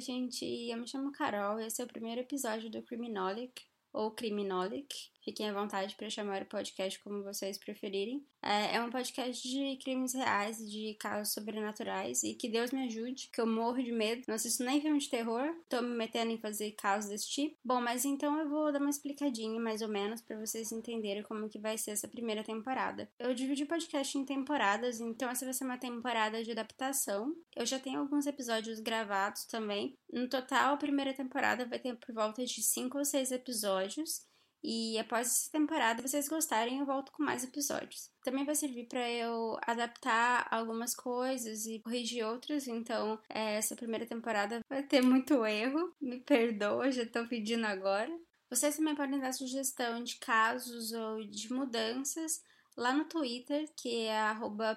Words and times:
Oi, 0.00 0.02
gente. 0.02 0.46
Eu 0.46 0.78
me 0.78 0.88
chamo 0.88 1.12
Carol. 1.12 1.60
Esse 1.60 1.82
é 1.82 1.84
o 1.84 1.86
primeiro 1.86 2.22
episódio 2.22 2.70
do 2.70 2.82
Criminolic, 2.82 3.66
ou 3.92 4.10
Criminolic. 4.10 4.88
Fiquem 5.30 5.48
à 5.48 5.52
vontade 5.52 5.94
para 5.94 6.10
chamar 6.10 6.42
o 6.42 6.46
podcast 6.46 6.98
como 7.04 7.22
vocês 7.22 7.56
preferirem. 7.56 8.26
É, 8.42 8.74
é 8.74 8.82
um 8.82 8.90
podcast 8.90 9.48
de 9.48 9.76
crimes 9.76 10.12
reais, 10.12 10.58
de 10.68 10.94
casos 10.94 11.32
sobrenaturais 11.32 12.24
e 12.24 12.34
que 12.34 12.48
Deus 12.48 12.72
me 12.72 12.82
ajude, 12.86 13.30
que 13.32 13.40
eu 13.40 13.46
morro 13.46 13.80
de 13.80 13.92
medo. 13.92 14.24
Não 14.26 14.34
assisto 14.34 14.64
nem 14.64 14.80
filme 14.80 14.98
de 14.98 15.08
terror, 15.08 15.54
tô 15.68 15.80
me 15.82 15.94
metendo 15.94 16.32
em 16.32 16.38
fazer 16.38 16.72
casos 16.72 17.10
desse 17.10 17.30
tipo. 17.30 17.56
Bom, 17.64 17.80
mas 17.80 18.04
então 18.04 18.40
eu 18.40 18.48
vou 18.48 18.72
dar 18.72 18.80
uma 18.80 18.90
explicadinha 18.90 19.60
mais 19.60 19.82
ou 19.82 19.88
menos 19.88 20.20
para 20.20 20.36
vocês 20.36 20.72
entenderem 20.72 21.22
como 21.22 21.48
que 21.48 21.60
vai 21.60 21.78
ser 21.78 21.92
essa 21.92 22.08
primeira 22.08 22.42
temporada. 22.42 23.08
Eu 23.16 23.32
dividi 23.32 23.62
o 23.62 23.68
podcast 23.68 24.18
em 24.18 24.24
temporadas, 24.24 24.98
então 24.98 25.30
essa 25.30 25.44
vai 25.44 25.54
ser 25.54 25.62
uma 25.62 25.78
temporada 25.78 26.42
de 26.42 26.50
adaptação. 26.50 27.36
Eu 27.54 27.64
já 27.64 27.78
tenho 27.78 28.00
alguns 28.00 28.26
episódios 28.26 28.80
gravados 28.80 29.44
também. 29.44 29.96
No 30.12 30.28
total, 30.28 30.74
a 30.74 30.76
primeira 30.76 31.14
temporada 31.14 31.64
vai 31.66 31.78
ter 31.78 31.94
por 31.94 32.12
volta 32.12 32.44
de 32.44 32.60
5 32.60 32.98
ou 32.98 33.04
6 33.04 33.30
episódios. 33.30 34.28
E 34.62 34.98
após 34.98 35.26
essa 35.26 35.50
temporada, 35.50 36.02
vocês 36.02 36.28
gostarem, 36.28 36.78
eu 36.78 36.86
volto 36.86 37.12
com 37.12 37.22
mais 37.22 37.42
episódios. 37.42 38.10
Também 38.22 38.44
vai 38.44 38.54
servir 38.54 38.86
para 38.86 39.10
eu 39.10 39.58
adaptar 39.66 40.46
algumas 40.50 40.94
coisas 40.94 41.64
e 41.66 41.80
corrigir 41.80 42.26
outras, 42.26 42.68
então 42.68 43.18
é, 43.28 43.56
essa 43.56 43.74
primeira 43.74 44.06
temporada 44.06 44.60
vai 44.68 44.82
ter 44.82 45.02
muito 45.02 45.44
erro. 45.46 45.94
Me 46.00 46.20
perdoa, 46.20 46.90
já 46.90 47.06
tô 47.06 47.26
pedindo 47.26 47.66
agora. 47.66 48.10
Vocês 48.50 48.76
também 48.76 48.94
podem 48.94 49.18
dar 49.18 49.32
sugestão 49.32 50.02
de 50.02 50.16
casos 50.16 50.92
ou 50.92 51.24
de 51.24 51.52
mudanças 51.52 52.42
lá 52.76 52.92
no 52.92 53.04
Twitter, 53.04 53.68
que 53.76 54.06
é 54.06 54.18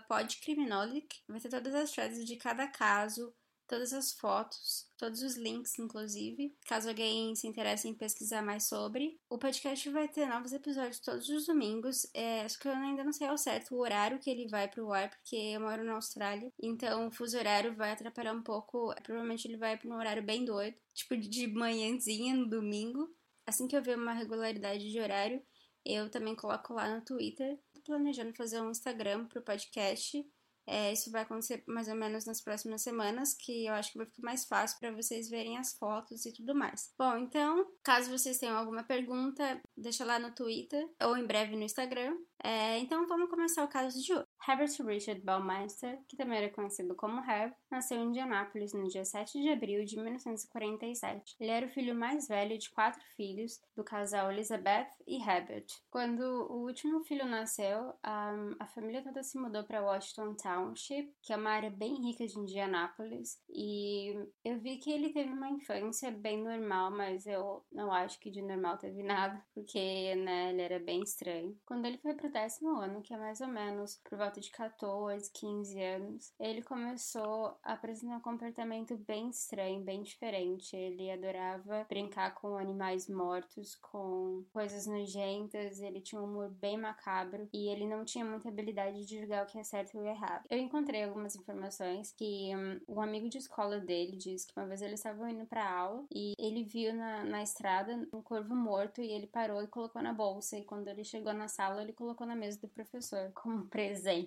podcriminolic. 0.08 1.22
Vai 1.28 1.40
ter 1.40 1.50
todas 1.50 1.74
as 1.74 1.92
threads 1.92 2.26
de 2.26 2.36
cada 2.36 2.68
caso, 2.68 3.34
todas 3.68 3.94
as 3.94 4.14
fotos, 4.14 4.88
todos 4.98 5.22
os 5.22 5.36
links, 5.36 5.78
inclusive, 5.80 6.56
caso 6.68 6.90
alguém 6.90 7.36
se 7.36 7.48
interesse 7.48 7.88
em 7.88 7.94
pesquisar 7.94 8.42
mais 8.42 8.68
sobre. 8.68 9.20
O 9.30 9.38
podcast 9.38 9.90
vai 9.90 10.08
ter 10.08 10.28
novos 10.28 10.54
episódios 10.54 11.00
todos 11.00 11.28
os 11.30 11.46
domingos. 11.46 12.06
É, 12.14 12.42
acho 12.42 12.60
que 12.60 12.68
eu 12.68 12.74
ainda 12.74 13.04
não 13.04 13.14
sei 13.14 13.28
ao 13.28 13.38
certo 13.38 13.76
o 13.76 13.80
horário 13.80 14.20
que 14.20 14.30
ele 14.30 14.48
vai 14.48 14.68
pro 14.68 14.92
ar, 14.92 15.10
porque 15.10 15.36
eu 15.36 15.62
moro 15.62 15.84
na 15.84 15.94
Austrália, 15.94 16.52
então 16.62 17.08
o 17.08 17.12
fuso 17.12 17.38
horário 17.38 17.76
vai 17.76 17.92
atrapalhar 17.92 18.34
um 18.34 18.44
pouco. 18.44 18.94
Provavelmente 19.04 19.48
ele 19.48 19.58
vai 19.58 19.78
para 19.78 19.90
um 19.90 19.98
horário 19.98 20.24
bem 20.24 20.46
doido, 20.46 20.78
tipo 20.94 21.18
de 21.18 21.48
manhãzinha 21.48 22.36
no 22.36 22.48
domingo. 22.48 23.10
Assim 23.46 23.68
que 23.68 23.76
eu 23.76 23.84
ver 23.84 23.98
uma 23.98 24.14
regularidade 24.14 24.90
de 24.90 25.00
horário, 25.00 25.42
eu 25.86 26.10
também 26.10 26.36
coloco 26.36 26.74
lá 26.74 26.94
no 26.94 27.04
Twitter. 27.04 27.60
Tô 27.74 27.82
planejando 27.82 28.34
fazer 28.34 28.62
um 28.62 28.72
Instagram 28.72 29.26
pro 29.26 29.42
podcast 29.42 30.26
é, 30.68 30.94
isso 30.94 31.12
vai 31.12 31.24
acontecer 31.24 31.64
mais 31.68 31.88
ou 31.88 31.96
menos 31.96 32.26
nas 32.26 32.42
próximas 32.42 32.82
semanas, 32.82 33.34
que 33.34 33.66
eu 33.66 33.74
acho 33.74 33.92
que 33.92 33.98
vai 33.98 34.08
ficar 34.08 34.22
mais 34.22 34.46
fácil 34.46 34.80
para 34.80 34.92
vocês 34.92 35.30
verem 35.30 35.58
as 35.58 35.74
fotos 35.74 36.26
e 36.26 36.34
tudo 36.34 36.56
mais. 36.56 36.94
Bom, 36.98 37.18
então, 37.18 37.66
caso 37.84 38.10
vocês 38.10 38.38
tenham 38.40 38.58
alguma 38.58 38.84
pergunta, 38.84 39.62
deixa 39.76 40.06
lá 40.06 40.20
no 40.20 40.32
Twitter 40.32 40.90
ou 41.02 41.18
em 41.18 41.26
breve 41.26 41.56
no 41.56 41.64
Instagram. 41.64 42.16
É, 42.44 42.80
então, 42.80 43.08
vamos 43.08 43.30
começar 43.30 43.64
o 43.64 43.70
caso 43.70 44.02
de 44.02 44.14
hoje. 44.14 44.26
Herbert 44.48 44.72
Richard 44.86 45.22
Baumeister, 45.22 46.00
que 46.08 46.18
também 46.18 46.38
era 46.38 46.50
conhecido 46.50 46.96
como 46.96 47.22
Herb, 47.22 47.54
nasceu 47.72 47.98
em 47.98 48.08
Indianápolis 48.08 48.74
no 48.74 48.88
dia 48.88 49.06
7 49.06 49.42
de 49.42 49.50
abril 49.50 49.86
de 49.86 49.96
1947. 49.96 51.36
Ele 51.40 51.52
era 51.52 51.66
o 51.66 51.70
filho 51.70 51.96
mais 51.96 52.28
velho 52.28 52.58
de 52.58 52.70
quatro 52.70 53.02
filhos 53.16 53.62
do 53.76 53.84
casal 53.84 54.32
Elizabeth 54.32 54.90
e 55.08 55.18
Herbert. 55.18 55.66
Quando 55.90 56.22
o 56.22 56.66
último 56.66 57.04
filho 57.04 57.26
nasceu, 57.26 57.94
a, 58.04 58.66
família 58.74 59.04
toda 59.04 59.24
se 59.24 59.38
mudou 59.38 59.64
para 59.64 59.84
Washington 59.84 60.36
Township, 60.36 61.14
que 61.22 61.32
é 61.32 61.38
uma 61.38 61.52
área 61.52 61.70
bem 61.70 61.96
rica 62.02 62.26
de 62.26 62.38
Indianápolis, 62.38 63.40
e 63.50 64.14
eu 64.44 64.60
vi 64.60 64.78
que 64.78 64.92
ele 64.92 65.14
teve 65.14 65.32
uma 65.32 65.50
infância 65.50 66.12
bem 66.12 66.44
normal, 66.44 66.92
mas 66.92 67.26
eu 67.26 67.64
não 67.72 67.92
acho 67.92 68.20
que 68.20 68.32
de 68.32 68.42
normal 68.42 68.78
teve 68.78 69.04
nada, 69.04 69.42
porque 69.54 70.16
né, 70.16 70.50
ele 70.50 70.62
era 70.62 70.80
bem 70.80 71.02
estranho. 71.02 71.56
Quando 71.66 71.86
ele 71.86 71.98
foi 72.00 72.14
pro 72.16 72.32
décimo 72.32 72.76
ano, 72.78 73.02
que 73.02 73.14
é 73.14 73.18
mais 73.18 73.40
ou 73.42 73.48
menos 73.48 74.02
por 74.04 74.18
volta 74.34 74.42
de 74.42 74.52
14, 74.52 75.32
15 75.32 75.82
anos, 75.82 76.34
ele 76.40 76.64
começou 76.64 77.56
a 77.64 77.74
apresentar 77.74 78.18
um 78.18 78.22
comportamento 78.22 78.98
bem 78.98 79.30
estranho, 79.30 79.82
bem 79.82 80.02
diferente. 80.02 80.76
Ele 80.76 81.12
adorava 81.12 81.86
brincar 81.88 82.34
com 82.34 82.58
animais 82.58 83.08
mortos, 83.08 83.76
com 83.76 84.44
coisas 84.52 84.88
nojentas, 84.88 85.80
ele 85.80 86.02
tinha 86.02 86.20
um 86.20 86.26
humor 86.26 86.50
bem 86.50 86.78
macabro 86.78 87.48
e 87.54 87.68
ele 87.68 87.88
não 87.88 88.04
tinha 88.04 88.26
muita 88.26 88.50
habilidade 88.50 89.06
de 89.06 89.20
julgar 89.20 89.44
o 89.44 89.48
que 89.48 89.60
é 89.60 89.64
certo 89.64 89.96
e 89.96 90.00
o 90.00 90.06
errado. 90.06 90.46
Eu 90.50 90.58
encontrei 90.58 91.04
algumas 91.04 91.36
informações 91.36 92.12
que 92.12 92.52
um, 92.56 92.96
um 92.96 93.02
amigo 93.02 93.30
de 93.30 93.38
escola 93.38 93.80
dele 93.80 94.18
disse 94.18 94.48
que 94.48 94.60
uma 94.60 94.66
vez 94.66 94.82
eles 94.82 95.00
estavam 95.00 95.28
indo 95.30 95.46
para 95.46 95.70
aula 95.70 96.06
e 96.12 96.34
ele 96.40 96.64
viu 96.64 96.94
na, 96.94 97.24
na 97.24 97.44
estrada 97.44 98.08
um 98.12 98.22
corvo 98.22 98.56
morto 98.56 99.02
e 99.02 99.12
ele 99.12 99.28
parou 99.28 99.62
e 99.62 99.68
colocou 99.68 100.02
na 100.02 100.14
bolsa. 100.14 100.58
E 100.58 100.64
quando 100.64 100.88
ele 100.88 101.04
chegou 101.04 101.34
na 101.34 101.48
sala, 101.48 101.82
ele 101.84 101.94
colocou 101.94 102.26
na 102.26 102.36
mesa 102.36 102.60
do 102.60 102.68
professor 102.68 103.32
como 103.34 103.66
presente. 103.70 104.23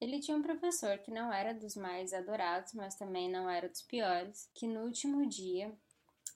Ele 0.00 0.20
tinha 0.20 0.36
um 0.36 0.42
professor 0.42 0.98
que 0.98 1.10
não 1.10 1.32
era 1.32 1.52
dos 1.52 1.76
mais 1.76 2.12
adorados, 2.12 2.72
mas 2.74 2.94
também 2.94 3.30
não 3.30 3.48
era 3.48 3.68
dos 3.68 3.82
piores, 3.82 4.48
que 4.54 4.66
no 4.66 4.84
último 4.84 5.26
dia 5.26 5.72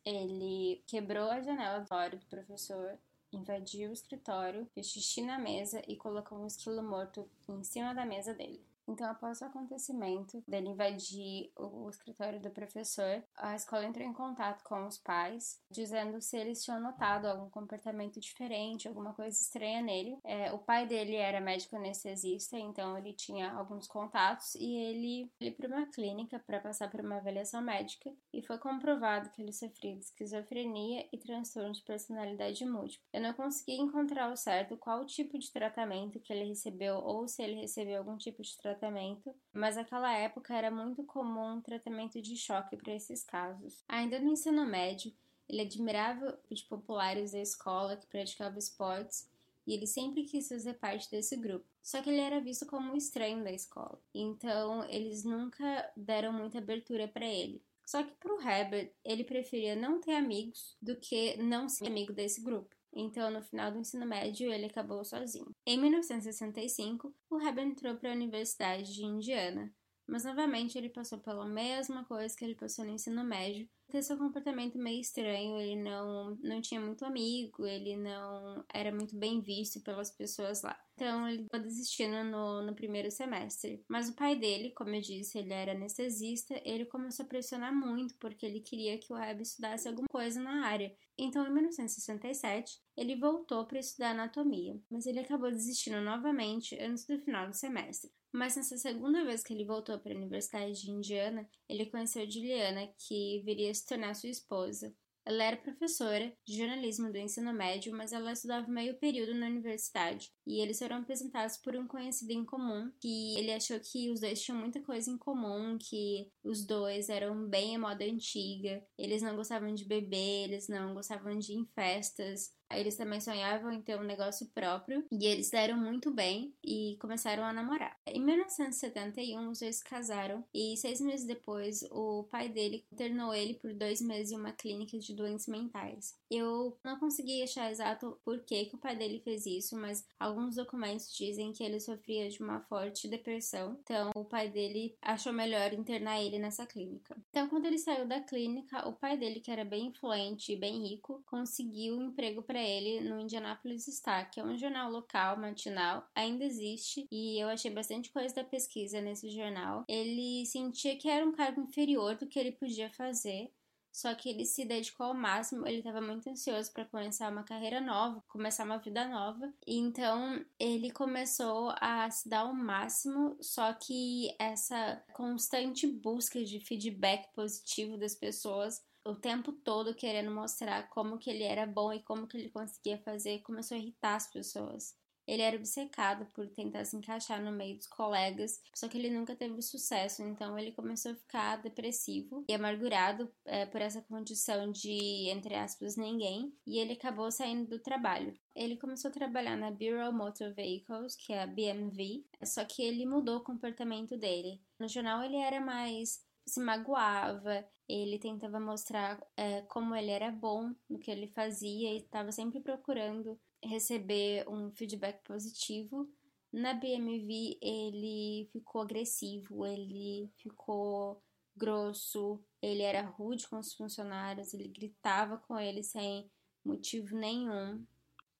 ele 0.05 0.83
quebrou 0.87 1.31
a 1.31 1.41
janela 1.41 1.81
do 1.81 2.19
do 2.19 2.27
professor, 2.27 2.99
invadiu 3.33 3.91
o 3.91 3.93
escritório, 3.93 4.67
fez 4.75 4.87
xixi 4.89 5.23
na 5.23 5.39
mesa 5.39 5.83
e 5.87 5.97
colocou 5.97 6.39
um 6.39 6.47
esquilo 6.47 6.83
morto 6.83 7.29
em 7.49 7.63
cima 7.63 7.95
da 7.95 8.07
mesa 8.07 8.33
dele. 8.33 8.65
Então, 8.89 9.11
após 9.11 9.43
o 9.43 9.45
acontecimento 9.45 10.43
dele 10.49 10.71
invadir 10.71 11.53
o 11.55 11.91
escritório 11.91 12.41
do 12.41 12.51
professor, 12.51 13.23
a 13.37 13.55
escola 13.55 13.85
entrou 13.85 14.07
em 14.07 14.15
contato 14.15 14.65
com 14.65 14.87
os 14.87 14.97
pais, 14.97 15.61
dizendo 15.71 16.23
se 16.23 16.39
eles 16.39 16.65
tinham 16.65 16.81
notado 16.81 17.27
algum 17.27 17.51
comportamento 17.51 18.19
diferente, 18.19 18.89
alguma 18.89 19.13
coisa 19.13 19.37
estranha 19.39 19.83
nele. 19.83 20.19
É, 20.25 20.51
o 20.53 20.59
pai 20.59 20.87
dele 20.87 21.17
era 21.17 21.39
médico 21.39 21.77
anestesista, 21.77 22.59
então 22.59 22.97
ele 22.97 23.13
tinha 23.13 23.53
alguns 23.53 23.87
contatos 23.87 24.55
e 24.55 24.75
ele 24.75 25.31
foi 25.37 25.51
para 25.51 25.69
uma 25.69 25.87
clínica 25.87 26.39
para 26.39 26.59
passar 26.59 26.91
por 26.91 27.01
uma 27.01 27.17
avaliação 27.17 27.61
médica 27.61 28.11
e 28.33 28.43
foi 28.43 28.57
comprovado 28.57 29.29
que 29.31 29.43
ele 29.43 29.53
sofria 29.53 29.95
de 29.95 30.05
esquizofrenia 30.05 31.07
e 31.13 31.19
transtorno 31.19 31.73
de 31.73 31.83
personalidade 31.83 32.65
múltipla. 32.65 33.05
Eu 33.13 33.21
não 33.21 33.35
consegui 33.35 33.75
encontrar 33.75 34.31
ao 34.31 34.37
certo 34.37 34.79
qual 34.79 35.05
tipo 35.05 35.39
de 35.39 35.53
tratamento 35.53 36.19
que 36.21 36.33
ele 36.33 36.45
recebeu 36.45 36.97
ou 36.97 37.29
se 37.29 37.43
ele 37.43 37.61
recebeu 37.61 37.99
algum 37.99 38.17
tipo 38.17 38.43
de 38.43 38.57
tratamento 38.57 38.78
tratamento, 38.79 39.35
mas 39.53 39.77
naquela 39.77 40.13
época 40.17 40.55
era 40.55 40.71
muito 40.71 41.03
comum 41.05 41.57
um 41.57 41.61
tratamento 41.61 42.23
de 42.23 42.37
choque 42.37 42.77
para 42.77 42.95
esses 42.95 43.25
casos. 43.25 43.83
Ainda 43.89 44.19
no 44.21 44.31
ensino 44.31 44.65
médio, 44.65 45.13
ele 45.49 45.63
admirava 45.63 46.39
os 46.51 46.63
populares 46.63 47.33
da 47.33 47.41
escola 47.41 47.97
que 47.97 48.07
praticavam 48.07 48.59
esportes 48.59 49.29
e 49.67 49.75
ele 49.75 49.87
sempre 49.87 50.25
quis 50.25 50.49
fazer 50.49 50.75
parte 50.75 51.11
desse 51.11 51.37
grupo. 51.37 51.67
Só 51.83 52.01
que 52.01 52.09
ele 52.09 52.21
era 52.21 52.41
visto 52.41 52.67
como 52.67 52.93
um 52.93 52.97
estranho 52.97 53.43
da 53.43 53.53
escola, 53.53 54.01
então 54.15 54.85
eles 54.89 55.25
nunca 55.25 55.91
deram 55.97 56.33
muita 56.33 56.59
abertura 56.59 57.09
para 57.09 57.27
ele. 57.27 57.63
Só 57.85 58.03
que 58.03 58.13
para 58.13 58.35
o 58.35 58.41
Herbert, 58.41 58.93
ele 59.03 59.25
preferia 59.25 59.75
não 59.75 59.99
ter 59.99 60.13
amigos 60.13 60.77
do 60.81 60.95
que 60.97 61.39
não 61.39 61.71
ser 61.71 61.87
amigo 61.87 62.13
desse 62.13 62.43
grupo. 62.43 62.77
Então, 62.93 63.31
no 63.31 63.43
final 63.43 63.71
do 63.71 63.79
ensino 63.79 64.07
médio, 64.07 64.53
ele 64.53 64.67
acabou 64.67 65.05
sozinho. 65.05 65.55
Em 65.67 65.79
1965, 65.79 67.15
o 67.31 67.41
Herbert 67.41 67.69
entrou 67.69 67.95
para 67.97 68.11
a 68.11 68.15
Universidade 68.15 68.95
de 68.95 69.05
Indiana, 69.05 69.73
mas 70.07 70.25
novamente 70.25 70.79
ele 70.79 70.89
passou 70.89 71.19
pela 71.19 71.47
mesma 71.47 72.05
coisa 72.05 72.35
que 72.35 72.45
ele 72.45 72.55
passou 72.55 72.85
no 72.85 72.93
ensino 72.93 73.23
médio. 73.23 73.69
Teve 73.89 74.03
seu 74.03 74.17
comportamento 74.17 74.79
meio 74.79 75.01
estranho, 75.01 75.59
ele 75.59 75.77
não, 75.77 76.37
não 76.43 76.61
tinha 76.61 76.81
muito 76.81 77.05
amigo, 77.05 77.67
ele 77.67 77.97
não 77.97 78.65
era 78.73 78.91
muito 78.91 79.17
bem 79.17 79.41
visto 79.41 79.83
pelas 79.83 80.11
pessoas 80.11 80.63
lá. 80.63 80.79
Então 80.99 81.29
ele 81.29 81.45
acabou 81.47 81.65
desistindo 81.65 82.25
no, 82.25 82.61
no 82.61 82.75
primeiro 82.75 83.09
semestre. 83.09 83.85
Mas 83.89 84.09
o 84.09 84.15
pai 84.15 84.35
dele, 84.35 84.73
como 84.73 84.91
eu 84.91 85.01
disse, 85.01 85.39
ele 85.39 85.53
era 85.53 85.71
anestesista, 85.71 86.61
ele 86.65 86.85
começou 86.85 87.25
a 87.25 87.29
pressionar 87.29 87.73
muito 87.73 88.17
porque 88.17 88.45
ele 88.45 88.61
queria 88.61 88.99
que 88.99 89.13
o 89.13 89.17
Webb 89.17 89.43
estudasse 89.43 89.87
alguma 89.87 90.09
coisa 90.11 90.43
na 90.43 90.67
área. 90.67 90.93
Então, 91.17 91.47
em 91.47 91.53
1967, 91.53 92.81
ele 92.97 93.15
voltou 93.15 93.65
para 93.65 93.79
estudar 93.79 94.11
anatomia, 94.11 94.77
mas 94.91 95.07
ele 95.07 95.21
acabou 95.21 95.51
desistindo 95.51 96.01
novamente 96.01 96.77
antes 96.81 97.07
do 97.07 97.19
final 97.21 97.49
do 97.49 97.55
semestre. 97.55 98.11
Mas 98.33 98.57
nessa 98.57 98.77
segunda 98.77 99.25
vez 99.25 99.43
que 99.43 99.53
ele 99.55 99.65
voltou 99.65 99.99
para 100.01 100.13
a 100.13 100.17
Universidade 100.17 100.83
de 100.83 100.91
Indiana, 100.91 101.49
ele 101.69 101.87
conheceu 101.87 102.29
Juliana, 102.29 102.93
que 102.99 103.41
viria 103.45 103.73
se 103.73 103.87
tornar 103.87 104.15
sua 104.15 104.29
esposa. 104.29 104.95
Ela 105.29 105.45
era 105.45 105.57
professora 105.59 106.33
de 106.47 106.57
jornalismo 106.57 107.13
do 107.13 107.19
ensino 107.19 107.53
médio, 107.53 107.95
mas 107.95 108.15
ela 108.15 108.33
estudava 108.33 108.67
meio 108.67 108.99
período 108.99 109.35
na 109.35 109.45
universidade. 109.45 110.33
E 110.47 110.59
eles 110.59 110.79
foram 110.79 110.97
apresentados 110.97 111.59
por 111.59 111.77
um 111.77 111.87
conhecido 111.87 112.33
em 112.33 112.47
comum, 112.47 112.91
que 112.99 113.39
ele 113.39 113.53
achou 113.53 113.79
que 113.79 114.11
os 114.11 114.21
dois 114.21 114.41
tinham 114.41 114.59
muita 114.59 114.81
coisa 114.81 115.11
em 115.11 115.19
comum, 115.19 115.77
que 115.79 116.33
os 116.43 116.65
dois 116.65 117.11
eram 117.11 117.47
bem 117.47 117.77
a 117.77 117.79
moda 117.79 118.07
antiga, 118.07 118.83
eles 118.97 119.21
não 119.21 119.37
gostavam 119.37 119.75
de 119.75 119.85
beber, 119.85 120.45
eles 120.45 120.67
não 120.67 120.95
gostavam 120.95 121.39
de 121.39 121.53
ir 121.53 121.57
em 121.57 121.67
festas, 121.75 122.51
eles 122.73 122.97
também 122.97 123.21
sonhavam 123.21 123.73
em 123.73 123.83
ter 123.83 123.99
um 123.99 124.05
negócio 124.05 124.47
próprio 124.55 125.05
e 125.11 125.27
eles 125.27 125.51
deram 125.51 125.77
muito 125.77 126.11
bem 126.11 126.55
e 126.63 126.97
começaram 127.01 127.45
a 127.45 127.53
namorar. 127.53 127.97
Em 128.07 128.21
1971, 128.21 129.51
os 129.51 129.61
dois 129.61 129.83
casaram 129.83 130.45
e 130.53 130.77
seis 130.77 131.01
meses 131.01 131.27
depois, 131.27 131.83
o 131.91 132.25
pai 132.25 132.49
dele 132.49 132.85
internou 132.93 133.35
ele 133.35 133.55
por 133.55 133.73
dois 133.73 134.01
meses 134.01 134.33
em 134.33 134.37
uma 134.37 134.53
clínica 134.53 134.99
de 134.99 135.15
doentes 135.15 135.47
mentais. 135.47 136.17
Eu 136.31 136.77
não 136.85 136.99
consegui 136.99 137.43
achar 137.43 137.71
exato 137.71 138.19
por 138.25 138.41
que, 138.41 138.67
que 138.67 138.75
o 138.75 138.79
pai 138.79 138.97
dele 138.97 139.21
fez 139.21 139.47
isso, 139.47 139.77
mas 139.77 140.07
alguns 140.19 140.57
documentos 140.57 141.13
dizem 141.15 141.53
que 141.53 141.63
ele 141.63 141.81
sofria 141.81 142.29
de 142.29 142.43
uma 142.43 142.61
forte 142.61 143.09
depressão, 143.09 143.79
então 143.83 144.11
o 144.15 144.25
pai 144.25 144.49
dele 144.49 144.97
achou 145.01 145.33
melhor 145.33 145.73
internar 145.73 146.23
ele 146.23 146.39
nessa 146.39 146.67
clínica. 146.67 147.17
Então, 147.31 147.49
quando 147.49 147.67
ele 147.67 147.79
saiu 147.79 148.07
da 148.07 148.21
clínica, 148.21 148.87
o 148.89 148.93
pai 148.93 149.17
dele, 149.17 149.41
que 149.41 149.51
era 149.51 149.65
bem 149.65 149.87
influente 149.87 150.53
e 150.53 150.57
bem 150.57 150.87
rico, 150.87 151.23
conseguiu 151.27 151.97
um 151.97 152.09
emprego 152.09 152.43
para 152.43 152.58
ele 152.63 153.01
no 153.01 153.21
Indianapolis 153.21 153.87
Star, 153.87 154.31
que 154.31 154.41
é 154.41 154.45
um 154.45 154.57
jornal 154.57 154.91
local 154.91 155.39
matinal, 155.39 156.07
ainda 156.15 156.45
existe 156.45 157.07
e 157.11 157.39
eu 157.43 157.49
achei 157.49 157.71
bastante 157.71 158.11
coisa 158.11 158.35
da 158.35 158.45
pesquisa 158.45 159.01
nesse 159.01 159.31
jornal. 159.31 159.85
Ele 159.89 160.45
sentia 160.47 160.97
que 160.97 161.09
era 161.09 161.27
um 161.27 161.33
cargo 161.33 161.61
inferior 161.61 162.17
do 162.17 162.27
que 162.27 162.39
ele 162.39 162.53
podia 162.53 162.91
fazer, 162.91 163.51
só 163.93 164.15
que 164.15 164.29
ele 164.29 164.45
se 164.45 164.65
dedicou 164.65 165.07
ao 165.07 165.15
máximo, 165.15 165.67
ele 165.67 165.79
estava 165.79 166.01
muito 166.01 166.29
ansioso 166.31 166.73
para 166.73 166.85
começar 166.85 167.33
uma 167.33 167.43
carreira 167.43 167.81
nova, 167.81 168.23
começar 168.29 168.65
uma 168.65 168.79
vida 168.79 169.07
nova. 169.09 169.53
Então, 169.67 170.45
ele 170.59 170.93
começou 170.93 171.75
a 171.81 172.09
se 172.11 172.29
dar 172.29 172.41
ao 172.41 172.55
máximo, 172.55 173.37
só 173.41 173.73
que 173.73 174.35
essa 174.39 175.03
constante 175.13 175.87
busca 175.87 176.45
de 176.45 176.61
feedback 176.61 177.29
positivo 177.35 177.99
das 177.99 178.15
pessoas 178.15 178.81
o 179.11 179.17
tempo 179.17 179.53
todo 179.53 179.95
querendo 179.95 180.31
mostrar 180.31 180.89
como 180.91 181.19
que 181.19 181.31
ele 181.31 181.45
era 181.45 181.67
bom 181.67 181.93
e 181.93 182.03
como 182.03 182.27
que 182.27 182.37
ele 182.37 182.51
conseguia 182.51 182.99
fazer, 182.99 183.41
começou 183.41 183.77
a 183.77 183.81
irritar 183.81 184.17
as 184.17 184.31
pessoas. 184.31 184.97
Ele 185.29 185.43
era 185.43 185.57
obcecado 185.57 186.27
por 186.33 186.49
tentar 186.49 186.87
se 186.87 186.97
encaixar 186.97 187.43
no 187.43 187.53
meio 187.53 187.77
dos 187.77 187.87
colegas, 187.87 188.63
só 188.75 188.89
que 188.89 188.97
ele 188.97 189.11
nunca 189.11 189.37
teve 189.37 189.61
sucesso, 189.61 190.23
então 190.23 190.59
ele 190.59 190.73
começou 190.73 191.13
a 191.13 191.17
ficar 191.17 191.57
depressivo 191.57 192.47
e 192.49 192.55
amargurado 192.55 193.31
é, 193.45 193.67
por 193.67 193.83
essa 193.83 194.01
condição 194.01 194.73
de, 194.73 195.29
entre 195.29 195.55
aspas, 195.55 195.97
ninguém, 195.97 196.51
e 196.67 196.79
ele 196.79 196.95
acabou 196.95 197.31
saindo 197.31 197.69
do 197.69 197.79
trabalho. 197.79 198.33
Ele 198.57 198.79
começou 198.79 199.11
a 199.11 199.13
trabalhar 199.13 199.55
na 199.55 199.71
Bureau 199.71 200.11
Motor 200.15 200.55
Vehicles, 200.55 201.15
que 201.15 201.35
é 201.35 201.43
a 201.43 201.47
BMV, 201.47 202.25
só 202.45 202.65
que 202.65 202.81
ele 202.81 203.05
mudou 203.05 203.37
o 203.37 203.45
comportamento 203.45 204.17
dele. 204.17 204.63
No 204.81 204.89
jornal 204.89 205.23
ele 205.23 205.37
era 205.37 205.61
mais 205.61 206.27
se 206.47 206.61
magoava, 206.61 207.69
ele 207.89 208.19
tentava 208.19 208.61
mostrar 208.61 209.19
é, 209.37 209.63
como 209.63 209.95
ele 209.95 210.11
era 210.11 210.31
bom 210.31 210.75
no 210.89 210.99
que 210.99 211.11
ele 211.11 211.29
fazia 211.29 211.93
e 211.93 211.99
estava 211.99 212.31
sempre 212.31 212.61
procurando 212.61 213.39
receber 213.63 214.49
um 214.49 214.71
feedback 214.73 215.23
positivo. 215.25 216.09
Na 216.53 216.75
BMV 216.75 217.59
ele 217.61 218.49
ficou 218.53 218.83
agressivo, 218.83 219.67
ele 219.67 220.31
ficou 220.37 221.23
grosso, 221.57 222.41
ele 222.63 222.83
era 222.83 223.03
rude 223.03 223.49
com 223.49 223.59
os 223.59 223.75
funcionários, 223.75 224.55
ele 224.55 224.69
gritava 224.69 225.39
com 225.39 225.59
eles 225.59 225.89
sem 225.89 226.31
motivo 226.65 227.17
nenhum. 227.17 227.85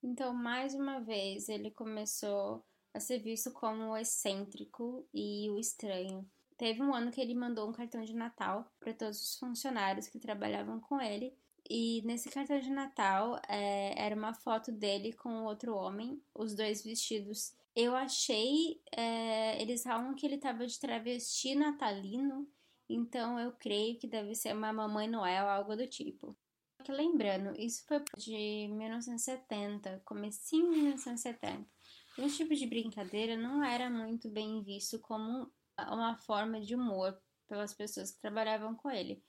Então, 0.03 0.33
mais 0.33 0.75
uma 0.75 1.01
vez, 1.01 1.49
ele 1.49 1.71
começou 1.71 2.65
a 2.95 3.01
ser 3.01 3.19
visto 3.19 3.51
como 3.53 3.91
o 3.91 3.97
excêntrico 3.97 5.07
e 5.13 5.51
o 5.51 5.59
estranho. 5.59 6.29
Teve 6.59 6.83
um 6.83 6.93
ano 6.93 7.13
que 7.13 7.21
ele 7.21 7.37
mandou 7.37 7.69
um 7.69 7.73
cartão 7.73 8.03
de 8.03 8.13
Natal 8.13 8.69
para 8.81 8.93
todos 8.93 9.23
os 9.23 9.39
funcionários 9.39 10.09
que 10.09 10.19
trabalhavam 10.19 10.81
com 10.81 11.01
ele. 11.01 11.33
E 11.71 12.03
nesse 12.05 12.29
cartão 12.29 12.59
de 12.59 12.69
Natal 12.69 13.41
é, 13.49 13.95
era 13.97 14.17
uma 14.17 14.35
foto 14.35 14.73
dele 14.73 15.13
com 15.13 15.45
outro 15.45 15.77
homem, 15.77 16.21
os 16.35 16.57
dois 16.57 16.83
vestidos. 16.83 17.55
Eu 17.77 17.95
achei. 17.95 18.83
É, 18.91 19.63
eles 19.63 19.85
falam 19.85 20.15
que 20.15 20.27
ele 20.27 20.35
estava 20.35 20.67
de 20.67 20.81
travesti 20.81 21.55
natalino, 21.55 22.49
então 22.89 23.39
eu 23.39 23.53
creio 23.53 23.97
que 23.97 24.09
deve 24.09 24.35
ser 24.35 24.53
uma 24.53 24.73
Mamãe 24.73 25.07
Noel, 25.07 25.49
algo 25.49 25.77
do 25.77 25.87
tipo. 25.87 26.37
Que 26.83 26.91
lembrando, 26.91 27.55
isso 27.61 27.85
foi 27.87 28.03
de 28.17 28.69
1970, 28.69 30.03
comecinho 30.05 30.73
de 30.73 30.79
1970. 30.79 31.65
Esse 32.19 32.39
tipo 32.39 32.55
de 32.55 32.67
brincadeira 32.67 33.37
não 33.37 33.63
era 33.63 33.89
muito 33.89 34.29
bem 34.29 34.61
visto 34.63 34.99
como 34.99 35.49
uma 35.91 36.17
forma 36.17 36.61
de 36.61 36.75
humor 36.75 37.19
pelas 37.47 37.75
pessoas 37.75 38.11
que 38.11 38.21
trabalhavam 38.21 38.75
com 38.75 38.91
ele. 38.91 39.23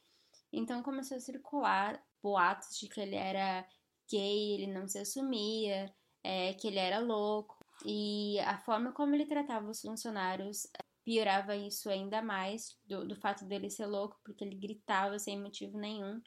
Então 0.51 0.83
começou 0.83 1.17
a 1.17 1.21
circular 1.21 2.03
boatos 2.21 2.77
de 2.77 2.89
que 2.89 2.99
ele 2.99 3.15
era 3.15 3.67
gay, 4.09 4.53
ele 4.53 4.67
não 4.67 4.87
se 4.87 4.99
assumia, 4.99 5.93
é, 6.23 6.53
que 6.53 6.67
ele 6.67 6.79
era 6.79 6.99
louco. 6.99 7.57
E 7.85 8.39
a 8.41 8.57
forma 8.57 8.91
como 8.91 9.15
ele 9.15 9.25
tratava 9.25 9.69
os 9.69 9.81
funcionários 9.81 10.65
é, 10.65 10.83
piorava 11.05 11.55
isso 11.55 11.89
ainda 11.89 12.21
mais, 12.21 12.77
do, 12.85 13.07
do 13.07 13.15
fato 13.15 13.45
dele 13.45 13.69
ser 13.69 13.85
louco, 13.85 14.19
porque 14.23 14.43
ele 14.43 14.55
gritava 14.55 15.17
sem 15.17 15.41
motivo 15.41 15.77
nenhum. 15.77 16.21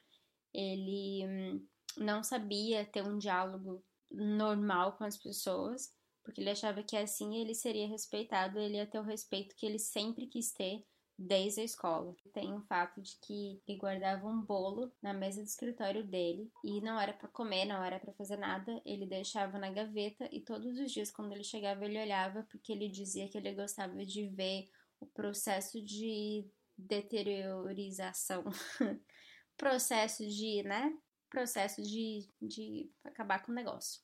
Ele 0.53 1.25
hum, 1.27 1.67
não 1.97 2.23
sabia 2.23 2.85
ter 2.85 3.03
um 3.03 3.17
diálogo 3.17 3.83
normal 4.11 4.93
com 4.97 5.03
as 5.03 5.17
pessoas 5.17 5.91
porque 6.23 6.41
ele 6.41 6.49
achava 6.49 6.81
que 6.83 6.95
assim 6.95 7.35
ele 7.35 7.53
seria 7.53 7.87
respeitado, 7.87 8.59
ele 8.59 8.77
ia 8.77 8.87
ter 8.87 8.99
o 8.99 9.03
respeito 9.03 9.55
que 9.55 9.65
ele 9.65 9.79
sempre 9.79 10.27
quis 10.27 10.51
ter 10.51 10.83
desde 11.17 11.61
a 11.61 11.63
escola. 11.63 12.15
Tem 12.33 12.53
o 12.53 12.61
fato 12.61 13.01
de 13.01 13.17
que 13.21 13.61
ele 13.67 13.77
guardava 13.77 14.27
um 14.27 14.41
bolo 14.41 14.91
na 15.01 15.13
mesa 15.13 15.41
do 15.41 15.47
escritório 15.47 16.03
dele 16.03 16.51
e 16.63 16.81
não 16.81 16.99
era 16.99 17.13
para 17.13 17.27
comer, 17.27 17.65
não 17.65 17.83
era 17.83 17.99
para 17.99 18.13
fazer 18.13 18.37
nada, 18.37 18.81
ele 18.85 19.05
deixava 19.05 19.57
na 19.59 19.71
gaveta 19.71 20.27
e 20.31 20.41
todos 20.41 20.77
os 20.79 20.91
dias 20.91 21.11
quando 21.11 21.33
ele 21.33 21.43
chegava 21.43 21.85
ele 21.85 22.01
olhava 22.01 22.45
porque 22.49 22.71
ele 22.71 22.89
dizia 22.89 23.29
que 23.29 23.37
ele 23.37 23.53
gostava 23.53 24.05
de 24.05 24.27
ver 24.29 24.69
o 24.99 25.05
processo 25.05 25.81
de 25.81 26.45
deteriorização, 26.77 28.43
processo 29.57 30.27
de, 30.27 30.63
né, 30.63 30.91
processo 31.29 31.81
de, 31.81 32.27
de 32.41 32.89
acabar 33.03 33.43
com 33.43 33.51
o 33.51 33.55
negócio. 33.55 34.01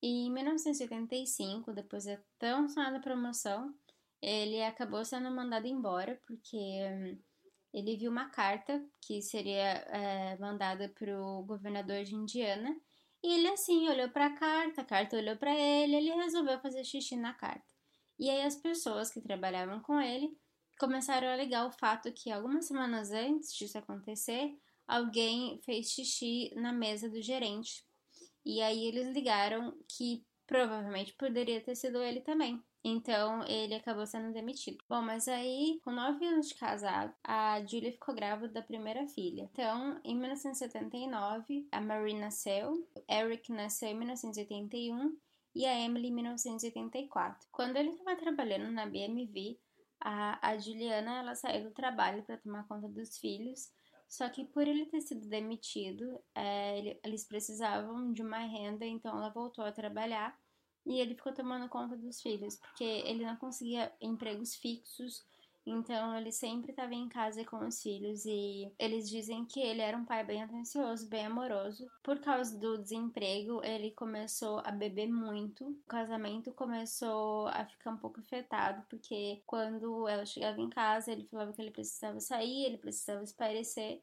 E 0.00 0.26
em 0.26 0.32
1985, 0.32 1.72
depois 1.72 2.04
da 2.04 2.18
tão 2.38 2.68
sonada 2.68 3.00
promoção, 3.00 3.74
ele 4.22 4.62
acabou 4.62 5.04
sendo 5.04 5.30
mandado 5.30 5.66
embora 5.66 6.20
porque 6.26 6.56
hum, 6.56 7.18
ele 7.72 7.96
viu 7.96 8.10
uma 8.10 8.28
carta 8.30 8.84
que 9.00 9.20
seria 9.22 9.84
é, 9.88 10.38
mandada 10.38 10.88
para 10.88 11.20
o 11.20 11.42
governador 11.42 12.04
de 12.04 12.14
Indiana 12.14 12.76
e 13.22 13.32
ele 13.34 13.48
assim 13.48 13.88
olhou 13.88 14.08
para 14.08 14.26
a 14.26 14.36
carta, 14.36 14.82
a 14.82 14.84
carta 14.84 15.16
olhou 15.16 15.36
para 15.36 15.52
ele, 15.54 15.96
ele 15.96 16.14
resolveu 16.14 16.60
fazer 16.60 16.84
xixi 16.84 17.16
na 17.16 17.34
carta. 17.34 17.66
E 18.18 18.30
aí 18.30 18.42
as 18.42 18.56
pessoas 18.56 19.10
que 19.10 19.20
trabalhavam 19.20 19.80
com 19.80 20.00
ele 20.00 20.36
começaram 20.78 21.28
a 21.28 21.32
alegar 21.32 21.66
o 21.66 21.72
fato 21.72 22.12
que 22.12 22.30
algumas 22.30 22.66
semanas 22.66 23.10
antes 23.10 23.52
disso 23.52 23.76
acontecer, 23.76 24.56
alguém 24.86 25.60
fez 25.62 25.90
xixi 25.90 26.52
na 26.54 26.72
mesa 26.72 27.08
do 27.08 27.20
gerente 27.20 27.87
e 28.44 28.60
aí 28.60 28.86
eles 28.86 29.08
ligaram 29.08 29.76
que 29.88 30.24
provavelmente 30.46 31.12
poderia 31.14 31.60
ter 31.60 31.74
sido 31.74 32.02
ele 32.02 32.20
também. 32.20 32.62
Então 32.82 33.44
ele 33.46 33.74
acabou 33.74 34.06
sendo 34.06 34.32
demitido. 34.32 34.78
Bom, 34.88 35.02
mas 35.02 35.28
aí, 35.28 35.80
com 35.84 35.90
nove 35.90 36.24
anos 36.24 36.48
de 36.48 36.54
casado, 36.54 37.12
a 37.22 37.60
Julia 37.64 37.92
ficou 37.92 38.14
grávida 38.14 38.48
da 38.48 38.62
primeira 38.62 39.06
filha. 39.08 39.48
Então, 39.52 40.00
em 40.04 40.16
1979, 40.16 41.68
a 41.70 41.80
Marie 41.80 42.14
nasceu, 42.14 42.88
Eric 43.10 43.52
nasceu 43.52 43.88
em 43.88 43.98
1981 43.98 45.16
e 45.54 45.66
a 45.66 45.78
Emily 45.78 46.08
em 46.08 46.14
1984. 46.14 47.48
Quando 47.50 47.76
ele 47.76 47.90
estava 47.90 48.16
trabalhando 48.16 48.70
na 48.70 48.86
BMV, 48.86 49.58
a, 50.00 50.50
a 50.50 50.56
Juliana 50.56 51.18
ela 51.18 51.34
saiu 51.34 51.64
do 51.64 51.70
trabalho 51.72 52.22
para 52.22 52.38
tomar 52.38 52.66
conta 52.68 52.88
dos 52.88 53.18
filhos 53.18 53.68
só 54.08 54.28
que 54.28 54.44
por 54.44 54.66
ele 54.66 54.86
ter 54.86 55.00
sido 55.02 55.28
demitido, 55.28 56.18
é, 56.34 56.78
ele, 56.78 57.00
eles 57.04 57.24
precisavam 57.24 58.12
de 58.12 58.22
uma 58.22 58.38
renda, 58.38 58.86
então 58.86 59.16
ela 59.16 59.30
voltou 59.30 59.64
a 59.64 59.72
trabalhar. 59.72 60.38
e 60.86 61.00
ele 61.00 61.14
ficou 61.14 61.32
tomando 61.34 61.68
conta 61.68 61.96
dos 61.96 62.20
filhos, 62.22 62.56
porque 62.56 62.84
ele 62.84 63.24
não 63.24 63.36
conseguia 63.36 63.92
empregos 64.00 64.54
fixos 64.56 65.26
então 65.68 66.16
ele 66.16 66.32
sempre 66.32 66.70
estava 66.70 66.94
em 66.94 67.08
casa 67.08 67.44
com 67.44 67.66
os 67.66 67.82
filhos 67.82 68.24
e 68.24 68.72
eles 68.78 69.08
dizem 69.08 69.44
que 69.44 69.60
ele 69.60 69.80
era 69.80 69.96
um 69.96 70.04
pai 70.04 70.24
bem 70.24 70.42
atencioso, 70.42 71.08
bem 71.08 71.26
amoroso. 71.26 71.86
Por 72.02 72.18
causa 72.20 72.58
do 72.58 72.78
desemprego, 72.78 73.62
ele 73.64 73.90
começou 73.92 74.60
a 74.64 74.70
beber 74.70 75.08
muito. 75.08 75.64
O 75.64 75.88
casamento 75.88 76.52
começou 76.52 77.48
a 77.48 77.64
ficar 77.66 77.90
um 77.90 77.98
pouco 77.98 78.20
afetado, 78.20 78.84
porque 78.88 79.42
quando 79.46 80.08
ela 80.08 80.24
chegava 80.24 80.60
em 80.60 80.70
casa, 80.70 81.12
ele 81.12 81.28
falava 81.28 81.52
que 81.52 81.60
ele 81.60 81.70
precisava 81.70 82.20
sair, 82.20 82.64
ele 82.64 82.78
precisava 82.78 83.22
espairecer 83.22 84.02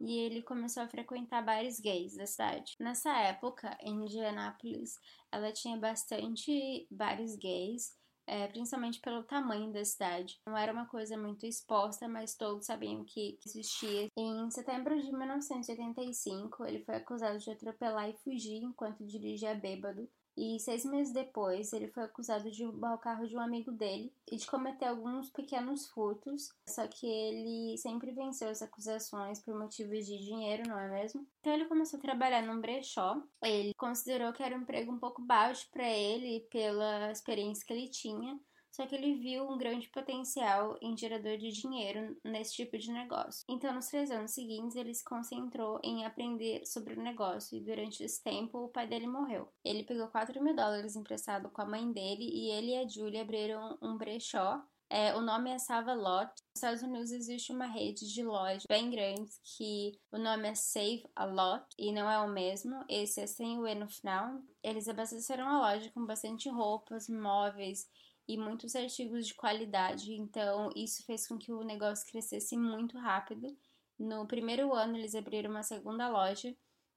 e 0.00 0.18
ele 0.18 0.42
começou 0.42 0.82
a 0.82 0.88
frequentar 0.88 1.42
bares 1.42 1.78
gays 1.80 2.16
da 2.16 2.26
cidade. 2.26 2.74
Nessa 2.80 3.16
época, 3.20 3.76
em 3.80 4.04
Indianápolis, 4.04 4.98
ela 5.30 5.52
tinha 5.52 5.76
bastante 5.76 6.86
bares 6.90 7.36
gays 7.36 7.96
é, 8.26 8.46
principalmente 8.48 9.00
pelo 9.00 9.22
tamanho 9.22 9.72
da 9.72 9.84
cidade. 9.84 10.40
Não 10.46 10.56
era 10.56 10.72
uma 10.72 10.86
coisa 10.86 11.16
muito 11.16 11.46
exposta, 11.46 12.08
mas 12.08 12.34
todos 12.34 12.66
sabiam 12.66 13.04
que 13.04 13.38
existia. 13.44 14.08
Em 14.16 14.50
setembro 14.50 15.00
de 15.00 15.12
1985, 15.12 16.64
ele 16.64 16.84
foi 16.84 16.96
acusado 16.96 17.38
de 17.38 17.50
atropelar 17.50 18.08
e 18.08 18.16
fugir 18.18 18.62
enquanto 18.62 19.04
dirigia 19.06 19.54
bêbado 19.54 20.08
e 20.36 20.58
seis 20.58 20.84
meses 20.84 21.12
depois, 21.12 21.72
ele 21.72 21.88
foi 21.88 22.02
acusado 22.02 22.50
de 22.50 22.64
roubar 22.64 22.94
o 22.94 22.98
carro 22.98 23.26
de 23.26 23.36
um 23.36 23.40
amigo 23.40 23.70
dele 23.70 24.12
e 24.30 24.36
de 24.36 24.46
cometer 24.46 24.86
alguns 24.86 25.30
pequenos 25.30 25.86
furtos. 25.88 26.52
Só 26.68 26.86
que 26.88 27.06
ele 27.06 27.78
sempre 27.78 28.10
venceu 28.10 28.48
as 28.48 28.62
acusações 28.62 29.40
por 29.40 29.56
motivos 29.56 30.06
de 30.06 30.18
dinheiro, 30.18 30.68
não 30.68 30.78
é 30.78 30.88
mesmo? 30.88 31.26
Então 31.40 31.52
ele 31.52 31.66
começou 31.66 31.98
a 31.98 32.02
trabalhar 32.02 32.42
num 32.42 32.60
brechó. 32.60 33.22
Ele 33.42 33.72
considerou 33.74 34.32
que 34.32 34.42
era 34.42 34.56
um 34.56 34.62
emprego 34.62 34.92
um 34.92 34.98
pouco 34.98 35.22
baixo 35.22 35.68
para 35.70 35.88
ele 35.88 36.40
pela 36.50 37.10
experiência 37.10 37.64
que 37.64 37.72
ele 37.72 37.88
tinha 37.88 38.38
só 38.74 38.84
que 38.86 38.94
ele 38.96 39.14
viu 39.14 39.48
um 39.48 39.56
grande 39.56 39.88
potencial 39.88 40.76
em 40.82 40.96
gerador 40.96 41.38
de 41.38 41.52
dinheiro 41.52 42.16
nesse 42.24 42.54
tipo 42.54 42.76
de 42.76 42.90
negócio. 42.90 43.44
Então, 43.48 43.72
nos 43.72 43.86
três 43.86 44.10
anos 44.10 44.32
seguintes, 44.32 44.74
ele 44.74 44.92
se 44.92 45.04
concentrou 45.04 45.78
em 45.84 46.04
aprender 46.04 46.66
sobre 46.66 46.94
o 46.94 47.02
negócio 47.02 47.56
e 47.56 47.60
durante 47.60 48.02
esse 48.02 48.20
tempo 48.20 48.58
o 48.58 48.68
pai 48.68 48.88
dele 48.88 49.06
morreu. 49.06 49.48
Ele 49.64 49.84
pegou 49.84 50.08
4 50.08 50.42
mil 50.42 50.56
dólares 50.56 50.96
emprestado 50.96 51.48
com 51.50 51.62
a 51.62 51.66
mãe 51.66 51.92
dele 51.92 52.28
e 52.28 52.50
ele 52.50 52.72
e 52.72 52.78
a 52.78 52.88
Julie 52.88 53.20
abriram 53.20 53.78
um 53.80 53.96
brechó 53.96 54.60
é, 54.90 55.14
o 55.14 55.20
nome 55.20 55.50
é 55.50 55.58
Sava 55.58 55.92
Lot. 55.92 56.30
Nos 56.30 56.56
Estados 56.56 56.82
Unidos 56.82 57.10
existe 57.10 57.52
uma 57.52 57.66
rede 57.66 58.06
de 58.06 58.22
lojas 58.22 58.64
bem 58.68 58.90
grandes 58.90 59.40
que 59.42 59.98
o 60.12 60.18
nome 60.18 60.48
é 60.48 60.54
Save 60.54 61.04
a 61.16 61.24
Lot 61.24 61.66
e 61.76 61.90
não 61.90 62.08
é 62.08 62.18
o 62.20 62.28
mesmo. 62.28 62.84
Esse 62.88 63.20
é 63.20 63.26
sem 63.26 63.58
o 63.58 63.66
E 63.66 63.74
no 63.74 63.88
final. 63.88 64.40
Eles 64.62 64.86
abasteceram 64.86 65.48
a 65.48 65.72
loja 65.72 65.90
com 65.90 66.06
bastante 66.06 66.48
roupas, 66.48 67.08
móveis 67.08 67.88
e 68.26 68.36
muitos 68.36 68.74
artigos 68.74 69.26
de 69.26 69.34
qualidade, 69.34 70.12
então 70.12 70.70
isso 70.74 71.04
fez 71.04 71.26
com 71.26 71.36
que 71.36 71.52
o 71.52 71.62
negócio 71.62 72.06
crescesse 72.10 72.56
muito 72.56 72.98
rápido. 72.98 73.56
No 73.98 74.26
primeiro 74.26 74.72
ano, 74.74 74.96
eles 74.96 75.14
abriram 75.14 75.50
uma 75.50 75.62
segunda 75.62 76.08
loja 76.08 76.54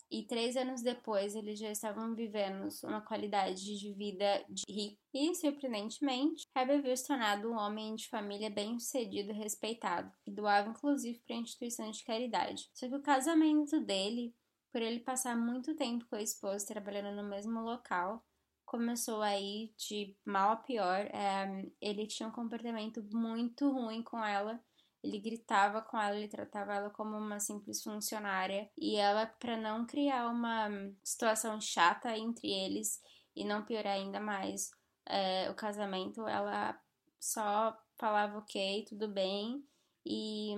e 0.09 0.23
três 0.23 0.55
anos 0.55 0.81
depois 0.81 1.35
eles 1.35 1.59
já 1.59 1.69
estavam 1.69 2.15
vivendo 2.15 2.69
uma 2.83 3.01
qualidade 3.01 3.77
de 3.77 3.93
vida 3.93 4.43
de 4.49 4.63
rico. 4.69 4.97
E, 5.13 5.35
surpreendentemente, 5.35 6.47
Herbert 6.55 6.81
viu 6.81 6.95
se 6.95 7.05
tornado 7.05 7.51
um 7.51 7.57
homem 7.57 7.93
de 7.95 8.07
família 8.07 8.49
bem 8.49 8.79
sucedido 8.79 9.31
e 9.31 9.35
respeitado, 9.35 10.11
que 10.23 10.31
doava 10.31 10.69
inclusive 10.69 11.21
para 11.27 11.35
instituições 11.35 11.97
de 11.97 12.05
caridade. 12.05 12.69
Só 12.73 12.87
que 12.87 12.95
o 12.95 13.01
casamento 13.01 13.81
dele, 13.81 14.33
por 14.71 14.81
ele 14.81 15.01
passar 15.01 15.35
muito 15.35 15.75
tempo 15.75 16.05
com 16.09 16.15
a 16.15 16.21
esposa 16.21 16.65
trabalhando 16.65 17.13
no 17.21 17.27
mesmo 17.27 17.59
local, 17.59 18.23
começou 18.67 19.21
aí 19.21 19.73
de 19.77 20.15
mal 20.25 20.51
a 20.51 20.57
pior. 20.57 21.05
É, 21.07 21.65
ele 21.81 22.05
tinha 22.05 22.27
um 22.27 22.31
comportamento 22.31 23.01
muito 23.11 23.71
ruim 23.71 24.03
com 24.03 24.23
ela. 24.23 24.61
Ele 25.01 25.19
gritava 25.19 25.81
com 25.81 25.97
ela, 25.97 26.17
ele 26.17 26.27
tratava 26.27 26.75
ela 26.75 26.89
como 26.89 27.17
uma 27.17 27.39
simples 27.39 27.81
funcionária. 27.81 28.69
E 28.77 28.97
ela, 28.97 29.25
para 29.25 29.55
não 29.55 29.85
criar 29.87 30.27
uma 30.27 30.69
situação 31.03 31.59
chata 31.61 32.15
entre 32.15 32.51
eles 32.51 33.01
e 33.35 33.45
não 33.45 33.63
piorar 33.63 33.93
ainda 33.93 34.19
mais 34.19 34.69
é, 35.05 35.49
o 35.49 35.55
casamento, 35.55 36.27
ela 36.27 36.77
só 37.19 37.75
falava 37.97 38.37
ok, 38.39 38.85
tudo 38.85 39.07
bem. 39.07 39.63
E 40.05 40.55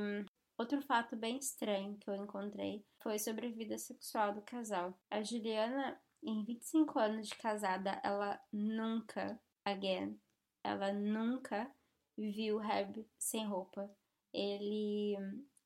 outro 0.57 0.81
fato 0.81 1.15
bem 1.15 1.37
estranho 1.37 1.97
que 1.97 2.09
eu 2.09 2.15
encontrei 2.15 2.83
foi 3.03 3.19
sobre 3.19 3.47
a 3.47 3.51
vida 3.51 3.77
sexual 3.77 4.33
do 4.33 4.41
casal. 4.41 4.99
A 5.11 5.21
Juliana 5.21 5.99
em 6.23 6.43
25 6.43 6.99
anos 6.99 7.27
de 7.27 7.35
casada, 7.35 7.99
ela 8.03 8.39
nunca, 8.51 9.39
again, 9.65 10.19
ela 10.63 10.91
nunca 10.93 11.71
viu 12.17 12.61
Herb 12.61 13.05
sem 13.17 13.45
roupa. 13.45 13.89
Ele 14.33 15.15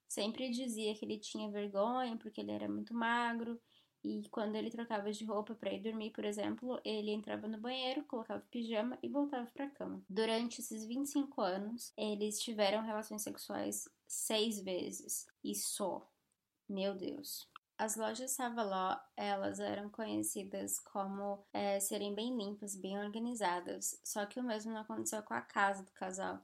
sempre 0.07 0.49
dizia 0.49 0.95
que 0.95 1.03
ele 1.05 1.17
tinha 1.17 1.49
vergonha 1.49 2.17
porque 2.17 2.41
ele 2.41 2.51
era 2.51 2.69
muito 2.69 2.93
magro 2.93 3.59
e 4.03 4.27
quando 4.29 4.55
ele 4.55 4.69
trocava 4.69 5.11
de 5.11 5.23
roupa 5.23 5.55
para 5.55 5.73
ir 5.73 5.81
dormir, 5.81 6.11
por 6.11 6.25
exemplo, 6.25 6.79
ele 6.83 7.11
entrava 7.11 7.47
no 7.47 7.57
banheiro, 7.57 8.03
colocava 8.03 8.45
pijama 8.51 8.99
e 9.01 9.07
voltava 9.07 9.49
para 9.53 9.65
a 9.65 9.69
cama. 9.69 10.03
Durante 10.09 10.59
esses 10.59 10.85
25 10.85 11.41
anos, 11.41 11.93
eles 11.97 12.39
tiveram 12.41 12.83
relações 12.83 13.23
sexuais 13.23 13.87
seis 14.05 14.61
vezes 14.61 15.25
e 15.43 15.55
só. 15.55 16.05
Meu 16.67 16.95
Deus. 16.95 17.52
As 17.83 17.97
lojas 17.97 18.31
Savaló, 18.31 18.97
elas 19.13 19.59
eram 19.59 19.89
conhecidas 19.89 20.79
como 20.79 21.45
é, 21.51 21.81
serem 21.81 22.15
bem 22.15 22.33
limpas, 22.33 22.77
bem 22.77 22.97
organizadas, 22.97 23.99
só 24.05 24.25
que 24.25 24.39
o 24.39 24.43
mesmo 24.43 24.71
não 24.71 24.79
aconteceu 24.79 25.21
com 25.21 25.33
a 25.33 25.41
casa 25.41 25.83
do 25.83 25.91
casal. 25.91 26.39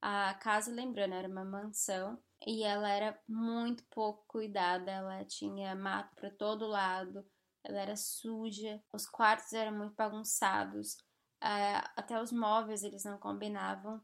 A 0.00 0.32
casa, 0.34 0.70
lembrando, 0.70 1.14
era 1.14 1.26
uma 1.26 1.44
mansão 1.44 2.16
e 2.46 2.62
ela 2.62 2.88
era 2.88 3.20
muito 3.26 3.82
pouco 3.90 4.24
cuidada, 4.28 4.88
ela 4.88 5.24
tinha 5.24 5.74
mato 5.74 6.14
para 6.14 6.30
todo 6.30 6.64
lado, 6.64 7.26
ela 7.64 7.80
era 7.80 7.96
suja, 7.96 8.80
os 8.92 9.04
quartos 9.04 9.52
eram 9.52 9.76
muito 9.76 9.96
bagunçados, 9.96 10.96
é, 11.42 11.78
até 11.96 12.22
os 12.22 12.30
móveis 12.30 12.84
eles 12.84 13.02
não 13.02 13.18
combinavam. 13.18 14.00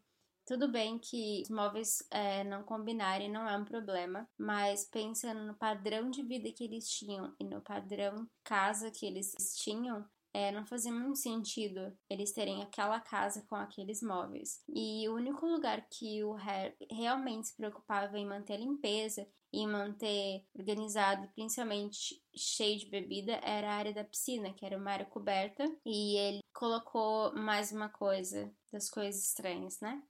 Tudo 0.50 0.66
bem 0.66 0.99
que 0.99 1.42
os 1.42 1.49
móveis 1.49 2.02
é, 2.11 2.42
não 2.42 2.64
combinarem 2.64 3.30
não 3.30 3.49
é 3.49 3.57
um 3.57 3.64
problema, 3.64 4.28
mas 4.37 4.85
pensando 4.85 5.45
no 5.45 5.54
padrão 5.54 6.11
de 6.11 6.25
vida 6.25 6.50
que 6.50 6.64
eles 6.64 6.90
tinham 6.90 7.33
e 7.38 7.45
no 7.45 7.61
padrão 7.61 8.28
casa 8.42 8.90
que 8.90 9.07
eles 9.07 9.33
tinham, 9.62 10.04
é, 10.35 10.50
não 10.50 10.66
fazia 10.66 10.90
muito 10.90 11.19
sentido 11.19 11.97
eles 12.09 12.33
terem 12.33 12.62
aquela 12.62 12.99
casa 12.99 13.47
com 13.49 13.54
aqueles 13.54 14.02
móveis. 14.02 14.61
E 14.69 15.09
o 15.09 15.14
único 15.14 15.47
lugar 15.47 15.87
que 15.88 16.25
o 16.25 16.33
Harry 16.33 16.75
realmente 16.90 17.47
se 17.47 17.57
preocupava 17.57 18.19
em 18.19 18.26
manter 18.26 18.54
a 18.54 18.59
limpeza 18.59 19.28
e 19.52 19.64
manter 19.69 20.45
organizado, 20.52 21.28
principalmente 21.33 22.21
cheio 22.35 22.76
de 22.76 22.90
bebida, 22.90 23.35
era 23.45 23.71
a 23.71 23.75
área 23.76 23.95
da 23.95 24.02
piscina, 24.02 24.52
que 24.52 24.66
era 24.66 24.76
uma 24.76 24.90
área 24.90 25.07
coberta. 25.07 25.64
E 25.87 26.16
ele 26.16 26.40
colocou 26.52 27.33
mais 27.37 27.71
uma 27.71 27.88
coisa 27.88 28.52
das 28.73 28.90
coisas 28.90 29.23
estranhas, 29.23 29.80
né? 29.80 30.02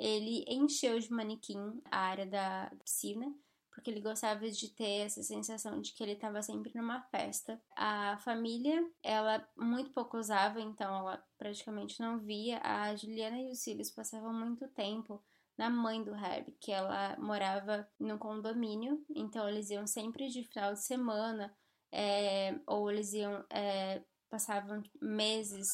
Ele 0.00 0.44
encheu 0.48 0.98
de 0.98 1.12
manequim 1.12 1.80
a 1.90 1.98
área 1.98 2.24
da 2.24 2.72
piscina, 2.82 3.30
porque 3.70 3.90
ele 3.90 4.00
gostava 4.00 4.50
de 4.50 4.68
ter 4.70 5.06
essa 5.06 5.22
sensação 5.22 5.80
de 5.80 5.92
que 5.92 6.02
ele 6.02 6.12
estava 6.12 6.42
sempre 6.42 6.72
numa 6.74 7.02
festa. 7.02 7.60
A 7.76 8.16
família, 8.18 8.82
ela 9.02 9.46
muito 9.56 9.90
pouco 9.90 10.16
usava, 10.16 10.58
então 10.60 10.96
ela 10.96 11.22
praticamente 11.36 12.00
não 12.00 12.18
via. 12.18 12.60
A 12.64 12.96
Juliana 12.96 13.38
e 13.38 13.50
os 13.50 13.62
filhos 13.62 13.90
passavam 13.90 14.32
muito 14.32 14.66
tempo 14.68 15.22
na 15.56 15.68
mãe 15.68 16.02
do 16.02 16.14
Herb, 16.14 16.50
que 16.58 16.72
ela 16.72 17.14
morava 17.18 17.86
no 17.98 18.18
condomínio, 18.18 19.04
então 19.14 19.46
eles 19.46 19.68
iam 19.68 19.86
sempre 19.86 20.28
de 20.28 20.42
final 20.44 20.72
de 20.72 20.82
semana, 20.82 21.54
é, 21.92 22.58
ou 22.66 22.90
eles 22.90 23.12
iam, 23.12 23.44
é, 23.50 24.02
passavam 24.30 24.82
meses 25.02 25.68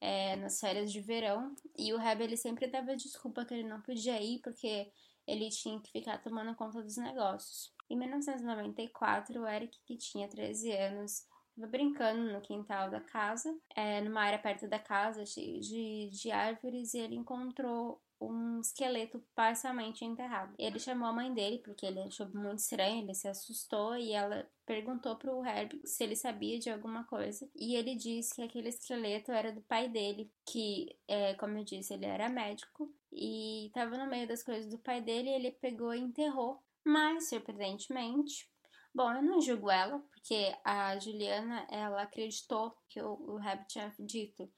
é, 0.00 0.36
nas 0.36 0.58
férias 0.58 0.90
de 0.92 1.00
verão. 1.00 1.54
E 1.76 1.92
o 1.92 1.98
Reb 1.98 2.22
ele 2.22 2.36
sempre 2.36 2.66
dava 2.66 2.96
desculpa 2.96 3.44
que 3.44 3.54
ele 3.54 3.68
não 3.68 3.80
podia 3.80 4.20
ir 4.20 4.40
porque 4.40 4.90
ele 5.26 5.48
tinha 5.50 5.80
que 5.80 5.90
ficar 5.90 6.18
tomando 6.18 6.54
conta 6.54 6.82
dos 6.82 6.96
negócios. 6.96 7.72
Em 7.88 7.96
1994, 7.96 9.40
o 9.40 9.46
Eric, 9.46 9.78
que 9.84 9.96
tinha 9.96 10.28
13 10.28 10.72
anos, 10.72 11.26
estava 11.50 11.70
brincando 11.70 12.32
no 12.32 12.40
quintal 12.40 12.90
da 12.90 13.00
casa, 13.00 13.54
é, 13.74 14.00
numa 14.00 14.22
área 14.22 14.38
perto 14.38 14.68
da 14.68 14.78
casa, 14.78 15.26
cheio 15.26 15.60
de, 15.60 16.08
de 16.10 16.30
árvores, 16.30 16.94
e 16.94 16.98
ele 16.98 17.16
encontrou 17.16 18.00
um 18.20 18.60
esqueleto 18.60 19.22
parcialmente 19.34 20.04
enterrado. 20.04 20.54
Ele 20.58 20.78
chamou 20.78 21.08
a 21.08 21.12
mãe 21.12 21.32
dele 21.32 21.58
porque 21.58 21.86
ele 21.86 22.00
achou 22.00 22.28
muito 22.28 22.58
estranho, 22.58 23.02
ele 23.02 23.14
se 23.14 23.26
assustou 23.26 23.96
e 23.96 24.12
ela 24.12 24.48
perguntou 24.66 25.16
pro 25.16 25.44
Herb 25.44 25.80
se 25.84 26.04
ele 26.04 26.14
sabia 26.14 26.58
de 26.58 26.70
alguma 26.70 27.04
coisa 27.04 27.48
e 27.56 27.74
ele 27.74 27.96
disse 27.96 28.34
que 28.34 28.42
aquele 28.42 28.68
esqueleto 28.68 29.32
era 29.32 29.52
do 29.52 29.62
pai 29.62 29.88
dele, 29.88 30.30
que, 30.44 30.96
é, 31.08 31.34
como 31.34 31.58
eu 31.58 31.64
disse, 31.64 31.94
ele 31.94 32.06
era 32.06 32.28
médico 32.28 32.94
e 33.10 33.66
estava 33.66 33.96
no 33.96 34.06
meio 34.06 34.28
das 34.28 34.42
coisas 34.42 34.70
do 34.70 34.78
pai 34.78 35.00
dele 35.00 35.30
e 35.30 35.34
ele 35.34 35.52
pegou 35.52 35.94
e 35.94 36.00
enterrou. 36.00 36.62
Mas, 36.84 37.28
surpreendentemente, 37.28 38.50
Bom, 38.92 39.12
eu 39.12 39.22
não 39.22 39.40
julgo 39.40 39.70
ela, 39.70 40.00
porque 40.10 40.52
a 40.64 40.98
Juliana, 40.98 41.64
ela 41.70 42.02
acreditou 42.02 42.76
que 42.88 43.00
o, 43.00 43.14
o 43.34 43.40
Herb 43.40 43.64
tinha 43.68 43.94
dito 44.00 44.50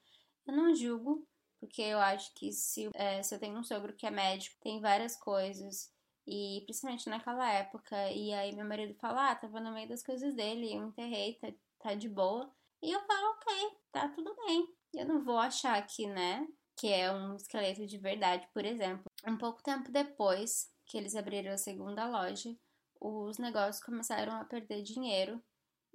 Eu 0.47 0.55
não 0.55 0.73
julgo, 0.73 1.27
porque 1.63 1.81
eu 1.81 1.97
acho 1.99 2.33
que 2.33 2.51
se, 2.51 2.89
é, 2.93 3.23
se 3.23 3.33
eu 3.33 3.39
tenho 3.39 3.57
um 3.57 3.63
sogro 3.63 3.93
que 3.93 4.05
é 4.05 4.11
médico, 4.11 4.57
tem 4.61 4.81
várias 4.81 5.15
coisas, 5.15 5.89
e 6.27 6.61
principalmente 6.65 7.09
naquela 7.09 7.49
época, 7.51 8.11
e 8.11 8.33
aí 8.33 8.53
meu 8.53 8.65
marido 8.65 8.93
fala, 8.95 9.31
ah, 9.31 9.35
tava 9.35 9.61
no 9.61 9.73
meio 9.73 9.87
das 9.87 10.03
coisas 10.03 10.33
dele, 10.35 10.73
eu 10.73 10.85
enterrei, 10.85 11.35
tá, 11.35 11.47
tá 11.79 11.93
de 11.95 12.09
boa. 12.09 12.53
E 12.81 12.91
eu 12.91 12.99
falo, 13.05 13.31
ok, 13.31 13.77
tá 13.93 14.09
tudo 14.09 14.35
bem. 14.45 14.67
Eu 14.93 15.05
não 15.05 15.23
vou 15.23 15.37
achar 15.37 15.81
que, 15.87 16.05
né, 16.05 16.45
que 16.77 16.87
é 16.87 17.09
um 17.11 17.35
esqueleto 17.35 17.85
de 17.85 17.97
verdade, 17.97 18.45
por 18.53 18.65
exemplo. 18.65 19.05
Um 19.25 19.37
pouco 19.37 19.63
tempo 19.63 19.89
depois 19.89 20.69
que 20.85 20.97
eles 20.97 21.15
abriram 21.15 21.53
a 21.53 21.57
segunda 21.57 22.05
loja, 22.05 22.53
os 22.99 23.37
negócios 23.37 23.81
começaram 23.81 24.33
a 24.33 24.43
perder 24.43 24.81
dinheiro 24.81 25.41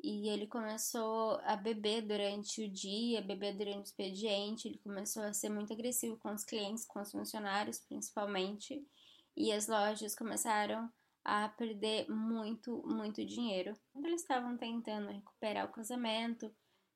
e 0.02 0.28
ele 0.28 0.46
começou 0.46 1.40
a 1.44 1.56
beber 1.56 2.02
durante 2.02 2.64
o 2.64 2.68
dia, 2.68 3.20
beber 3.20 3.56
durante 3.56 3.78
o 3.78 3.82
expediente, 3.82 4.68
ele 4.68 4.78
começou 4.78 5.22
a 5.22 5.32
ser 5.32 5.48
muito 5.48 5.72
agressivo 5.72 6.16
com 6.18 6.32
os 6.32 6.44
clientes, 6.44 6.84
com 6.84 7.00
os 7.00 7.10
funcionários 7.10 7.80
principalmente, 7.80 8.86
e 9.36 9.52
as 9.52 9.66
lojas 9.66 10.14
começaram 10.14 10.90
a 11.24 11.48
perder 11.48 12.08
muito, 12.08 12.82
muito 12.86 13.24
dinheiro. 13.24 13.74
Quando 13.92 14.06
eles 14.06 14.22
estavam 14.22 14.56
tentando 14.56 15.10
recuperar 15.10 15.66
o 15.66 15.72
casamento, 15.72 16.50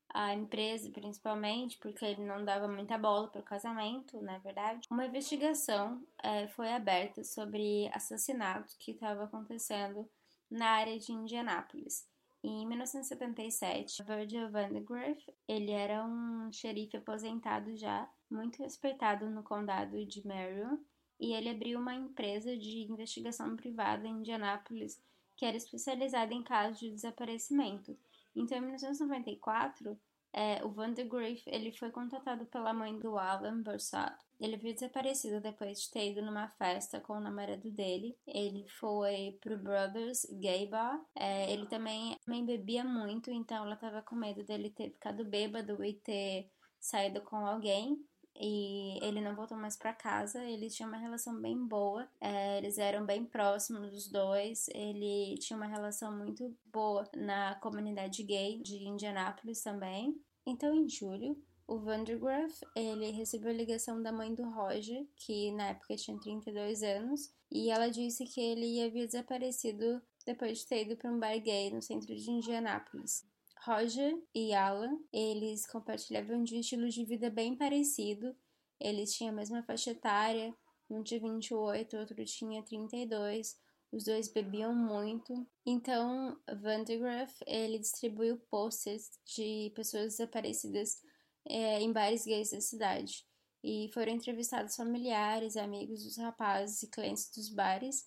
a 0.09 0.35
empresa 0.35 0.90
principalmente, 0.90 1.78
porque 1.78 2.04
ele 2.04 2.25
não 2.25 2.44
dava 2.44 2.68
muita 2.68 2.99
bola 2.99 3.28
para 3.28 3.40
o 3.40 3.44
casamento, 3.44 4.21
na 4.23 4.38
verdade, 4.38 4.87
uma 4.90 5.06
investigação 5.06 6.06
é, 6.23 6.47
foi 6.49 6.73
aberta 6.73 7.25
sobre 7.25 7.88
assassinato 7.92 8.76
que 8.78 8.92
estava 8.92 9.25
acontecendo 9.25 10.09
na 10.50 10.66
área 10.66 10.99
de 10.99 11.12
Indianápolis. 11.12 12.06
Em 12.45 12.67
1977, 12.67 14.03
Virgil 14.03 14.51
Vandegrift, 14.51 15.33
ele 15.47 15.71
era 15.71 16.05
um 16.05 16.51
xerife 16.53 16.97
aposentado 16.97 17.77
já, 17.77 18.11
muito 18.29 18.63
respeitado 18.63 19.31
no 19.31 19.45
condado 19.45 20.05
de 20.05 20.27
Marion, 20.27 20.79
e 21.21 21.33
ele 21.33 21.49
abriu 21.49 21.79
uma 21.79 21.95
empresa 21.95 22.57
de 22.57 22.83
investigação 22.91 23.55
privada 23.57 24.09
em 24.09 24.19
Indianápolis 24.19 25.01
que 25.37 25.47
era 25.47 25.57
especializada 25.57 26.33
em 26.33 26.43
casos 26.43 26.79
de 26.79 26.91
desaparecimento. 26.91 27.99
Então, 28.35 28.59
em 28.59 28.61
1994, 28.61 29.99
é, 30.33 30.65
o 30.65 30.71
Vandergriff 30.71 31.43
ele 31.47 31.73
foi 31.73 31.91
contatado 31.91 32.47
pela 32.47 32.73
mãe 32.73 32.99
do 32.99 33.19
Alan 33.19 33.62
Bursat. 33.62 34.17
Ele 34.41 34.59
foi 34.59 34.73
desaparecido 34.73 35.41
depois 35.41 35.83
de 35.83 35.91
ter 35.91 36.11
ido 36.11 36.23
numa 36.23 36.49
festa 36.49 36.99
com 37.01 37.12
o 37.12 37.21
namorado 37.21 37.71
dele. 37.71 38.17
Ele 38.27 38.67
foi 38.81 39.39
pro 39.41 39.57
Brothers 39.57 40.27
Gay 40.41 40.67
Bar. 40.67 41.01
É, 41.15 41.53
ele 41.53 41.67
também, 41.67 42.17
também 42.25 42.45
bebia 42.45 42.83
muito, 42.83 43.31
então 43.31 43.65
ela 43.65 43.77
tava 43.77 44.03
com 44.03 44.17
medo 44.17 44.43
dele 44.43 44.71
ter 44.71 44.91
ficado 44.91 45.25
bêbado 45.25 45.85
e 45.85 45.95
ter 45.95 46.51
saído 46.81 47.21
com 47.21 47.37
alguém 47.47 48.05
e 48.37 48.99
ele 49.03 49.21
não 49.21 49.35
voltou 49.35 49.57
mais 49.57 49.77
para 49.77 49.93
casa. 49.93 50.45
Eles 50.45 50.75
tinham 50.75 50.89
uma 50.89 50.99
relação 50.99 51.41
bem 51.41 51.57
boa, 51.57 52.09
é, 52.21 52.59
eles 52.59 52.79
eram 52.79 53.05
bem 53.05 53.25
próximos 53.25 53.93
os 53.93 54.09
dois. 54.09 54.69
Ele 54.75 55.37
tinha 55.39 55.57
uma 55.57 55.67
relação 55.67 56.17
muito 56.17 56.55
boa 56.73 57.09
na 57.17 57.55
comunidade 57.57 58.23
gay 58.23 58.61
de 58.62 58.77
Indianápolis 58.77 59.62
também. 59.62 60.21
Então, 60.47 60.75
em 60.75 60.89
julho, 60.89 61.37
o 61.67 61.79
Vandergraaf, 61.79 62.53
ele 62.75 63.11
recebeu 63.11 63.51
a 63.51 63.55
ligação 63.55 64.03
da 64.03 64.12
mãe 64.12 64.35
do 64.35 64.49
Roger, 64.51 65.07
que 65.17 65.53
na 65.53 65.69
época 65.69 65.97
tinha 65.97 66.19
32 66.19 66.83
anos, 66.83 67.33
e 67.51 67.71
ela 67.71 67.89
disse 67.89 68.25
que 68.25 68.41
ele 68.41 68.83
havia 68.83 69.07
desaparecido 69.07 70.03
depois 70.27 70.59
de 70.59 70.67
ter 70.67 70.83
ido 70.83 70.97
para 70.97 71.11
um 71.11 71.19
bar 71.19 71.39
gay 71.39 71.71
no 71.71 71.81
centro 71.81 72.15
de 72.15 72.31
Indianápolis. 72.31 73.25
Roger 73.64 74.21
e 74.35 74.52
Alan, 74.52 74.99
eles 75.12 75.66
compartilhavam 75.66 76.42
de 76.42 76.57
um 76.57 76.61
estilo 76.61 76.88
de 76.88 77.04
vida 77.04 77.31
bem 77.31 77.57
parecido. 77.57 78.35
Eles 78.81 79.14
tinham 79.14 79.33
a 79.33 79.37
mesma 79.37 79.62
faixa 79.62 79.92
etária, 79.92 80.52
um 80.90 81.02
tinha 81.02 81.21
28, 81.21 81.97
outro 81.97 82.25
tinha 82.25 82.62
32. 82.62 83.57
Os 83.92 84.04
dois 84.04 84.28
bebiam 84.28 84.75
muito. 84.75 85.47
Então, 85.64 86.37
Vandergraaf, 86.61 87.33
ele 87.47 87.78
distribuiu 87.78 88.38
posters 88.50 89.11
de 89.25 89.71
pessoas 89.76 90.16
desaparecidas 90.16 91.00
é, 91.45 91.81
em 91.81 91.92
bares 91.92 92.25
gays 92.25 92.50
da 92.50 92.61
cidade. 92.61 93.25
E 93.62 93.88
foram 93.95 94.12
entrevistados 94.12 94.75
familiares, 94.75 95.57
amigos 95.57 96.02
dos 96.02 96.16
rapazes 96.16 96.83
e 96.83 96.90
clientes 96.90 97.31
dos 97.33 97.49
bares 97.49 98.00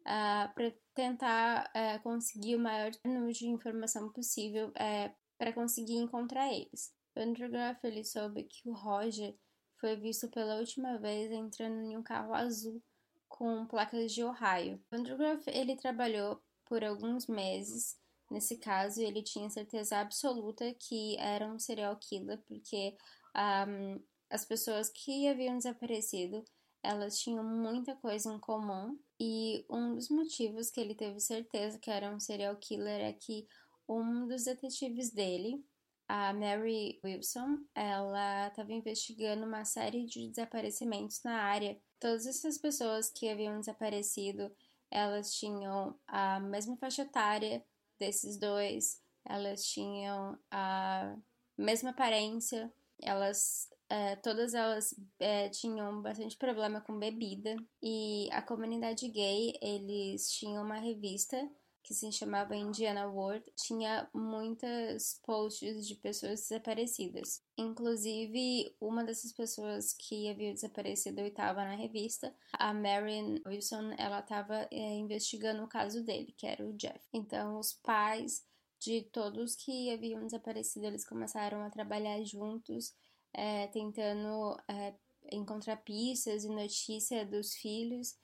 uh, 0.00 0.06
ah, 0.06 0.52
para 0.54 0.72
tentar 0.94 1.70
uh, 1.70 2.02
conseguir 2.02 2.56
o 2.56 2.60
maior 2.60 2.90
número 3.04 3.32
de 3.32 3.46
informação 3.46 4.10
possível 4.12 4.68
uh, 4.68 4.72
eh, 4.76 5.14
para 5.38 5.52
conseguir 5.52 5.96
encontrar 5.96 6.52
eles. 6.52 6.92
Vandergraaf 7.14 7.78
ele 7.84 8.04
soube 8.04 8.44
que 8.44 8.68
o 8.68 8.72
Roger 8.72 9.36
foi 9.78 9.96
visto 9.96 10.28
pela 10.28 10.56
última 10.56 10.98
vez 10.98 11.30
entrando 11.30 11.82
em 11.82 11.96
um 11.96 12.02
carro 12.02 12.34
azul 12.34 12.82
com 13.28 13.66
placas 13.66 14.12
de 14.12 14.22
Ohio. 14.22 14.82
Vandergraaf 14.90 15.42
ele 15.48 15.76
trabalhou 15.76 16.42
por 16.66 16.84
alguns 16.84 17.26
meses 17.26 17.96
nesse 18.30 18.56
caso 18.56 19.00
ele 19.00 19.22
tinha 19.22 19.50
certeza 19.50 19.98
absoluta 19.98 20.74
que 20.74 21.16
era 21.18 21.46
um 21.46 21.58
serial 21.58 21.96
killer 21.96 22.42
porque 22.48 22.96
um, 23.36 24.02
as 24.30 24.44
pessoas 24.44 24.88
que 24.88 25.28
haviam 25.28 25.58
desaparecido 25.58 26.42
elas 26.82 27.18
tinham 27.18 27.44
muita 27.44 27.94
coisa 27.96 28.32
em 28.32 28.38
comum 28.38 28.98
e 29.20 29.64
um 29.70 29.94
dos 29.94 30.08
motivos 30.08 30.70
que 30.70 30.80
ele 30.80 30.94
teve 30.94 31.20
certeza 31.20 31.78
que 31.78 31.90
era 31.90 32.10
um 32.10 32.18
serial 32.18 32.56
killer 32.56 33.00
é 33.00 33.12
que 33.12 33.46
um 33.88 34.26
dos 34.26 34.44
detetives 34.44 35.10
dele, 35.10 35.64
a 36.08 36.32
Mary 36.32 37.00
Wilson, 37.04 37.58
ela 37.74 38.48
estava 38.48 38.72
investigando 38.72 39.46
uma 39.46 39.64
série 39.64 40.04
de 40.04 40.28
desaparecimentos 40.28 41.22
na 41.22 41.42
área. 41.42 41.80
Todas 42.00 42.26
essas 42.26 42.58
pessoas 42.58 43.10
que 43.10 43.28
haviam 43.28 43.60
desaparecido, 43.60 44.50
elas 44.90 45.32
tinham 45.32 45.98
a 46.06 46.40
mesma 46.40 46.76
faixa 46.76 47.02
etária 47.02 47.64
desses 47.98 48.36
dois, 48.36 49.00
elas 49.24 49.64
tinham 49.64 50.38
a 50.50 51.16
mesma 51.56 51.90
aparência, 51.90 52.72
elas 53.02 53.68
é, 53.88 54.16
todas 54.16 54.54
elas 54.54 54.94
é, 55.18 55.50
tinham 55.50 56.00
bastante 56.00 56.36
problema 56.38 56.80
com 56.80 56.98
bebida 56.98 57.54
e 57.82 58.26
a 58.32 58.40
comunidade 58.40 59.06
gay 59.08 59.52
eles 59.60 60.30
tinham 60.30 60.64
uma 60.64 60.78
revista 60.78 61.36
que 61.82 61.92
se 61.92 62.10
chamava 62.12 62.56
Indiana 62.56 63.06
World 63.06 63.44
tinha 63.56 64.08
muitas 64.14 65.20
posts 65.26 65.86
de 65.86 65.96
pessoas 65.96 66.40
desaparecidas. 66.40 67.42
Inclusive, 67.58 68.74
uma 68.80 69.04
dessas 69.04 69.32
pessoas 69.32 69.92
que 69.92 70.30
havia 70.30 70.54
desaparecido 70.54 71.20
estava 71.20 71.64
na 71.64 71.74
revista, 71.74 72.34
a 72.52 72.72
Marion 72.72 73.38
Wilson, 73.46 73.92
ela 73.98 74.20
estava 74.20 74.66
é, 74.70 74.96
investigando 74.96 75.62
o 75.64 75.68
caso 75.68 76.04
dele, 76.04 76.32
que 76.36 76.46
era 76.46 76.64
o 76.64 76.72
Jeff. 76.74 77.00
Então, 77.12 77.58
os 77.58 77.72
pais 77.74 78.44
de 78.82 79.02
todos 79.12 79.54
que 79.54 79.92
haviam 79.92 80.24
desaparecido, 80.26 80.86
eles 80.86 81.06
começaram 81.06 81.62
a 81.62 81.70
trabalhar 81.70 82.22
juntos 82.24 82.92
é, 83.32 83.68
tentando 83.68 84.56
é, 84.68 84.94
encontrar 85.30 85.76
pistas 85.78 86.44
e 86.44 86.48
notícia 86.48 87.24
dos 87.24 87.54
filhos. 87.54 88.16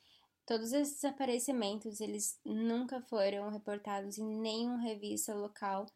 Todos 0.44 0.72
esses 0.72 0.94
desaparecimentos, 0.94 2.00
eles 2.00 2.40
nunca 2.44 3.00
foram 3.02 3.50
reportados 3.50 4.18
em 4.18 4.26
nenhuma 4.26 4.78
revista 4.78 5.34
local, 5.34 5.86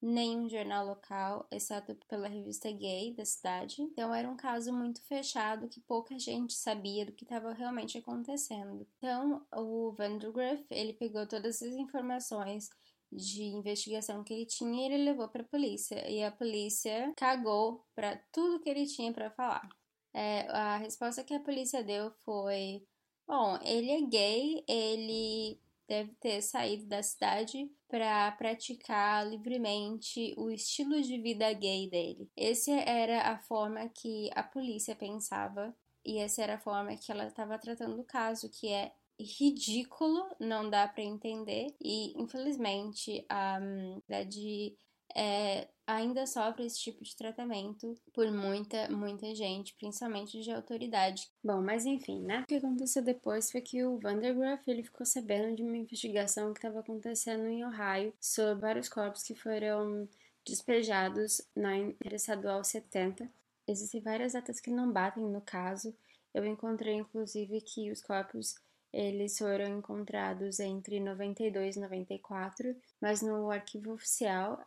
nenhum 0.00 0.48
jornal 0.48 0.86
local, 0.86 1.48
exceto 1.50 1.96
pela 2.06 2.28
revista 2.28 2.70
gay 2.70 3.14
da 3.14 3.24
cidade. 3.24 3.80
Então 3.82 4.14
era 4.14 4.28
um 4.28 4.36
caso 4.36 4.72
muito 4.72 5.02
fechado 5.02 5.68
que 5.68 5.80
pouca 5.80 6.18
gente 6.18 6.52
sabia 6.52 7.06
do 7.06 7.12
que 7.12 7.24
estava 7.24 7.52
realmente 7.52 7.98
acontecendo. 7.98 8.86
Então 8.98 9.44
o 9.52 9.92
Vandergriff, 9.92 10.64
ele 10.70 10.92
pegou 10.92 11.26
todas 11.26 11.62
as 11.62 11.72
informações 11.72 12.68
de 13.12 13.44
investigação 13.44 14.24
que 14.24 14.32
ele 14.34 14.46
tinha, 14.46 14.86
ele 14.86 15.04
levou 15.04 15.28
para 15.28 15.42
a 15.42 15.46
polícia 15.48 16.08
e 16.10 16.22
a 16.22 16.30
polícia 16.30 17.12
cagou 17.16 17.84
para 17.94 18.16
tudo 18.32 18.60
que 18.60 18.68
ele 18.68 18.86
tinha 18.86 19.12
para 19.12 19.30
falar. 19.30 19.68
É, 20.12 20.46
a 20.48 20.76
resposta 20.76 21.24
que 21.24 21.34
a 21.34 21.40
polícia 21.40 21.82
deu 21.82 22.10
foi: 22.24 22.86
bom, 23.26 23.58
ele 23.62 23.90
é 23.90 24.00
gay, 24.02 24.64
ele 24.68 25.60
deve 25.86 26.12
ter 26.14 26.40
saído 26.40 26.86
da 26.86 27.02
cidade 27.02 27.70
para 27.88 28.32
praticar 28.32 29.26
livremente 29.28 30.34
o 30.36 30.50
estilo 30.50 31.00
de 31.02 31.18
vida 31.18 31.52
gay 31.52 31.88
dele. 31.88 32.30
Essa 32.36 32.72
era 32.72 33.32
a 33.32 33.38
forma 33.38 33.88
que 33.88 34.30
a 34.34 34.42
polícia 34.42 34.96
pensava 34.96 35.74
e 36.04 36.18
essa 36.18 36.42
era 36.42 36.54
a 36.54 36.60
forma 36.60 36.96
que 36.96 37.10
ela 37.10 37.26
estava 37.26 37.58
tratando 37.58 38.00
o 38.00 38.04
caso, 38.04 38.50
que 38.50 38.68
é 38.68 38.92
ridículo, 39.18 40.24
não 40.40 40.68
dá 40.68 40.88
para 40.88 41.02
entender 41.02 41.74
e 41.80 42.12
infelizmente 42.20 43.24
a 43.28 43.60
cidade 44.02 44.76
é, 45.16 45.68
ainda 45.86 46.26
sofre 46.26 46.66
esse 46.66 46.80
tipo 46.80 47.04
de 47.04 47.14
tratamento 47.14 47.96
por 48.12 48.30
muita, 48.32 48.88
muita 48.88 49.34
gente, 49.34 49.74
principalmente 49.74 50.40
de 50.40 50.50
autoridade. 50.50 51.28
Bom, 51.42 51.62
mas 51.62 51.86
enfim, 51.86 52.20
né? 52.20 52.40
O 52.40 52.46
que 52.46 52.56
aconteceu 52.56 53.02
depois 53.02 53.50
foi 53.50 53.60
que 53.60 53.84
o 53.84 53.98
Vandergraaf 53.98 54.62
ele 54.66 54.82
ficou 54.82 55.06
sabendo 55.06 55.54
de 55.54 55.62
uma 55.62 55.76
investigação 55.76 56.52
que 56.52 56.58
estava 56.58 56.80
acontecendo 56.80 57.46
em 57.46 57.64
Ohio 57.64 58.12
sobre 58.20 58.60
vários 58.60 58.88
corpos 58.88 59.22
que 59.22 59.34
foram 59.34 60.08
despejados 60.44 61.40
na 61.54 61.76
Interestadual 61.76 62.64
70 62.64 63.30
Existem 63.66 64.00
várias 64.00 64.34
datas 64.34 64.60
que 64.60 64.70
não 64.70 64.92
batem 64.92 65.24
no 65.24 65.40
caso. 65.40 65.94
Eu 66.34 66.44
encontrei 66.44 66.94
inclusive 66.94 67.60
que 67.62 67.90
os 67.90 68.02
corpos 68.02 68.56
eles 68.94 69.36
foram 69.36 69.78
encontrados 69.78 70.60
entre 70.60 71.00
92 71.00 71.76
e 71.76 71.80
94, 71.80 72.76
mas 73.00 73.20
no 73.20 73.50
arquivo 73.50 73.92
oficial 73.92 74.62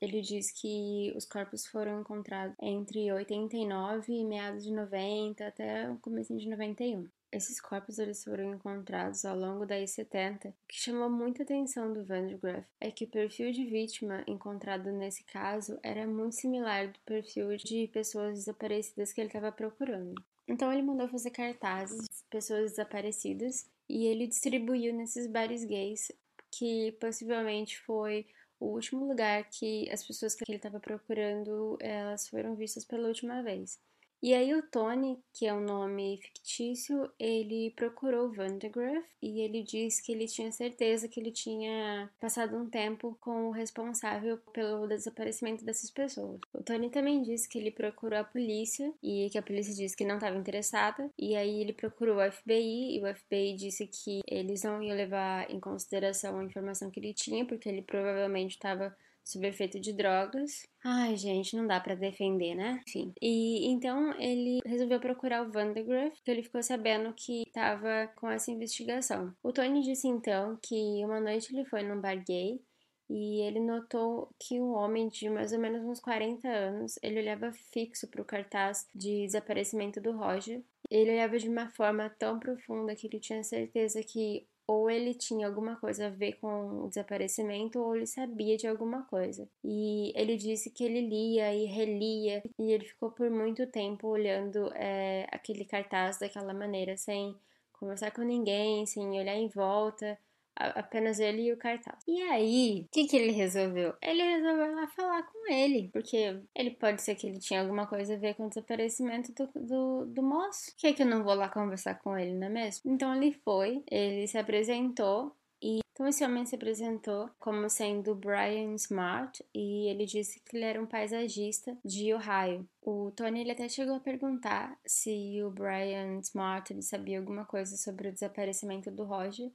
ele 0.00 0.20
diz 0.20 0.52
que 0.52 1.12
os 1.16 1.24
corpos 1.24 1.66
foram 1.66 2.00
encontrados 2.00 2.56
entre 2.62 3.12
89 3.12 4.12
e 4.12 4.24
meados 4.24 4.62
de 4.62 4.72
90 4.72 5.46
até 5.46 5.90
o 5.90 5.98
começo 5.98 6.36
de 6.36 6.48
91. 6.48 7.08
Esses 7.34 7.60
corpos 7.60 7.98
eles 7.98 8.22
foram 8.22 8.54
encontrados 8.54 9.24
ao 9.24 9.36
longo 9.36 9.66
da 9.66 9.76
I-70. 9.76 10.50
O 10.50 10.54
que 10.68 10.80
chamou 10.80 11.10
muita 11.10 11.42
atenção 11.42 11.92
do 11.92 12.04
Van 12.04 12.28
de 12.28 12.36
Graaff 12.36 12.64
é 12.80 12.92
que 12.92 13.06
o 13.06 13.10
perfil 13.10 13.50
de 13.50 13.64
vítima 13.64 14.22
encontrado 14.28 14.92
nesse 14.92 15.24
caso 15.24 15.76
era 15.82 16.06
muito 16.06 16.36
similar 16.36 16.92
do 16.92 17.00
perfil 17.00 17.56
de 17.56 17.88
pessoas 17.88 18.34
desaparecidas 18.34 19.12
que 19.12 19.20
ele 19.20 19.26
estava 19.26 19.50
procurando. 19.50 20.14
Então 20.46 20.72
ele 20.72 20.82
mandou 20.82 21.08
fazer 21.08 21.30
cartazes 21.30 22.02
de 22.02 22.24
pessoas 22.30 22.72
desaparecidas 22.72 23.68
e 23.88 24.06
ele 24.06 24.26
distribuiu 24.26 24.92
nesses 24.94 25.26
bares 25.26 25.64
gays, 25.64 26.12
que 26.50 26.92
possivelmente 27.00 27.78
foi 27.80 28.26
o 28.60 28.66
último 28.66 29.06
lugar 29.06 29.44
que 29.50 29.90
as 29.90 30.06
pessoas 30.06 30.34
que 30.34 30.44
ele 30.48 30.56
estava 30.56 30.80
procurando 30.80 31.76
elas 31.80 32.28
foram 32.28 32.54
vistas 32.54 32.84
pela 32.84 33.08
última 33.08 33.42
vez. 33.42 33.78
E 34.24 34.32
aí 34.32 34.54
o 34.54 34.62
Tony, 34.62 35.22
que 35.34 35.46
é 35.46 35.52
um 35.52 35.60
nome 35.60 36.16
fictício, 36.16 37.12
ele 37.18 37.74
procurou 37.76 38.32
Van 38.32 38.56
de 38.56 38.70
Graaff 38.70 39.06
e 39.20 39.42
ele 39.42 39.62
disse 39.62 40.02
que 40.02 40.12
ele 40.12 40.26
tinha 40.26 40.50
certeza 40.50 41.06
que 41.06 41.20
ele 41.20 41.30
tinha 41.30 42.10
passado 42.18 42.56
um 42.56 42.66
tempo 42.66 43.18
com 43.20 43.48
o 43.48 43.50
responsável 43.50 44.38
pelo 44.54 44.86
desaparecimento 44.86 45.62
dessas 45.62 45.90
pessoas. 45.90 46.40
O 46.54 46.62
Tony 46.62 46.88
também 46.88 47.20
disse 47.20 47.46
que 47.46 47.58
ele 47.58 47.70
procurou 47.70 48.18
a 48.18 48.24
polícia 48.24 48.90
e 49.02 49.28
que 49.28 49.36
a 49.36 49.42
polícia 49.42 49.74
disse 49.74 49.94
que 49.94 50.06
não 50.06 50.14
estava 50.14 50.38
interessada. 50.38 51.10
E 51.18 51.36
aí 51.36 51.60
ele 51.60 51.74
procurou 51.74 52.16
o 52.16 52.32
FBI 52.32 52.96
e 52.96 53.02
o 53.02 53.14
FBI 53.14 53.52
disse 53.56 53.86
que 53.86 54.22
eles 54.26 54.62
não 54.62 54.82
iam 54.82 54.96
levar 54.96 55.50
em 55.50 55.60
consideração 55.60 56.38
a 56.38 56.44
informação 56.44 56.90
que 56.90 56.98
ele 56.98 57.12
tinha, 57.12 57.44
porque 57.44 57.68
ele 57.68 57.82
provavelmente 57.82 58.52
estava 58.52 58.96
sob 59.24 59.46
efeito 59.48 59.80
de 59.80 59.92
drogas. 59.92 60.66
Ai, 60.84 61.16
gente, 61.16 61.56
não 61.56 61.66
dá 61.66 61.80
para 61.80 61.94
defender, 61.94 62.54
né? 62.54 62.82
Enfim. 62.86 63.12
E 63.20 63.66
então 63.66 64.12
ele 64.20 64.60
resolveu 64.66 65.00
procurar 65.00 65.42
o 65.42 65.50
Vandergriff, 65.50 66.16
porque 66.16 66.30
ele 66.30 66.42
ficou 66.42 66.62
sabendo 66.62 67.12
que 67.14 67.42
estava 67.42 68.08
com 68.16 68.28
essa 68.28 68.50
investigação. 68.50 69.34
O 69.42 69.52
Tony 69.52 69.82
disse 69.82 70.06
então 70.06 70.58
que 70.62 71.04
uma 71.04 71.20
noite 71.20 71.54
ele 71.54 71.64
foi 71.64 71.82
num 71.82 72.00
bar 72.00 72.22
gay 72.22 72.60
e 73.08 73.42
ele 73.42 73.60
notou 73.60 74.30
que 74.38 74.60
um 74.60 74.72
homem 74.72 75.08
de 75.08 75.28
mais 75.28 75.52
ou 75.52 75.58
menos 75.58 75.84
uns 75.84 76.00
40 76.00 76.48
anos, 76.48 76.98
ele 77.02 77.20
olhava 77.20 77.52
fixo 77.72 78.08
para 78.08 78.22
o 78.22 78.24
cartaz 78.24 78.88
de 78.94 79.26
desaparecimento 79.26 80.00
do 80.00 80.16
Roger. 80.16 80.62
Ele 80.90 81.12
olhava 81.12 81.38
de 81.38 81.48
uma 81.48 81.68
forma 81.70 82.10
tão 82.18 82.38
profunda 82.38 82.94
que 82.94 83.06
ele 83.06 83.20
tinha 83.20 83.42
certeza 83.42 84.02
que 84.02 84.46
ou 84.66 84.90
ele 84.90 85.14
tinha 85.14 85.46
alguma 85.46 85.76
coisa 85.76 86.06
a 86.06 86.10
ver 86.10 86.34
com 86.34 86.84
o 86.84 86.88
desaparecimento 86.88 87.78
ou 87.80 87.96
ele 87.96 88.06
sabia 88.06 88.56
de 88.56 88.66
alguma 88.66 89.02
coisa. 89.04 89.48
E 89.62 90.12
ele 90.16 90.36
disse 90.36 90.70
que 90.70 90.84
ele 90.84 91.00
lia 91.02 91.54
e 91.54 91.66
relia 91.66 92.42
e 92.58 92.72
ele 92.72 92.84
ficou 92.84 93.10
por 93.10 93.30
muito 93.30 93.66
tempo 93.66 94.08
olhando 94.08 94.72
é, 94.74 95.26
aquele 95.32 95.64
cartaz 95.64 96.18
daquela 96.18 96.54
maneira, 96.54 96.96
sem 96.96 97.36
conversar 97.72 98.10
com 98.12 98.22
ninguém, 98.22 98.86
sem 98.86 99.08
olhar 99.18 99.36
em 99.36 99.48
volta 99.48 100.18
apenas 100.56 101.18
ele 101.18 101.42
e 101.42 101.52
o 101.52 101.56
cartaz. 101.56 102.02
E 102.06 102.20
aí, 102.22 102.86
o 102.86 102.88
que, 102.92 103.06
que 103.06 103.16
ele 103.16 103.32
resolveu? 103.32 103.94
Ele 104.02 104.22
resolveu 104.22 104.74
lá 104.74 104.86
falar 104.88 105.22
com 105.24 105.52
ele, 105.52 105.88
porque 105.92 106.40
ele 106.54 106.70
pode 106.70 107.02
ser 107.02 107.14
que 107.14 107.26
ele 107.26 107.38
tinha 107.38 107.60
alguma 107.60 107.86
coisa 107.86 108.14
a 108.14 108.18
ver 108.18 108.34
com 108.34 108.46
o 108.46 108.48
desaparecimento 108.48 109.32
do, 109.32 109.50
do, 109.54 110.06
do 110.06 110.22
moço. 110.22 110.70
Por 110.72 110.76
que, 110.78 110.94
que 110.94 111.02
eu 111.02 111.06
não 111.06 111.24
vou 111.24 111.34
lá 111.34 111.48
conversar 111.48 111.96
com 111.96 112.16
ele, 112.16 112.32
não 112.32 112.46
é 112.46 112.50
mesmo? 112.50 112.92
Então 112.92 113.14
ele 113.14 113.32
foi, 113.32 113.82
ele 113.90 114.26
se 114.26 114.38
apresentou 114.38 115.34
e 115.62 115.84
então 115.94 116.08
esse 116.08 116.24
homem 116.24 116.44
se 116.44 116.56
apresentou 116.56 117.30
como 117.38 117.70
sendo 117.70 118.16
Brian 118.16 118.74
Smart 118.74 119.44
e 119.54 119.88
ele 119.88 120.04
disse 120.04 120.40
que 120.40 120.56
ele 120.56 120.64
era 120.64 120.82
um 120.82 120.86
paisagista 120.86 121.78
de 121.84 122.12
Ohio. 122.12 122.68
O 122.82 123.12
Tony 123.12 123.40
ele 123.40 123.52
até 123.52 123.68
chegou 123.68 123.94
a 123.94 124.00
perguntar 124.00 124.76
se 124.84 125.40
o 125.44 125.50
Brian 125.50 126.18
Smart 126.18 126.72
ele 126.72 126.82
sabia 126.82 127.18
alguma 127.18 127.44
coisa 127.44 127.76
sobre 127.76 128.08
o 128.08 128.12
desaparecimento 128.12 128.90
do 128.90 129.04
Roger, 129.04 129.52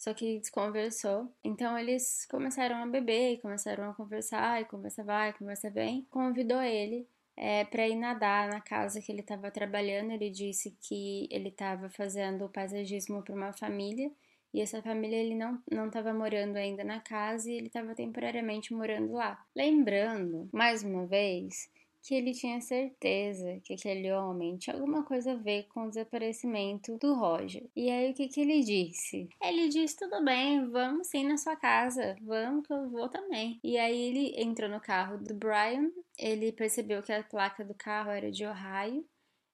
só 0.00 0.14
que 0.14 0.38
desconversou. 0.38 1.30
Então 1.44 1.78
eles 1.78 2.26
começaram 2.30 2.82
a 2.82 2.86
beber, 2.86 3.34
e 3.34 3.38
começaram 3.38 3.90
a 3.90 3.94
conversar, 3.94 4.62
e 4.62 4.64
conversa 4.64 5.04
vai, 5.04 5.34
conversa 5.34 5.68
vem. 5.68 6.06
Convidou 6.10 6.62
ele 6.62 7.06
é, 7.36 7.66
para 7.66 7.86
ir 7.86 7.96
nadar 7.96 8.48
na 8.48 8.62
casa 8.62 9.02
que 9.02 9.12
ele 9.12 9.20
estava 9.20 9.50
trabalhando. 9.50 10.12
Ele 10.12 10.30
disse 10.30 10.74
que 10.80 11.28
ele 11.30 11.50
estava 11.50 11.90
fazendo 11.90 12.48
paisagismo 12.48 13.22
para 13.22 13.34
uma 13.34 13.52
família 13.52 14.10
e 14.54 14.62
essa 14.62 14.80
família 14.80 15.16
ele 15.16 15.34
não 15.34 15.62
não 15.70 15.88
estava 15.88 16.14
morando 16.14 16.56
ainda 16.56 16.82
na 16.82 16.98
casa 16.98 17.50
e 17.50 17.54
ele 17.54 17.66
estava 17.66 17.94
temporariamente 17.94 18.72
morando 18.72 19.12
lá. 19.12 19.38
Lembrando, 19.54 20.48
mais 20.50 20.82
uma 20.82 21.06
vez, 21.06 21.70
que 22.02 22.14
ele 22.14 22.32
tinha 22.32 22.60
certeza 22.60 23.60
que 23.64 23.74
aquele 23.74 24.12
homem 24.12 24.56
tinha 24.56 24.74
alguma 24.74 25.04
coisa 25.04 25.32
a 25.32 25.36
ver 25.36 25.66
com 25.68 25.84
o 25.84 25.88
desaparecimento 25.88 26.96
do 26.98 27.14
Roger. 27.14 27.68
E 27.74 27.90
aí 27.90 28.10
o 28.10 28.14
que, 28.14 28.28
que 28.28 28.40
ele 28.40 28.60
disse? 28.62 29.28
Ele 29.42 29.68
disse: 29.68 29.96
tudo 29.96 30.24
bem, 30.24 30.68
vamos 30.70 31.08
sim 31.08 31.24
na 31.24 31.36
sua 31.36 31.56
casa, 31.56 32.16
vamos 32.22 32.66
que 32.66 32.72
eu 32.72 32.88
vou 32.90 33.08
também. 33.08 33.58
E 33.62 33.76
aí 33.78 33.98
ele 33.98 34.40
entrou 34.40 34.68
no 34.68 34.80
carro 34.80 35.18
do 35.18 35.34
Brian, 35.34 35.90
ele 36.18 36.52
percebeu 36.52 37.02
que 37.02 37.12
a 37.12 37.22
placa 37.22 37.64
do 37.64 37.74
carro 37.74 38.10
era 38.10 38.30
de 38.30 38.44
Ohio 38.46 39.04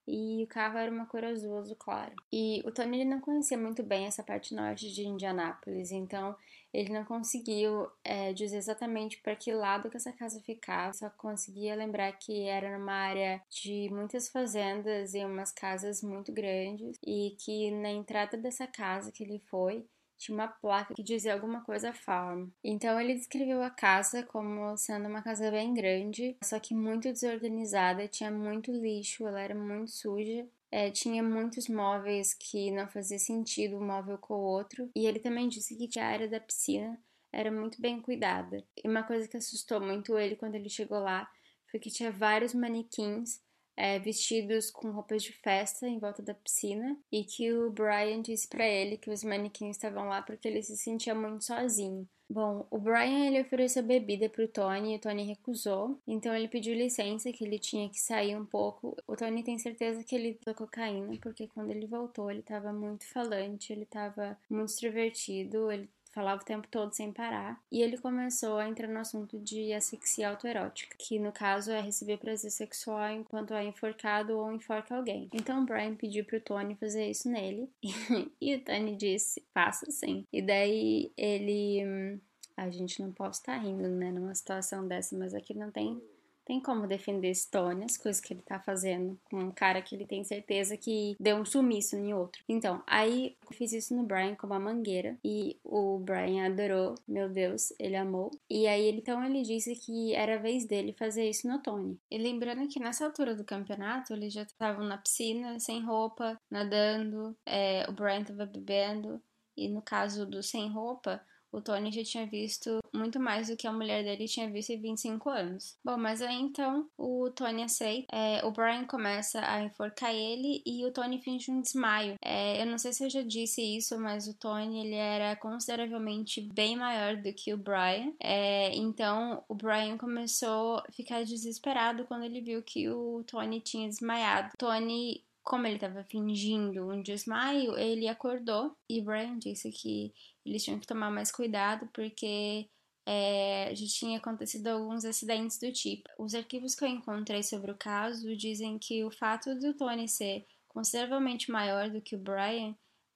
e 0.06 0.44
o 0.44 0.46
carro 0.46 0.78
era 0.78 0.90
uma 0.90 1.06
cor 1.06 1.24
azul, 1.24 1.58
azul 1.58 1.76
claro. 1.76 2.14
E 2.32 2.62
o 2.64 2.70
Tony 2.70 3.00
ele 3.00 3.10
não 3.10 3.20
conhecia 3.20 3.58
muito 3.58 3.82
bem 3.82 4.06
essa 4.06 4.22
parte 4.22 4.54
norte 4.54 4.92
de 4.92 5.06
Indianápolis, 5.06 5.90
então 5.90 6.36
ele 6.72 6.92
não 6.92 7.04
conseguiu 7.04 7.88
é, 8.04 8.32
dizer 8.32 8.58
exatamente 8.58 9.18
para 9.22 9.34
que 9.34 9.52
lado 9.52 9.88
que 9.88 9.96
essa 9.96 10.12
casa 10.12 10.40
ficava, 10.42 10.92
só 10.92 11.08
conseguia 11.10 11.74
lembrar 11.74 12.12
que 12.12 12.44
era 12.44 12.76
numa 12.78 12.92
área 12.92 13.42
de 13.48 13.88
muitas 13.90 14.28
fazendas 14.28 15.14
e 15.14 15.24
umas 15.24 15.50
casas 15.52 16.02
muito 16.02 16.32
grandes 16.32 16.98
e 17.04 17.34
que 17.40 17.70
na 17.70 17.90
entrada 17.90 18.36
dessa 18.36 18.66
casa 18.66 19.10
que 19.10 19.24
ele 19.24 19.38
foi 19.48 19.86
tinha 20.16 20.34
uma 20.34 20.48
placa 20.48 20.94
que 20.94 21.02
dizia 21.02 21.34
alguma 21.34 21.62
coisa 21.62 21.92
farm. 21.92 22.48
Então 22.62 23.00
ele 23.00 23.14
descreveu 23.14 23.62
a 23.62 23.70
casa 23.70 24.22
como 24.22 24.76
sendo 24.76 25.08
uma 25.08 25.22
casa 25.22 25.50
bem 25.50 25.74
grande, 25.74 26.36
só 26.42 26.58
que 26.58 26.74
muito 26.74 27.12
desorganizada, 27.12 28.08
tinha 28.08 28.30
muito 28.30 28.72
lixo, 28.72 29.26
ela 29.26 29.40
era 29.40 29.54
muito 29.54 29.90
suja. 29.90 30.46
É, 30.70 30.90
tinha 30.90 31.22
muitos 31.22 31.68
móveis 31.68 32.34
que 32.34 32.70
não 32.72 32.88
fazia 32.88 33.18
sentido 33.18 33.76
um 33.76 33.86
móvel 33.86 34.18
com 34.18 34.34
o 34.34 34.42
outro. 34.42 34.90
E 34.96 35.06
ele 35.06 35.20
também 35.20 35.48
disse 35.48 35.76
que 35.76 35.98
a 35.98 36.06
área 36.06 36.28
da 36.28 36.40
piscina 36.40 37.00
era 37.32 37.50
muito 37.52 37.80
bem 37.80 38.00
cuidada. 38.00 38.64
E 38.76 38.88
uma 38.88 39.02
coisa 39.02 39.28
que 39.28 39.36
assustou 39.36 39.80
muito 39.80 40.18
ele 40.18 40.36
quando 40.36 40.54
ele 40.54 40.68
chegou 40.68 40.98
lá 40.98 41.30
foi 41.70 41.78
que 41.78 41.90
tinha 41.90 42.10
vários 42.10 42.54
manequins 42.54 43.40
é, 43.76 43.98
vestidos 43.98 44.70
com 44.70 44.90
roupas 44.90 45.22
de 45.22 45.32
festa 45.32 45.86
em 45.86 45.98
volta 45.98 46.22
da 46.22 46.34
piscina 46.34 46.96
e 47.12 47.24
que 47.24 47.52
o 47.52 47.70
Brian 47.70 48.22
disse 48.22 48.48
para 48.48 48.66
ele 48.66 48.96
que 48.96 49.10
os 49.10 49.22
manequins 49.22 49.76
estavam 49.76 50.08
lá 50.08 50.22
porque 50.22 50.48
ele 50.48 50.62
se 50.62 50.76
sentia 50.76 51.14
muito 51.14 51.44
sozinho. 51.44 52.08
Bom, 52.28 52.66
o 52.72 52.78
Brian 52.78 53.26
ele 53.26 53.40
ofereceu 53.40 53.84
bebida 53.84 54.28
pro 54.28 54.48
Tony 54.48 54.94
e 54.94 54.96
o 54.96 55.00
Tony 55.00 55.22
recusou, 55.22 56.00
então 56.04 56.34
ele 56.34 56.48
pediu 56.48 56.74
licença 56.74 57.30
que 57.30 57.44
ele 57.44 57.56
tinha 57.56 57.88
que 57.88 58.00
sair 58.00 58.36
um 58.36 58.44
pouco. 58.44 58.96
O 59.06 59.14
Tony 59.14 59.44
tem 59.44 59.56
certeza 59.58 60.02
que 60.02 60.16
ele 60.16 60.36
usou 60.40 60.52
cocaína, 60.54 61.16
porque 61.22 61.46
quando 61.46 61.70
ele 61.70 61.86
voltou 61.86 62.28
ele 62.28 62.40
estava 62.40 62.72
muito 62.72 63.06
falante, 63.12 63.72
ele 63.72 63.84
estava 63.84 64.36
muito 64.50 64.70
extrovertido, 64.70 65.70
ele 65.70 65.88
falava 66.16 66.40
o 66.40 66.46
tempo 66.46 66.66
todo 66.70 66.94
sem 66.94 67.12
parar, 67.12 67.62
e 67.70 67.82
ele 67.82 67.98
começou 67.98 68.56
a 68.56 68.66
entrar 68.66 68.88
no 68.88 68.98
assunto 68.98 69.38
de 69.38 69.74
asfixia 69.74 70.30
autoerótica, 70.30 70.96
que 70.98 71.18
no 71.18 71.30
caso 71.30 71.70
é 71.70 71.78
receber 71.78 72.16
prazer 72.16 72.50
sexual 72.50 73.10
enquanto 73.10 73.52
é 73.52 73.62
enforcado 73.62 74.38
ou 74.38 74.50
enforca 74.50 74.96
alguém. 74.96 75.28
Então 75.30 75.66
Brian 75.66 75.94
pediu 75.94 76.24
pro 76.24 76.40
Tony 76.40 76.74
fazer 76.74 77.10
isso 77.10 77.30
nele, 77.30 77.68
e 78.40 78.54
o 78.54 78.64
Tony 78.64 78.96
disse: 78.96 79.42
faça 79.52 79.90
sim. 79.90 80.24
E 80.32 80.40
daí 80.40 81.12
ele. 81.18 81.84
Hum, 81.84 82.18
a 82.56 82.70
gente 82.70 83.02
não 83.02 83.12
pode 83.12 83.36
estar 83.36 83.58
rindo, 83.58 83.86
né, 83.86 84.10
numa 84.10 84.34
situação 84.34 84.88
dessa, 84.88 85.14
mas 85.14 85.34
aqui 85.34 85.52
não 85.52 85.70
tem 85.70 86.00
tem 86.46 86.60
como 86.60 86.86
defender 86.86 87.34
Stone, 87.34 87.84
as 87.84 87.96
coisas 87.96 88.20
que 88.20 88.32
ele 88.32 88.42
tá 88.42 88.60
fazendo 88.60 89.18
com 89.28 89.36
um 89.36 89.50
cara 89.50 89.82
que 89.82 89.94
ele 89.94 90.06
tem 90.06 90.22
certeza 90.24 90.76
que 90.76 91.16
deu 91.18 91.36
um 91.36 91.44
sumiço 91.44 91.96
em 91.96 92.14
outro. 92.14 92.42
Então, 92.48 92.82
aí 92.86 93.36
eu 93.50 93.56
fiz 93.56 93.72
isso 93.72 93.94
no 93.94 94.04
Brian 94.04 94.36
com 94.36 94.46
uma 94.46 94.60
mangueira 94.60 95.18
e 95.24 95.58
o 95.64 95.98
Brian 95.98 96.46
adorou, 96.46 96.94
meu 97.06 97.28
Deus, 97.28 97.72
ele 97.80 97.96
amou. 97.96 98.30
E 98.48 98.68
aí 98.68 98.88
então 98.90 99.22
ele 99.24 99.42
disse 99.42 99.74
que 99.74 100.14
era 100.14 100.36
a 100.36 100.38
vez 100.38 100.64
dele 100.64 100.94
fazer 100.96 101.28
isso 101.28 101.48
no 101.48 101.58
Tony. 101.58 101.98
E 102.08 102.16
lembrando 102.16 102.68
que 102.68 102.78
nessa 102.78 103.04
altura 103.04 103.34
do 103.34 103.44
campeonato 103.44 104.12
eles 104.12 104.32
já 104.32 104.42
estavam 104.42 104.84
na 104.84 104.98
piscina, 104.98 105.58
sem 105.58 105.82
roupa, 105.82 106.40
nadando, 106.48 107.36
é, 107.44 107.84
o 107.88 107.92
Brian 107.92 108.22
tava 108.22 108.46
bebendo. 108.46 109.20
E 109.56 109.68
no 109.68 109.82
caso 109.82 110.26
do 110.26 110.42
sem 110.42 110.70
roupa, 110.70 111.20
o 111.52 111.60
Tony 111.60 111.90
já 111.92 112.02
tinha 112.02 112.26
visto 112.26 112.78
muito 112.94 113.20
mais 113.20 113.48
do 113.48 113.56
que 113.56 113.66
a 113.66 113.72
mulher 113.72 114.02
dele 114.02 114.26
tinha 114.26 114.50
visto 114.50 114.70
em 114.70 114.80
25 114.80 115.30
anos. 115.30 115.76
Bom, 115.84 115.96
mas 115.96 116.22
aí 116.22 116.36
então 116.36 116.88
o 116.96 117.30
Tony 117.30 117.62
aceita, 117.62 118.06
é, 118.14 118.44
o 118.44 118.50
Brian 118.50 118.84
começa 118.84 119.40
a 119.40 119.62
enforcar 119.62 120.14
ele 120.14 120.62
e 120.66 120.84
o 120.84 120.92
Tony 120.92 121.20
finge 121.20 121.50
um 121.50 121.60
desmaio. 121.60 122.14
É, 122.22 122.60
eu 122.60 122.66
não 122.66 122.78
sei 122.78 122.92
se 122.92 123.04
eu 123.04 123.10
já 123.10 123.22
disse 123.22 123.62
isso, 123.62 123.98
mas 123.98 124.26
o 124.26 124.34
Tony 124.34 124.86
ele 124.86 124.94
era 124.94 125.36
consideravelmente 125.36 126.40
bem 126.40 126.76
maior 126.76 127.16
do 127.16 127.32
que 127.32 127.52
o 127.52 127.58
Brian. 127.58 128.12
É, 128.20 128.74
então 128.74 129.42
o 129.48 129.54
Brian 129.54 129.96
começou 129.96 130.78
a 130.78 130.92
ficar 130.92 131.24
desesperado 131.24 132.04
quando 132.06 132.24
ele 132.24 132.40
viu 132.40 132.62
que 132.62 132.88
o 132.88 133.22
Tony 133.24 133.60
tinha 133.60 133.88
desmaiado. 133.88 134.50
Tony 134.58 135.24
como 135.46 135.64
ele 135.64 135.76
estava 135.76 136.02
fingindo 136.02 136.90
um 136.90 137.00
desmaio, 137.00 137.78
ele 137.78 138.08
acordou 138.08 138.76
e 138.90 139.00
Brian 139.00 139.38
disse 139.38 139.70
que 139.70 140.12
eles 140.46 140.62
tinham 140.64 140.78
que 140.78 140.86
tomar 140.86 141.10
mais 141.10 141.32
cuidado 141.32 141.88
porque 141.92 142.68
é, 143.04 143.72
já 143.74 143.86
tinha 143.86 144.18
acontecido 144.18 144.68
alguns 144.68 145.04
acidentes 145.04 145.58
do 145.58 145.72
tipo. 145.72 146.08
Os 146.18 146.34
arquivos 146.34 146.74
que 146.74 146.84
eu 146.84 146.88
encontrei 146.88 147.42
sobre 147.42 147.70
o 147.70 147.76
caso 147.76 148.36
dizem 148.36 148.78
que 148.78 149.04
o 149.04 149.10
fato 149.10 149.54
do 149.54 149.74
Tony 149.74 150.08
ser 150.08 150.46
consideravelmente 150.68 151.50
maior 151.50 151.90
do 151.90 152.00
que 152.00 152.14
o 152.14 152.18
Brian 152.18 152.74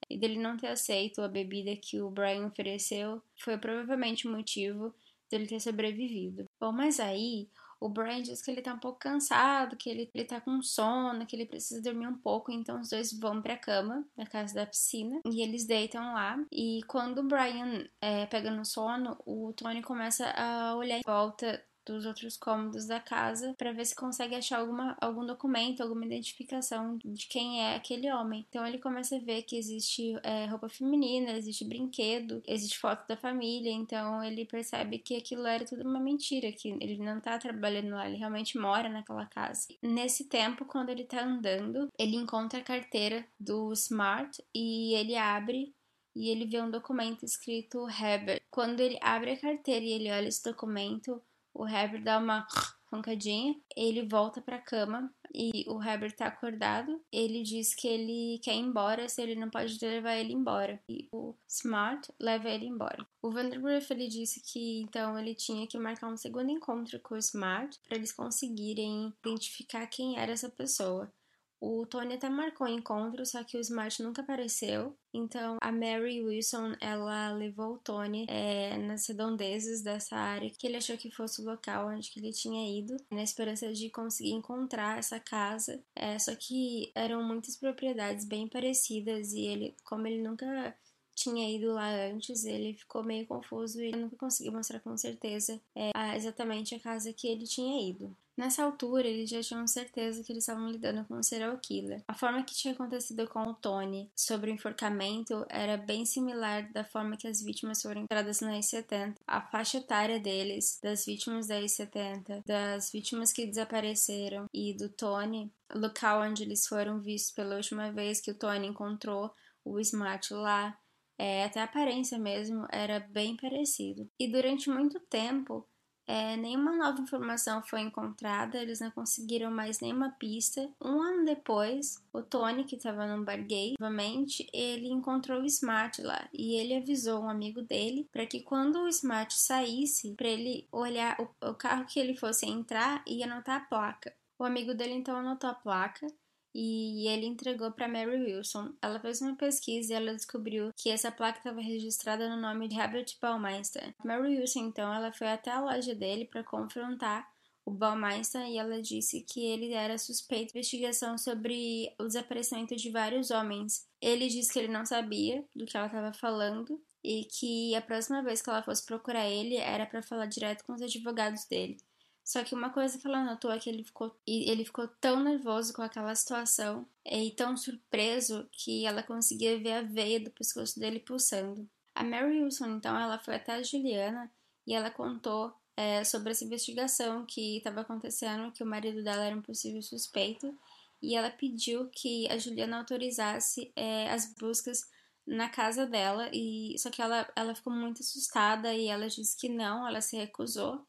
e 0.08 0.18
dele 0.18 0.38
não 0.38 0.56
ter 0.56 0.68
aceito 0.68 1.20
a 1.20 1.28
bebida 1.28 1.76
que 1.76 2.00
o 2.00 2.10
Brian 2.10 2.46
ofereceu 2.46 3.22
foi 3.38 3.58
provavelmente 3.58 4.26
o 4.26 4.32
motivo 4.32 4.94
dele 5.30 5.46
ter 5.46 5.60
sobrevivido. 5.60 6.44
Bom, 6.58 6.72
mas 6.72 6.98
aí 6.98 7.48
o 7.80 7.88
Brian 7.88 8.22
diz 8.22 8.42
que 8.42 8.50
ele 8.50 8.60
tá 8.60 8.74
um 8.74 8.78
pouco 8.78 8.98
cansado, 8.98 9.76
que 9.76 9.88
ele, 9.88 10.10
ele 10.14 10.24
tá 10.24 10.40
com 10.40 10.60
sono, 10.62 11.26
que 11.26 11.34
ele 11.34 11.46
precisa 11.46 11.82
dormir 11.82 12.06
um 12.06 12.18
pouco, 12.18 12.52
então 12.52 12.80
os 12.80 12.90
dois 12.90 13.12
vão 13.12 13.40
pra 13.40 13.56
cama, 13.56 14.04
na 14.16 14.26
casa 14.26 14.54
da 14.54 14.66
piscina, 14.66 15.20
e 15.24 15.42
eles 15.42 15.66
deitam 15.66 16.12
lá. 16.12 16.38
E 16.52 16.80
quando 16.86 17.18
o 17.18 17.28
Brian 17.28 17.86
é, 18.00 18.26
pega 18.26 18.50
no 18.50 18.64
sono, 18.64 19.16
o 19.24 19.52
Tony 19.54 19.82
começa 19.82 20.30
a 20.30 20.76
olhar 20.76 20.98
em 20.98 21.02
volta 21.04 21.62
dos 21.86 22.06
outros 22.06 22.36
cômodos 22.36 22.86
da 22.86 23.00
casa 23.00 23.54
para 23.56 23.72
ver 23.72 23.84
se 23.84 23.94
consegue 23.94 24.34
achar 24.34 24.58
alguma, 24.58 24.96
algum 25.00 25.24
documento, 25.24 25.82
alguma 25.82 26.04
identificação 26.04 26.98
de 27.04 27.26
quem 27.26 27.62
é 27.62 27.76
aquele 27.76 28.10
homem. 28.12 28.46
Então 28.48 28.66
ele 28.66 28.78
começa 28.78 29.16
a 29.16 29.20
ver 29.20 29.42
que 29.42 29.56
existe 29.56 30.18
é, 30.22 30.46
roupa 30.46 30.68
feminina, 30.68 31.32
existe 31.32 31.64
brinquedo, 31.64 32.42
existe 32.46 32.78
foto 32.78 33.06
da 33.08 33.16
família. 33.16 33.72
Então 33.72 34.22
ele 34.22 34.44
percebe 34.44 34.98
que 34.98 35.16
aquilo 35.16 35.46
era 35.46 35.64
tudo 35.64 35.88
uma 35.88 36.00
mentira, 36.00 36.52
que 36.52 36.68
ele 36.80 36.98
não 36.98 37.20
tá 37.20 37.38
trabalhando 37.38 37.90
lá, 37.90 38.06
ele 38.06 38.16
realmente 38.16 38.58
mora 38.58 38.88
naquela 38.88 39.26
casa. 39.26 39.68
Nesse 39.82 40.24
tempo, 40.28 40.64
quando 40.64 40.90
ele 40.90 41.04
tá 41.04 41.22
andando, 41.22 41.88
ele 41.98 42.16
encontra 42.16 42.60
a 42.60 42.64
carteira 42.64 43.26
do 43.38 43.72
Smart 43.72 44.42
e 44.54 44.94
ele 44.94 45.16
abre 45.16 45.74
e 46.14 46.28
ele 46.28 46.44
vê 46.46 46.60
um 46.60 46.70
documento 46.70 47.24
escrito 47.24 47.88
Herbert. 47.88 48.42
Quando 48.50 48.80
ele 48.80 48.98
abre 49.00 49.32
a 49.32 49.40
carteira 49.40 49.84
e 49.84 49.92
ele 49.92 50.10
olha 50.10 50.28
esse 50.28 50.42
documento, 50.42 51.22
o 51.54 51.66
Herbert 51.66 52.02
dá 52.02 52.18
uma 52.18 52.46
roncadinha, 52.92 53.54
ele 53.76 54.06
volta 54.06 54.40
pra 54.40 54.58
cama 54.58 55.12
e 55.32 55.64
o 55.68 55.82
Herbert 55.82 56.14
tá 56.16 56.26
acordado. 56.26 57.00
Ele 57.12 57.42
diz 57.42 57.74
que 57.74 57.86
ele 57.86 58.40
quer 58.42 58.54
ir 58.54 58.60
embora, 58.60 59.08
se 59.08 59.22
ele 59.22 59.36
não 59.36 59.48
pode 59.48 59.78
levar 59.84 60.16
ele 60.16 60.32
embora. 60.32 60.80
E 60.88 61.08
o 61.12 61.34
Smart 61.46 62.12
leva 62.18 62.48
ele 62.48 62.66
embora. 62.66 63.06
O 63.22 63.30
Vandergriff 63.30 63.92
ele 63.92 64.08
disse 64.08 64.40
que 64.40 64.80
então 64.82 65.18
ele 65.18 65.34
tinha 65.34 65.66
que 65.66 65.78
marcar 65.78 66.08
um 66.08 66.16
segundo 66.16 66.50
encontro 66.50 66.98
com 67.00 67.14
o 67.14 67.18
Smart 67.18 67.78
para 67.86 67.96
eles 67.96 68.12
conseguirem 68.12 69.14
identificar 69.24 69.86
quem 69.86 70.18
era 70.18 70.32
essa 70.32 70.48
pessoa. 70.48 71.12
O 71.60 71.84
Tony 71.84 72.14
até 72.14 72.28
marcou 72.28 72.66
o 72.66 72.70
encontro, 72.70 73.24
só 73.26 73.44
que 73.44 73.56
o 73.56 73.60
Smart 73.60 74.02
nunca 74.02 74.22
apareceu. 74.22 74.96
Então 75.12 75.58
a 75.60 75.70
Mary 75.70 76.22
Wilson 76.22 76.74
ela 76.80 77.32
levou 77.32 77.74
o 77.74 77.78
Tony 77.78 78.24
é, 78.28 78.78
nas 78.78 79.06
redondezas 79.06 79.82
dessa 79.82 80.16
área 80.16 80.48
que 80.48 80.66
ele 80.66 80.76
achou 80.76 80.96
que 80.96 81.10
fosse 81.10 81.42
o 81.42 81.44
local 81.44 81.88
onde 81.88 82.10
ele 82.16 82.32
tinha 82.32 82.78
ido, 82.78 82.96
na 83.10 83.22
esperança 83.22 83.72
de 83.72 83.90
conseguir 83.90 84.32
encontrar 84.32 84.98
essa 84.98 85.20
casa. 85.20 85.82
É, 85.94 86.18
só 86.18 86.34
que 86.34 86.90
eram 86.94 87.22
muitas 87.22 87.56
propriedades 87.56 88.24
bem 88.24 88.48
parecidas 88.48 89.32
e 89.32 89.40
ele, 89.40 89.76
como 89.84 90.06
ele 90.06 90.22
nunca 90.22 90.74
tinha 91.14 91.54
ido 91.54 91.74
lá 91.74 91.90
antes, 92.06 92.44
ele 92.44 92.72
ficou 92.74 93.02
meio 93.02 93.26
confuso 93.26 93.82
e 93.82 93.90
nunca 93.92 94.16
conseguiu 94.16 94.52
mostrar 94.52 94.80
com 94.80 94.96
certeza 94.96 95.60
é, 95.74 95.90
exatamente 96.16 96.74
a 96.74 96.80
casa 96.80 97.12
que 97.12 97.28
ele 97.28 97.44
tinha 97.44 97.90
ido. 97.90 98.16
Nessa 98.36 98.64
altura, 98.64 99.06
eles 99.06 99.28
já 99.28 99.40
tinham 99.42 99.66
certeza 99.66 100.22
que 100.22 100.32
eles 100.32 100.44
estavam 100.44 100.68
lidando 100.68 101.04
com 101.04 101.16
um 101.16 101.22
serial 101.22 101.58
killer. 101.58 102.02
A 102.08 102.14
forma 102.14 102.42
que 102.42 102.54
tinha 102.54 102.72
acontecido 102.72 103.28
com 103.28 103.42
o 103.42 103.54
Tony 103.54 104.10
sobre 104.16 104.50
o 104.50 104.54
enforcamento 104.54 105.44
era 105.48 105.76
bem 105.76 106.06
similar 106.06 106.70
da 106.72 106.84
forma 106.84 107.16
que 107.16 107.28
as 107.28 107.42
vítimas 107.42 107.82
foram 107.82 108.02
entradas 108.02 108.40
na 108.40 108.56
I-70. 108.56 109.16
A 109.26 109.42
faixa 109.42 109.78
etária 109.78 110.18
deles, 110.18 110.78
das 110.82 111.04
vítimas 111.04 111.48
da 111.48 111.60
I-70, 111.60 112.42
das 112.46 112.90
vítimas 112.90 113.32
que 113.32 113.46
desapareceram 113.46 114.46
e 114.54 114.74
do 114.74 114.88
Tony, 114.88 115.52
local 115.74 116.22
onde 116.22 116.42
eles 116.42 116.66
foram 116.66 117.00
vistos 117.00 117.32
pela 117.32 117.56
última 117.56 117.92
vez 117.92 118.20
que 118.20 118.30
o 118.30 118.38
Tony 118.38 118.66
encontrou 118.66 119.30
o 119.64 119.78
Smart 119.80 120.32
lá, 120.32 120.78
é, 121.18 121.44
até 121.44 121.60
a 121.60 121.64
aparência 121.64 122.18
mesmo 122.18 122.66
era 122.72 122.98
bem 122.98 123.36
parecido. 123.36 124.08
E 124.18 124.26
durante 124.26 124.70
muito 124.70 124.98
tempo, 125.00 125.68
é, 126.10 126.36
nenhuma 126.36 126.74
nova 126.74 127.00
informação 127.00 127.62
foi 127.62 127.82
encontrada, 127.82 128.58
eles 128.58 128.80
não 128.80 128.90
conseguiram 128.90 129.48
mais 129.48 129.78
nenhuma 129.78 130.10
pista. 130.18 130.68
Um 130.82 131.00
ano 131.00 131.24
depois, 131.24 132.02
o 132.12 132.20
Tony, 132.20 132.64
que 132.64 132.74
estava 132.74 133.06
no 133.06 133.24
bar 133.24 133.40
gay, 133.46 133.74
novamente, 133.78 134.44
ele 134.52 134.88
encontrou 134.88 135.40
o 135.40 135.46
Smart 135.46 136.02
lá 136.02 136.28
e 136.32 136.54
ele 136.56 136.74
avisou 136.74 137.22
um 137.22 137.30
amigo 137.30 137.62
dele 137.62 138.08
para 138.10 138.26
que 138.26 138.40
quando 138.40 138.80
o 138.80 138.88
Smart 138.88 139.32
saísse, 139.38 140.12
para 140.14 140.26
ele 140.26 140.66
olhar 140.72 141.16
o, 141.20 141.48
o 141.48 141.54
carro 141.54 141.86
que 141.86 142.00
ele 142.00 142.16
fosse 142.16 142.44
entrar 142.44 143.04
e 143.06 143.22
anotar 143.22 143.58
a 143.58 143.64
placa. 143.64 144.12
O 144.36 144.42
amigo 144.42 144.74
dele 144.74 144.94
então 144.94 145.16
anotou 145.16 145.48
a 145.48 145.54
placa 145.54 146.08
e 146.54 147.06
ele 147.08 147.26
entregou 147.26 147.70
para 147.70 147.88
Mary 147.88 148.22
Wilson. 148.22 148.72
Ela 148.82 148.98
fez 149.00 149.20
uma 149.20 149.36
pesquisa 149.36 149.92
e 149.92 149.96
ela 149.96 150.14
descobriu 150.14 150.72
que 150.76 150.90
essa 150.90 151.10
placa 151.10 151.38
estava 151.38 151.60
registrada 151.60 152.28
no 152.28 152.40
nome 152.40 152.68
de 152.68 152.78
Herbert 152.78 153.06
Baumeister. 153.20 153.94
Mary 154.04 154.38
Wilson 154.38 154.60
então 154.66 154.92
ela 154.92 155.12
foi 155.12 155.28
até 155.28 155.50
a 155.50 155.60
loja 155.60 155.94
dele 155.94 156.24
para 156.24 156.44
confrontar 156.44 157.28
o 157.64 157.70
Baumeister 157.70 158.42
e 158.46 158.58
ela 158.58 158.80
disse 158.82 159.20
que 159.20 159.44
ele 159.44 159.72
era 159.72 159.96
suspeito 159.98 160.52
de 160.52 160.58
investigação 160.58 161.16
sobre 161.16 161.94
o 161.98 162.04
desaparecimento 162.04 162.74
de 162.74 162.90
vários 162.90 163.30
homens. 163.30 163.86
Ele 164.00 164.28
disse 164.28 164.52
que 164.52 164.58
ele 164.58 164.72
não 164.72 164.84
sabia 164.84 165.44
do 165.54 165.66
que 165.66 165.76
ela 165.76 165.86
estava 165.86 166.12
falando 166.12 166.80
e 167.02 167.24
que 167.24 167.74
a 167.74 167.80
próxima 167.80 168.22
vez 168.22 168.42
que 168.42 168.50
ela 168.50 168.62
fosse 168.62 168.84
procurar 168.84 169.28
ele 169.28 169.56
era 169.56 169.86
para 169.86 170.02
falar 170.02 170.26
direto 170.26 170.64
com 170.64 170.74
os 170.74 170.82
advogados 170.82 171.44
dele. 171.46 171.78
Só 172.24 172.44
que 172.44 172.54
uma 172.54 172.70
coisa 172.70 172.98
que 172.98 173.06
ela 173.06 173.24
notou 173.24 173.50
é 173.50 173.58
que 173.58 173.68
ele 173.68 173.82
ficou, 173.82 174.14
ele 174.26 174.64
ficou 174.64 174.86
tão 175.00 175.22
nervoso 175.22 175.72
com 175.72 175.82
aquela 175.82 176.14
situação 176.14 176.86
e 177.04 177.30
tão 177.32 177.56
surpreso 177.56 178.48
que 178.52 178.86
ela 178.86 179.02
conseguia 179.02 179.58
ver 179.58 179.72
a 179.72 179.82
veia 179.82 180.20
do 180.20 180.30
pescoço 180.30 180.78
dele 180.78 181.00
pulsando. 181.00 181.68
A 181.94 182.04
Mary 182.04 182.42
Wilson, 182.42 182.68
então, 182.68 182.98
ela 182.98 183.18
foi 183.18 183.34
até 183.34 183.54
a 183.54 183.62
Juliana 183.62 184.30
e 184.66 184.74
ela 184.74 184.90
contou 184.90 185.52
é, 185.76 186.04
sobre 186.04 186.30
essa 186.30 186.44
investigação 186.44 187.24
que 187.24 187.56
estava 187.56 187.80
acontecendo, 187.80 188.52
que 188.52 188.62
o 188.62 188.66
marido 188.66 189.02
dela 189.02 189.24
era 189.24 189.34
um 189.34 189.42
possível 189.42 189.82
suspeito, 189.82 190.56
e 191.02 191.16
ela 191.16 191.30
pediu 191.30 191.88
que 191.88 192.30
a 192.30 192.36
Juliana 192.36 192.78
autorizasse 192.78 193.72
é, 193.74 194.10
as 194.10 194.34
buscas 194.34 194.88
na 195.26 195.48
casa 195.48 195.86
dela, 195.86 196.28
e 196.32 196.76
só 196.78 196.90
que 196.90 197.00
ela, 197.00 197.26
ela 197.34 197.54
ficou 197.54 197.72
muito 197.72 198.02
assustada 198.02 198.74
e 198.74 198.88
ela 198.88 199.08
disse 199.08 199.36
que 199.36 199.48
não, 199.48 199.86
ela 199.86 200.00
se 200.00 200.16
recusou. 200.16 200.86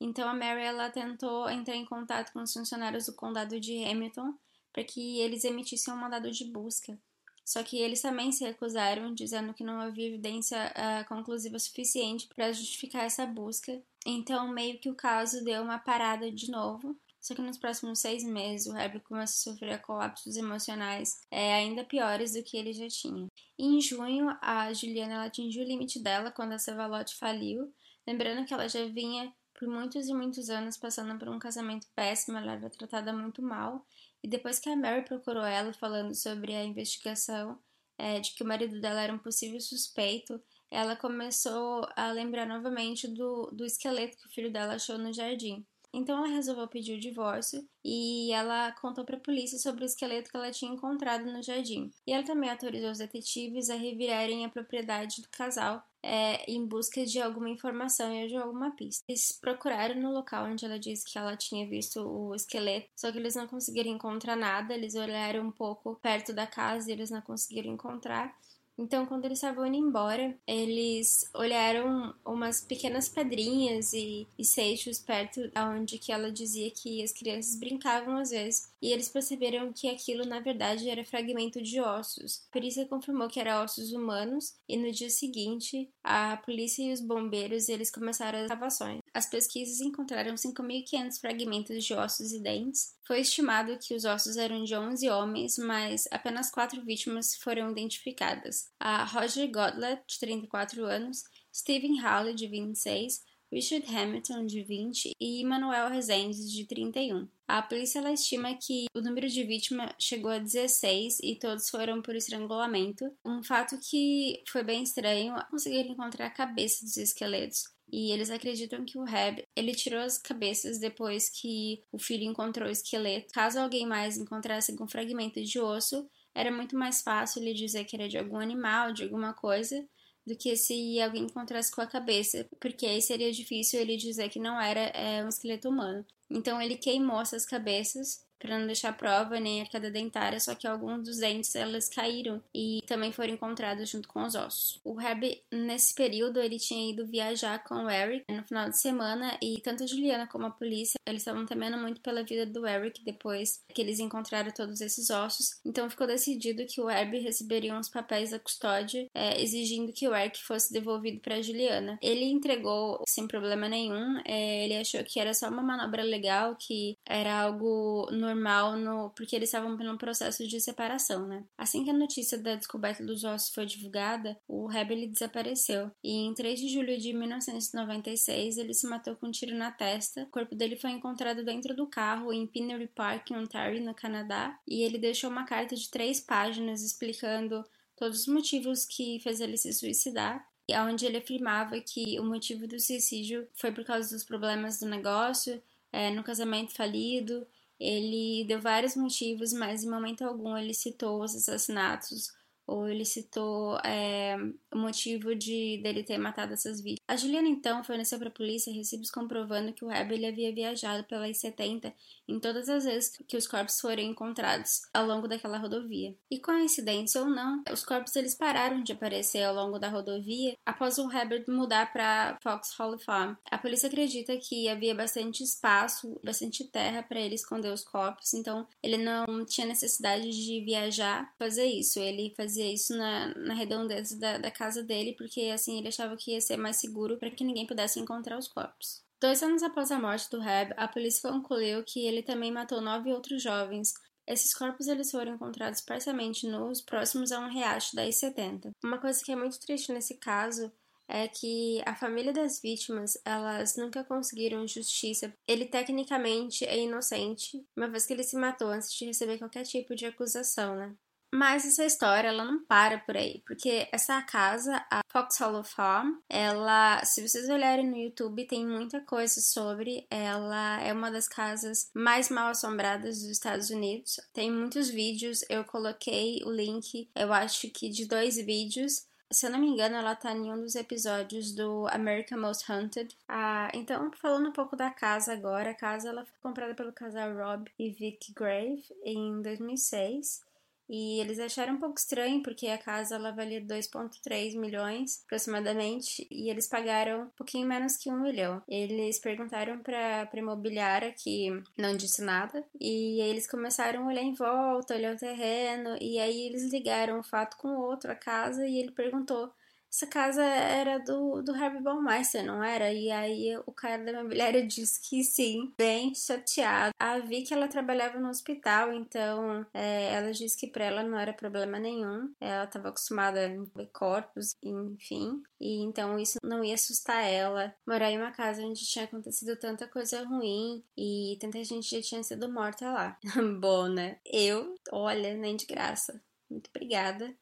Então 0.00 0.28
a 0.28 0.34
Mary 0.34 0.62
ela 0.62 0.88
tentou 0.90 1.48
entrar 1.50 1.76
em 1.76 1.84
contato 1.84 2.32
com 2.32 2.42
os 2.42 2.52
funcionários 2.52 3.06
do 3.06 3.12
condado 3.12 3.60
de 3.60 3.84
Hamilton 3.84 4.34
para 4.72 4.84
que 4.84 5.20
eles 5.20 5.44
emitissem 5.44 5.92
um 5.92 5.96
mandado 5.96 6.30
de 6.30 6.44
busca. 6.44 6.98
Só 7.44 7.64
que 7.64 7.78
eles 7.78 8.00
também 8.00 8.30
se 8.30 8.44
recusaram, 8.44 9.12
dizendo 9.12 9.52
que 9.52 9.64
não 9.64 9.80
havia 9.80 10.06
evidência 10.06 10.72
uh, 10.72 11.08
conclusiva 11.08 11.58
suficiente 11.58 12.28
para 12.28 12.52
justificar 12.52 13.04
essa 13.04 13.26
busca. 13.26 13.82
Então, 14.06 14.48
meio 14.48 14.78
que 14.78 14.88
o 14.88 14.94
caso 14.94 15.42
deu 15.42 15.62
uma 15.62 15.78
parada 15.78 16.30
de 16.30 16.48
novo. 16.48 16.96
Só 17.20 17.34
que 17.34 17.42
nos 17.42 17.58
próximos 17.58 17.98
seis 17.98 18.22
meses, 18.22 18.66
o 18.66 18.76
Herbert 18.76 19.02
começou 19.02 19.50
a 19.50 19.54
sofrer 19.54 19.82
colapsos 19.82 20.36
emocionais 20.36 21.20
é, 21.30 21.54
ainda 21.54 21.84
piores 21.84 22.32
do 22.32 22.42
que 22.42 22.56
ele 22.56 22.72
já 22.72 22.88
tinha. 22.88 23.26
E 23.58 23.66
em 23.66 23.80
junho, 23.80 24.28
a 24.40 24.72
Juliana 24.72 25.24
atingiu 25.24 25.64
o 25.64 25.66
limite 25.66 25.98
dela 25.98 26.30
quando 26.30 26.52
a 26.52 26.58
Savalotte 26.58 27.16
faliu, 27.16 27.74
lembrando 28.06 28.46
que 28.46 28.54
ela 28.54 28.68
já 28.68 28.86
vinha 28.86 29.30
por 29.60 29.68
muitos 29.68 30.08
e 30.08 30.14
muitos 30.14 30.48
anos 30.48 30.78
passando 30.78 31.18
por 31.18 31.28
um 31.28 31.38
casamento 31.38 31.86
péssimo, 31.94 32.38
ela 32.38 32.52
era 32.52 32.70
tratada 32.70 33.12
muito 33.12 33.42
mal. 33.42 33.86
E 34.22 34.26
depois 34.26 34.58
que 34.58 34.70
a 34.70 34.74
Mary 34.74 35.04
procurou 35.04 35.44
ela 35.44 35.70
falando 35.74 36.14
sobre 36.14 36.54
a 36.54 36.64
investigação 36.64 37.58
é, 37.98 38.18
de 38.20 38.32
que 38.32 38.42
o 38.42 38.46
marido 38.46 38.80
dela 38.80 39.02
era 39.02 39.12
um 39.12 39.18
possível 39.18 39.60
suspeito, 39.60 40.42
ela 40.70 40.96
começou 40.96 41.86
a 41.94 42.10
lembrar 42.10 42.46
novamente 42.46 43.06
do, 43.06 43.50
do 43.52 43.66
esqueleto 43.66 44.16
que 44.16 44.26
o 44.28 44.30
filho 44.30 44.50
dela 44.50 44.76
achou 44.76 44.96
no 44.96 45.12
jardim. 45.12 45.66
Então 45.92 46.16
ela 46.16 46.34
resolveu 46.34 46.66
pedir 46.68 46.96
o 46.96 47.00
divórcio 47.00 47.68
e 47.84 48.32
ela 48.32 48.72
contou 48.80 49.04
para 49.04 49.16
a 49.16 49.20
polícia 49.20 49.58
sobre 49.58 49.84
o 49.84 49.86
esqueleto 49.86 50.30
que 50.30 50.36
ela 50.36 50.50
tinha 50.52 50.72
encontrado 50.72 51.26
no 51.26 51.42
jardim. 51.42 51.90
E 52.06 52.12
ela 52.12 52.22
também 52.22 52.48
autorizou 52.48 52.92
os 52.92 52.98
detetives 52.98 53.68
a 53.68 53.74
revirarem 53.74 54.46
a 54.46 54.48
propriedade 54.48 55.20
do 55.20 55.28
casal 55.28 55.84
é, 56.02 56.50
em 56.50 56.66
busca 56.66 57.04
de 57.04 57.20
alguma 57.20 57.48
informação 57.48 58.12
e 58.14 58.28
de 58.28 58.36
alguma 58.36 58.70
pista. 58.72 59.04
Eles 59.08 59.32
procuraram 59.32 60.00
no 60.00 60.12
local 60.12 60.46
onde 60.46 60.64
ela 60.64 60.78
disse 60.78 61.04
que 61.04 61.18
ela 61.18 61.36
tinha 61.36 61.68
visto 61.68 62.00
o 62.00 62.34
esqueleto, 62.34 62.88
só 62.96 63.10
que 63.12 63.18
eles 63.18 63.34
não 63.34 63.46
conseguiram 63.46 63.90
encontrar 63.90 64.36
nada. 64.36 64.74
Eles 64.74 64.94
olharam 64.94 65.46
um 65.46 65.52
pouco 65.52 65.96
perto 65.96 66.32
da 66.32 66.46
casa 66.46 66.90
e 66.90 66.92
eles 66.92 67.10
não 67.10 67.20
conseguiram 67.20 67.72
encontrar. 67.72 68.34
Então, 68.80 69.04
quando 69.04 69.26
eles 69.26 69.36
estavam 69.36 69.66
indo 69.66 69.76
embora, 69.76 70.34
eles 70.46 71.30
olharam 71.34 72.14
umas 72.24 72.62
pequenas 72.62 73.10
pedrinhas 73.10 73.92
e, 73.92 74.26
e 74.38 74.42
seixos 74.42 74.98
perto 74.98 75.38
onde 75.54 75.98
que 75.98 76.10
ela 76.10 76.32
dizia 76.32 76.70
que 76.70 77.02
as 77.02 77.12
crianças 77.12 77.56
brincavam 77.56 78.16
às 78.16 78.30
vezes. 78.30 78.72
E 78.80 78.90
eles 78.90 79.10
perceberam 79.10 79.70
que 79.70 79.86
aquilo, 79.86 80.24
na 80.24 80.40
verdade, 80.40 80.88
era 80.88 81.04
fragmento 81.04 81.60
de 81.60 81.78
ossos. 81.78 82.46
A 82.48 82.52
perícia 82.52 82.86
confirmou 82.86 83.28
que 83.28 83.38
eram 83.38 83.62
ossos 83.62 83.92
humanos 83.92 84.54
e 84.66 84.78
no 84.78 84.90
dia 84.90 85.10
seguinte, 85.10 85.90
a 86.02 86.38
polícia 86.38 86.82
e 86.82 86.90
os 86.90 87.02
bombeiros 87.02 87.68
eles 87.68 87.90
começaram 87.90 88.38
as 88.38 88.44
escavações. 88.44 88.99
As 89.12 89.26
pesquisas 89.26 89.80
encontraram 89.80 90.34
5.500 90.34 91.18
fragmentos 91.20 91.84
de 91.84 91.94
ossos 91.94 92.32
e 92.32 92.40
dentes. 92.40 92.94
Foi 93.04 93.20
estimado 93.20 93.76
que 93.78 93.94
os 93.94 94.04
ossos 94.04 94.36
eram 94.36 94.62
de 94.62 94.74
11 94.74 95.08
homens, 95.10 95.58
mas 95.58 96.04
apenas 96.12 96.50
quatro 96.50 96.80
vítimas 96.84 97.34
foram 97.34 97.70
identificadas: 97.72 98.70
a 98.78 99.04
Roger 99.04 99.50
Godlett, 99.50 100.02
de 100.06 100.18
34 100.20 100.84
anos, 100.84 101.24
Stephen 101.52 102.00
Halley, 102.00 102.34
de 102.34 102.46
26, 102.46 103.20
Richard 103.52 103.84
Hamilton, 103.92 104.46
de 104.46 104.62
20, 104.62 105.12
e 105.20 105.44
Manuel 105.44 105.90
Rezende, 105.90 106.48
de 106.48 106.64
31. 106.66 107.28
A 107.48 107.60
polícia 107.60 108.00
estima 108.12 108.54
que 108.54 108.84
o 108.94 109.00
número 109.00 109.28
de 109.28 109.42
vítimas 109.42 109.92
chegou 109.98 110.30
a 110.30 110.38
16 110.38 111.18
e 111.20 111.36
todos 111.36 111.68
foram 111.68 112.00
por 112.00 112.14
estrangulamento. 112.14 113.12
Um 113.26 113.42
fato 113.42 113.76
que 113.78 114.40
foi 114.46 114.62
bem 114.62 114.84
estranho 114.84 115.34
conseguir 115.50 115.88
encontrar 115.88 116.26
a 116.26 116.30
cabeça 116.30 116.84
dos 116.84 116.96
esqueletos. 116.96 117.64
E 117.92 118.12
eles 118.12 118.30
acreditam 118.30 118.84
que 118.84 118.98
o 118.98 119.04
Reb, 119.04 119.44
ele 119.56 119.74
tirou 119.74 120.00
as 120.00 120.16
cabeças 120.16 120.78
depois 120.78 121.28
que 121.28 121.82
o 121.90 121.98
filho 121.98 122.24
encontrou 122.24 122.68
o 122.68 122.72
esqueleto. 122.72 123.32
Caso 123.32 123.58
alguém 123.58 123.86
mais 123.86 124.16
encontrasse 124.16 124.70
algum 124.70 124.86
fragmento 124.86 125.42
de 125.42 125.58
osso, 125.58 126.08
era 126.34 126.52
muito 126.52 126.76
mais 126.76 127.02
fácil 127.02 127.42
ele 127.42 127.52
dizer 127.52 127.84
que 127.84 127.96
era 127.96 128.08
de 128.08 128.16
algum 128.16 128.38
animal, 128.38 128.92
de 128.92 129.02
alguma 129.02 129.34
coisa, 129.34 129.84
do 130.26 130.36
que 130.36 130.54
se 130.56 131.00
alguém 131.00 131.24
encontrasse 131.24 131.72
com 131.72 131.80
a 131.80 131.86
cabeça, 131.86 132.48
porque 132.60 132.86
aí 132.86 133.02
seria 133.02 133.32
difícil 133.32 133.80
ele 133.80 133.96
dizer 133.96 134.28
que 134.28 134.38
não 134.38 134.60
era 134.60 134.80
é, 134.80 135.24
um 135.24 135.28
esqueleto 135.28 135.68
humano. 135.68 136.06
Então 136.30 136.60
ele 136.62 136.76
queimou 136.76 137.20
essas 137.20 137.44
cabeças 137.44 138.24
para 138.40 138.58
não 138.58 138.66
deixar 138.66 138.96
prova 138.96 139.38
nem 139.38 139.60
a 139.60 139.66
queda 139.66 139.90
dentária, 139.90 140.40
só 140.40 140.54
que 140.54 140.66
alguns 140.66 141.04
dos 141.04 141.18
dentes 141.18 141.54
elas 141.54 141.88
caíram 141.88 142.42
e 142.54 142.82
também 142.86 143.12
foram 143.12 143.34
encontrados 143.34 143.88
junto 143.88 144.08
com 144.08 144.24
os 144.24 144.34
ossos. 144.34 144.80
O 144.82 145.00
Herb, 145.00 145.40
nesse 145.52 145.94
período, 145.94 146.40
ele 146.40 146.58
tinha 146.58 146.90
ido 146.90 147.06
viajar 147.06 147.62
com 147.62 147.84
o 147.84 147.90
Eric 147.90 148.24
no 148.28 148.42
final 148.42 148.68
de 148.68 148.78
semana 148.78 149.36
e 149.42 149.60
tanto 149.60 149.84
a 149.84 149.86
Juliana 149.86 150.26
como 150.26 150.46
a 150.46 150.50
polícia, 150.50 150.98
eles 151.06 151.22
estavam 151.22 151.44
temendo 151.44 151.76
muito 151.76 152.00
pela 152.00 152.24
vida 152.24 152.46
do 152.46 152.66
Eric 152.66 153.04
depois 153.04 153.62
que 153.68 153.82
eles 153.82 154.00
encontraram 154.00 154.50
todos 154.50 154.80
esses 154.80 155.10
ossos. 155.10 155.60
Então 155.64 155.90
ficou 155.90 156.06
decidido 156.06 156.64
que 156.66 156.80
o 156.80 156.88
Herb 156.88 157.18
receberia 157.18 157.78
os 157.78 157.88
papéis 157.88 158.30
da 158.30 158.38
custódia, 158.38 159.06
é, 159.14 159.40
exigindo 159.40 159.92
que 159.92 160.08
o 160.08 160.14
Eric 160.14 160.42
fosse 160.42 160.72
devolvido 160.72 161.20
para 161.20 161.42
Juliana. 161.42 161.98
Ele 162.02 162.24
entregou 162.24 163.02
sem 163.06 163.26
problema 163.28 163.68
nenhum, 163.68 164.20
é, 164.24 164.64
ele 164.64 164.76
achou 164.76 165.04
que 165.04 165.20
era 165.20 165.34
só 165.34 165.48
uma 165.48 165.62
manobra 165.62 166.02
legal, 166.02 166.56
que 166.56 166.96
era 167.06 167.42
algo 167.42 168.08
normal 168.10 168.29
normal 168.30 168.76
no, 168.76 169.10
porque 169.10 169.34
eles 169.36 169.48
estavam 169.48 169.76
num 169.76 169.96
processo 169.96 170.46
de 170.46 170.60
separação, 170.60 171.26
né? 171.26 171.44
Assim 171.56 171.84
que 171.84 171.90
a 171.90 171.94
notícia 171.94 172.38
da 172.38 172.54
descoberta 172.54 173.04
dos 173.04 173.24
ossos 173.24 173.52
foi 173.54 173.66
divulgada, 173.66 174.38
o 174.46 174.66
Rebel 174.66 175.08
desapareceu. 175.08 175.90
E 176.02 176.26
em 176.26 176.34
3 176.34 176.60
de 176.60 176.68
julho 176.68 176.98
de 176.98 177.12
1996, 177.12 178.58
ele 178.58 178.74
se 178.74 178.86
matou 178.86 179.16
com 179.16 179.26
um 179.26 179.30
tiro 179.30 179.54
na 179.54 179.70
testa. 179.70 180.22
O 180.22 180.26
corpo 180.26 180.54
dele 180.54 180.76
foi 180.76 180.90
encontrado 180.90 181.44
dentro 181.44 181.74
do 181.74 181.86
carro 181.86 182.32
em 182.32 182.46
Pinery 182.46 182.88
Park, 182.88 183.30
em 183.30 183.36
Ontario, 183.36 183.84
no 183.84 183.94
Canadá, 183.94 184.58
e 184.66 184.82
ele 184.82 184.98
deixou 184.98 185.30
uma 185.30 185.44
carta 185.44 185.74
de 185.74 185.90
três 185.90 186.20
páginas 186.20 186.82
explicando 186.82 187.64
todos 187.96 188.20
os 188.20 188.26
motivos 188.26 188.86
que 188.86 189.20
fez 189.20 189.40
ele 189.40 189.56
se 189.56 189.72
suicidar 189.72 190.48
onde 190.78 191.04
ele 191.04 191.16
afirmava 191.16 191.80
que 191.80 192.20
o 192.20 192.24
motivo 192.24 192.64
do 192.66 192.78
suicídio 192.78 193.48
foi 193.54 193.72
por 193.72 193.84
causa 193.84 194.14
dos 194.14 194.22
problemas 194.22 194.78
do 194.78 194.86
negócio, 194.86 195.60
é, 195.92 196.10
no 196.10 196.22
casamento 196.22 196.72
falido 196.72 197.44
ele 197.80 198.44
deu 198.46 198.60
vários 198.60 198.94
motivos, 198.94 199.52
mas 199.52 199.82
em 199.82 199.90
momento 199.90 200.22
algum 200.22 200.56
ele 200.56 200.74
citou 200.74 201.22
os 201.24 201.34
assassinatos 201.34 202.30
ou 202.70 202.88
ele 202.88 203.04
citou 203.04 203.76
é, 203.84 204.36
o 204.72 204.78
motivo 204.78 205.34
de 205.34 205.80
dele 205.82 206.04
ter 206.04 206.18
matado 206.18 206.52
essas 206.52 206.80
vítimas. 206.80 207.04
A 207.08 207.16
Juliana 207.16 207.48
então 207.48 207.82
forneceu 207.82 208.18
para 208.18 208.28
a 208.28 208.32
polícia 208.32 208.72
recibos 208.72 209.10
comprovando 209.10 209.72
que 209.72 209.84
o 209.84 209.90
Heber 209.90 210.28
havia 210.28 210.54
viajado 210.54 211.02
pelas 211.04 211.36
70 211.38 211.92
em 212.28 212.38
todas 212.38 212.68
as 212.68 212.84
vezes 212.84 213.18
que 213.26 213.36
os 213.36 213.48
corpos 213.48 213.80
foram 213.80 214.02
encontrados 214.02 214.82
ao 214.94 215.04
longo 215.04 215.26
daquela 215.26 215.58
rodovia. 215.58 216.14
E 216.30 216.38
coincidência 216.38 217.20
ou 217.20 217.28
não, 217.28 217.64
os 217.72 217.84
corpos 217.84 218.14
eles 218.14 218.36
pararam 218.36 218.84
de 218.84 218.92
aparecer 218.92 219.42
ao 219.42 219.54
longo 219.54 219.78
da 219.78 219.88
rodovia 219.88 220.56
após 220.64 220.96
o 220.98 221.10
Herbert 221.10 221.46
mudar 221.48 221.92
para 221.92 222.38
Foxhall 222.40 222.98
Farm. 223.00 223.34
A 223.50 223.58
polícia 223.58 223.88
acredita 223.88 224.36
que 224.36 224.68
havia 224.68 224.94
bastante 224.94 225.42
espaço, 225.42 226.20
bastante 226.22 226.64
terra 226.64 227.02
para 227.02 227.20
ele 227.20 227.34
esconder 227.34 227.72
os 227.72 227.82
corpos, 227.82 228.32
então 228.32 228.64
ele 228.80 228.96
não 228.96 229.44
tinha 229.44 229.66
necessidade 229.66 230.30
de 230.30 230.64
viajar 230.64 231.34
fazer 231.36 231.66
isso. 231.66 231.98
Ele 231.98 232.32
fazia 232.36 232.59
isso 232.64 232.96
na, 232.96 233.34
na 233.34 233.54
redondeza 233.54 234.18
da, 234.18 234.38
da 234.38 234.50
casa 234.50 234.82
dele, 234.82 235.14
porque 235.16 235.42
assim 235.52 235.78
ele 235.78 235.88
achava 235.88 236.16
que 236.16 236.32
ia 236.32 236.40
ser 236.40 236.56
mais 236.56 236.76
seguro 236.76 237.18
para 237.18 237.30
que 237.30 237.44
ninguém 237.44 237.66
pudesse 237.66 238.00
encontrar 238.00 238.38
os 238.38 238.48
corpos. 238.48 239.02
Dois 239.20 239.42
anos 239.42 239.62
após 239.62 239.92
a 239.92 239.98
morte 239.98 240.30
do 240.30 240.40
Reb, 240.40 240.72
a 240.76 240.88
polícia 240.88 241.30
concluiu 241.30 241.84
que 241.84 242.06
ele 242.06 242.22
também 242.22 242.50
matou 242.50 242.80
nove 242.80 243.12
outros 243.12 243.42
jovens. 243.42 243.92
Esses 244.26 244.54
corpos 244.54 244.86
eles 244.86 245.10
foram 245.10 245.34
encontrados 245.34 245.82
parcialmente 245.82 246.46
nus, 246.46 246.80
próximos 246.80 247.30
a 247.30 247.40
um 247.40 247.50
riacho 247.50 247.94
da 247.94 248.06
I-70. 248.06 248.70
Uma 248.82 248.98
coisa 248.98 249.22
que 249.22 249.30
é 249.30 249.36
muito 249.36 249.60
triste 249.60 249.92
nesse 249.92 250.16
caso 250.16 250.72
é 251.10 251.26
que 251.26 251.82
a 251.84 251.94
família 251.94 252.32
das 252.32 252.60
vítimas, 252.62 253.18
elas 253.24 253.76
nunca 253.76 254.04
conseguiram 254.04 254.66
justiça. 254.66 255.34
Ele 255.46 255.66
tecnicamente 255.66 256.64
é 256.64 256.78
inocente, 256.78 257.62
uma 257.76 257.88
vez 257.88 258.06
que 258.06 258.12
ele 258.12 258.22
se 258.22 258.36
matou 258.36 258.68
antes 258.68 258.92
de 258.94 259.04
receber 259.06 259.36
qualquer 259.38 259.64
tipo 259.64 259.94
de 259.94 260.06
acusação, 260.06 260.76
né? 260.76 260.94
Mas 261.32 261.64
essa 261.64 261.84
história, 261.84 262.28
ela 262.28 262.44
não 262.44 262.64
para 262.64 262.98
por 262.98 263.16
aí, 263.16 263.42
porque 263.46 263.88
essa 263.92 264.20
casa, 264.22 264.84
a 264.90 265.00
Fox 265.08 265.38
Hollow 265.38 265.62
Farm, 265.62 266.16
ela, 266.28 267.04
se 267.04 267.26
vocês 267.26 267.48
olharem 267.48 267.88
no 267.88 267.96
YouTube, 267.96 268.46
tem 268.46 268.66
muita 268.66 269.00
coisa 269.00 269.40
sobre. 269.40 270.06
Ela 270.10 270.80
é 270.82 270.92
uma 270.92 271.10
das 271.10 271.28
casas 271.28 271.88
mais 271.94 272.28
mal 272.30 272.48
assombradas 272.48 273.20
dos 273.20 273.30
Estados 273.30 273.70
Unidos. 273.70 274.20
Tem 274.32 274.50
muitos 274.50 274.88
vídeos, 274.88 275.44
eu 275.48 275.64
coloquei 275.64 276.42
o 276.44 276.50
link, 276.50 277.08
eu 277.14 277.32
acho 277.32 277.70
que 277.70 277.88
de 277.88 278.06
dois 278.06 278.36
vídeos. 278.36 279.06
Se 279.32 279.46
eu 279.46 279.50
não 279.50 279.60
me 279.60 279.68
engano, 279.68 279.94
ela 279.94 280.16
tá 280.16 280.32
em 280.32 280.52
um 280.52 280.60
dos 280.60 280.74
episódios 280.74 281.52
do 281.52 281.86
American 281.92 282.40
Most 282.40 282.70
Haunted. 282.70 283.16
Ah, 283.28 283.70
então, 283.72 284.10
falando 284.20 284.48
um 284.48 284.52
pouco 284.52 284.74
da 284.74 284.90
casa 284.90 285.32
agora, 285.32 285.70
a 285.70 285.74
casa 285.74 286.08
ela 286.08 286.24
foi 286.24 286.34
comprada 286.42 286.74
pelo 286.74 286.92
casal 286.92 287.32
Rob 287.36 287.70
e 287.78 287.90
Vic 287.90 288.32
Grave 288.32 288.82
em 289.04 289.40
2006. 289.40 290.49
E 290.90 291.20
eles 291.20 291.38
acharam 291.38 291.74
um 291.74 291.78
pouco 291.78 291.98
estranho 291.98 292.42
porque 292.42 292.66
a 292.66 292.76
casa 292.76 293.14
ela 293.14 293.30
valia 293.30 293.60
2,3 293.60 294.58
milhões 294.58 295.22
aproximadamente 295.24 296.26
e 296.28 296.50
eles 296.50 296.66
pagaram 296.66 297.22
um 297.22 297.30
pouquinho 297.30 297.68
menos 297.68 297.96
que 297.96 298.10
um 298.10 298.20
milhão. 298.20 298.60
Eles 298.68 299.20
perguntaram 299.20 299.78
para 299.78 300.28
a 300.30 300.36
imobiliária 300.36 301.14
que 301.16 301.62
não 301.78 301.96
disse 301.96 302.22
nada 302.22 302.64
e 302.80 303.20
eles 303.20 303.48
começaram 303.48 304.02
a 304.02 304.06
olhar 304.08 304.22
em 304.22 304.34
volta, 304.34 304.94
olhar 304.94 305.14
o 305.14 305.18
terreno 305.18 305.96
e 306.00 306.18
aí 306.18 306.46
eles 306.46 306.72
ligaram 306.72 307.20
um 307.20 307.22
fato 307.22 307.56
com 307.56 307.68
o 307.68 307.80
outro, 307.80 308.10
a 308.10 308.16
casa, 308.16 308.66
e 308.66 308.78
ele 308.78 308.90
perguntou 308.90 309.52
essa 309.92 310.06
casa 310.06 310.42
era 310.42 310.98
do, 310.98 311.42
do 311.42 311.52
Harvey 311.52 311.82
Baumeister, 311.82 312.44
não 312.44 312.62
era? 312.62 312.92
E 312.92 313.10
aí 313.10 313.56
o 313.66 313.72
cara 313.72 314.02
da 314.04 314.12
imobiliária 314.12 314.64
disse 314.66 315.00
que 315.00 315.24
sim, 315.24 315.74
bem 315.76 316.14
chateado. 316.14 316.94
A 316.98 317.18
Vicky, 317.18 317.52
ela 317.52 317.66
trabalhava 317.66 318.20
no 318.20 318.28
hospital, 318.28 318.92
então 318.92 319.66
é, 319.74 320.14
ela 320.14 320.32
disse 320.32 320.56
que 320.56 320.68
pra 320.68 320.84
ela 320.84 321.02
não 321.02 321.18
era 321.18 321.32
problema 321.32 321.78
nenhum. 321.78 322.32
Ela 322.40 322.64
estava 322.64 322.88
acostumada 322.88 323.44
a 323.46 323.48
ver 323.48 323.90
corpos, 323.92 324.56
enfim. 324.62 325.42
E 325.60 325.82
então 325.82 326.18
isso 326.18 326.38
não 326.42 326.64
ia 326.64 326.74
assustar 326.74 327.24
ela. 327.24 327.74
Morar 327.86 328.10
em 328.10 328.18
uma 328.18 328.30
casa 328.30 328.62
onde 328.62 328.86
tinha 328.86 329.04
acontecido 329.04 329.56
tanta 329.56 329.88
coisa 329.88 330.24
ruim 330.24 330.84
e 330.96 331.36
tanta 331.40 331.62
gente 331.64 331.90
já 331.90 332.00
tinha 332.00 332.22
sido 332.22 332.48
morta 332.48 332.90
lá. 332.92 333.18
Bom, 333.60 333.88
né? 333.88 334.18
Eu, 334.24 334.76
olha, 334.92 335.34
nem 335.34 335.56
de 335.56 335.66
graça. 335.66 336.22
Muito 336.48 336.68
obrigada 336.70 337.34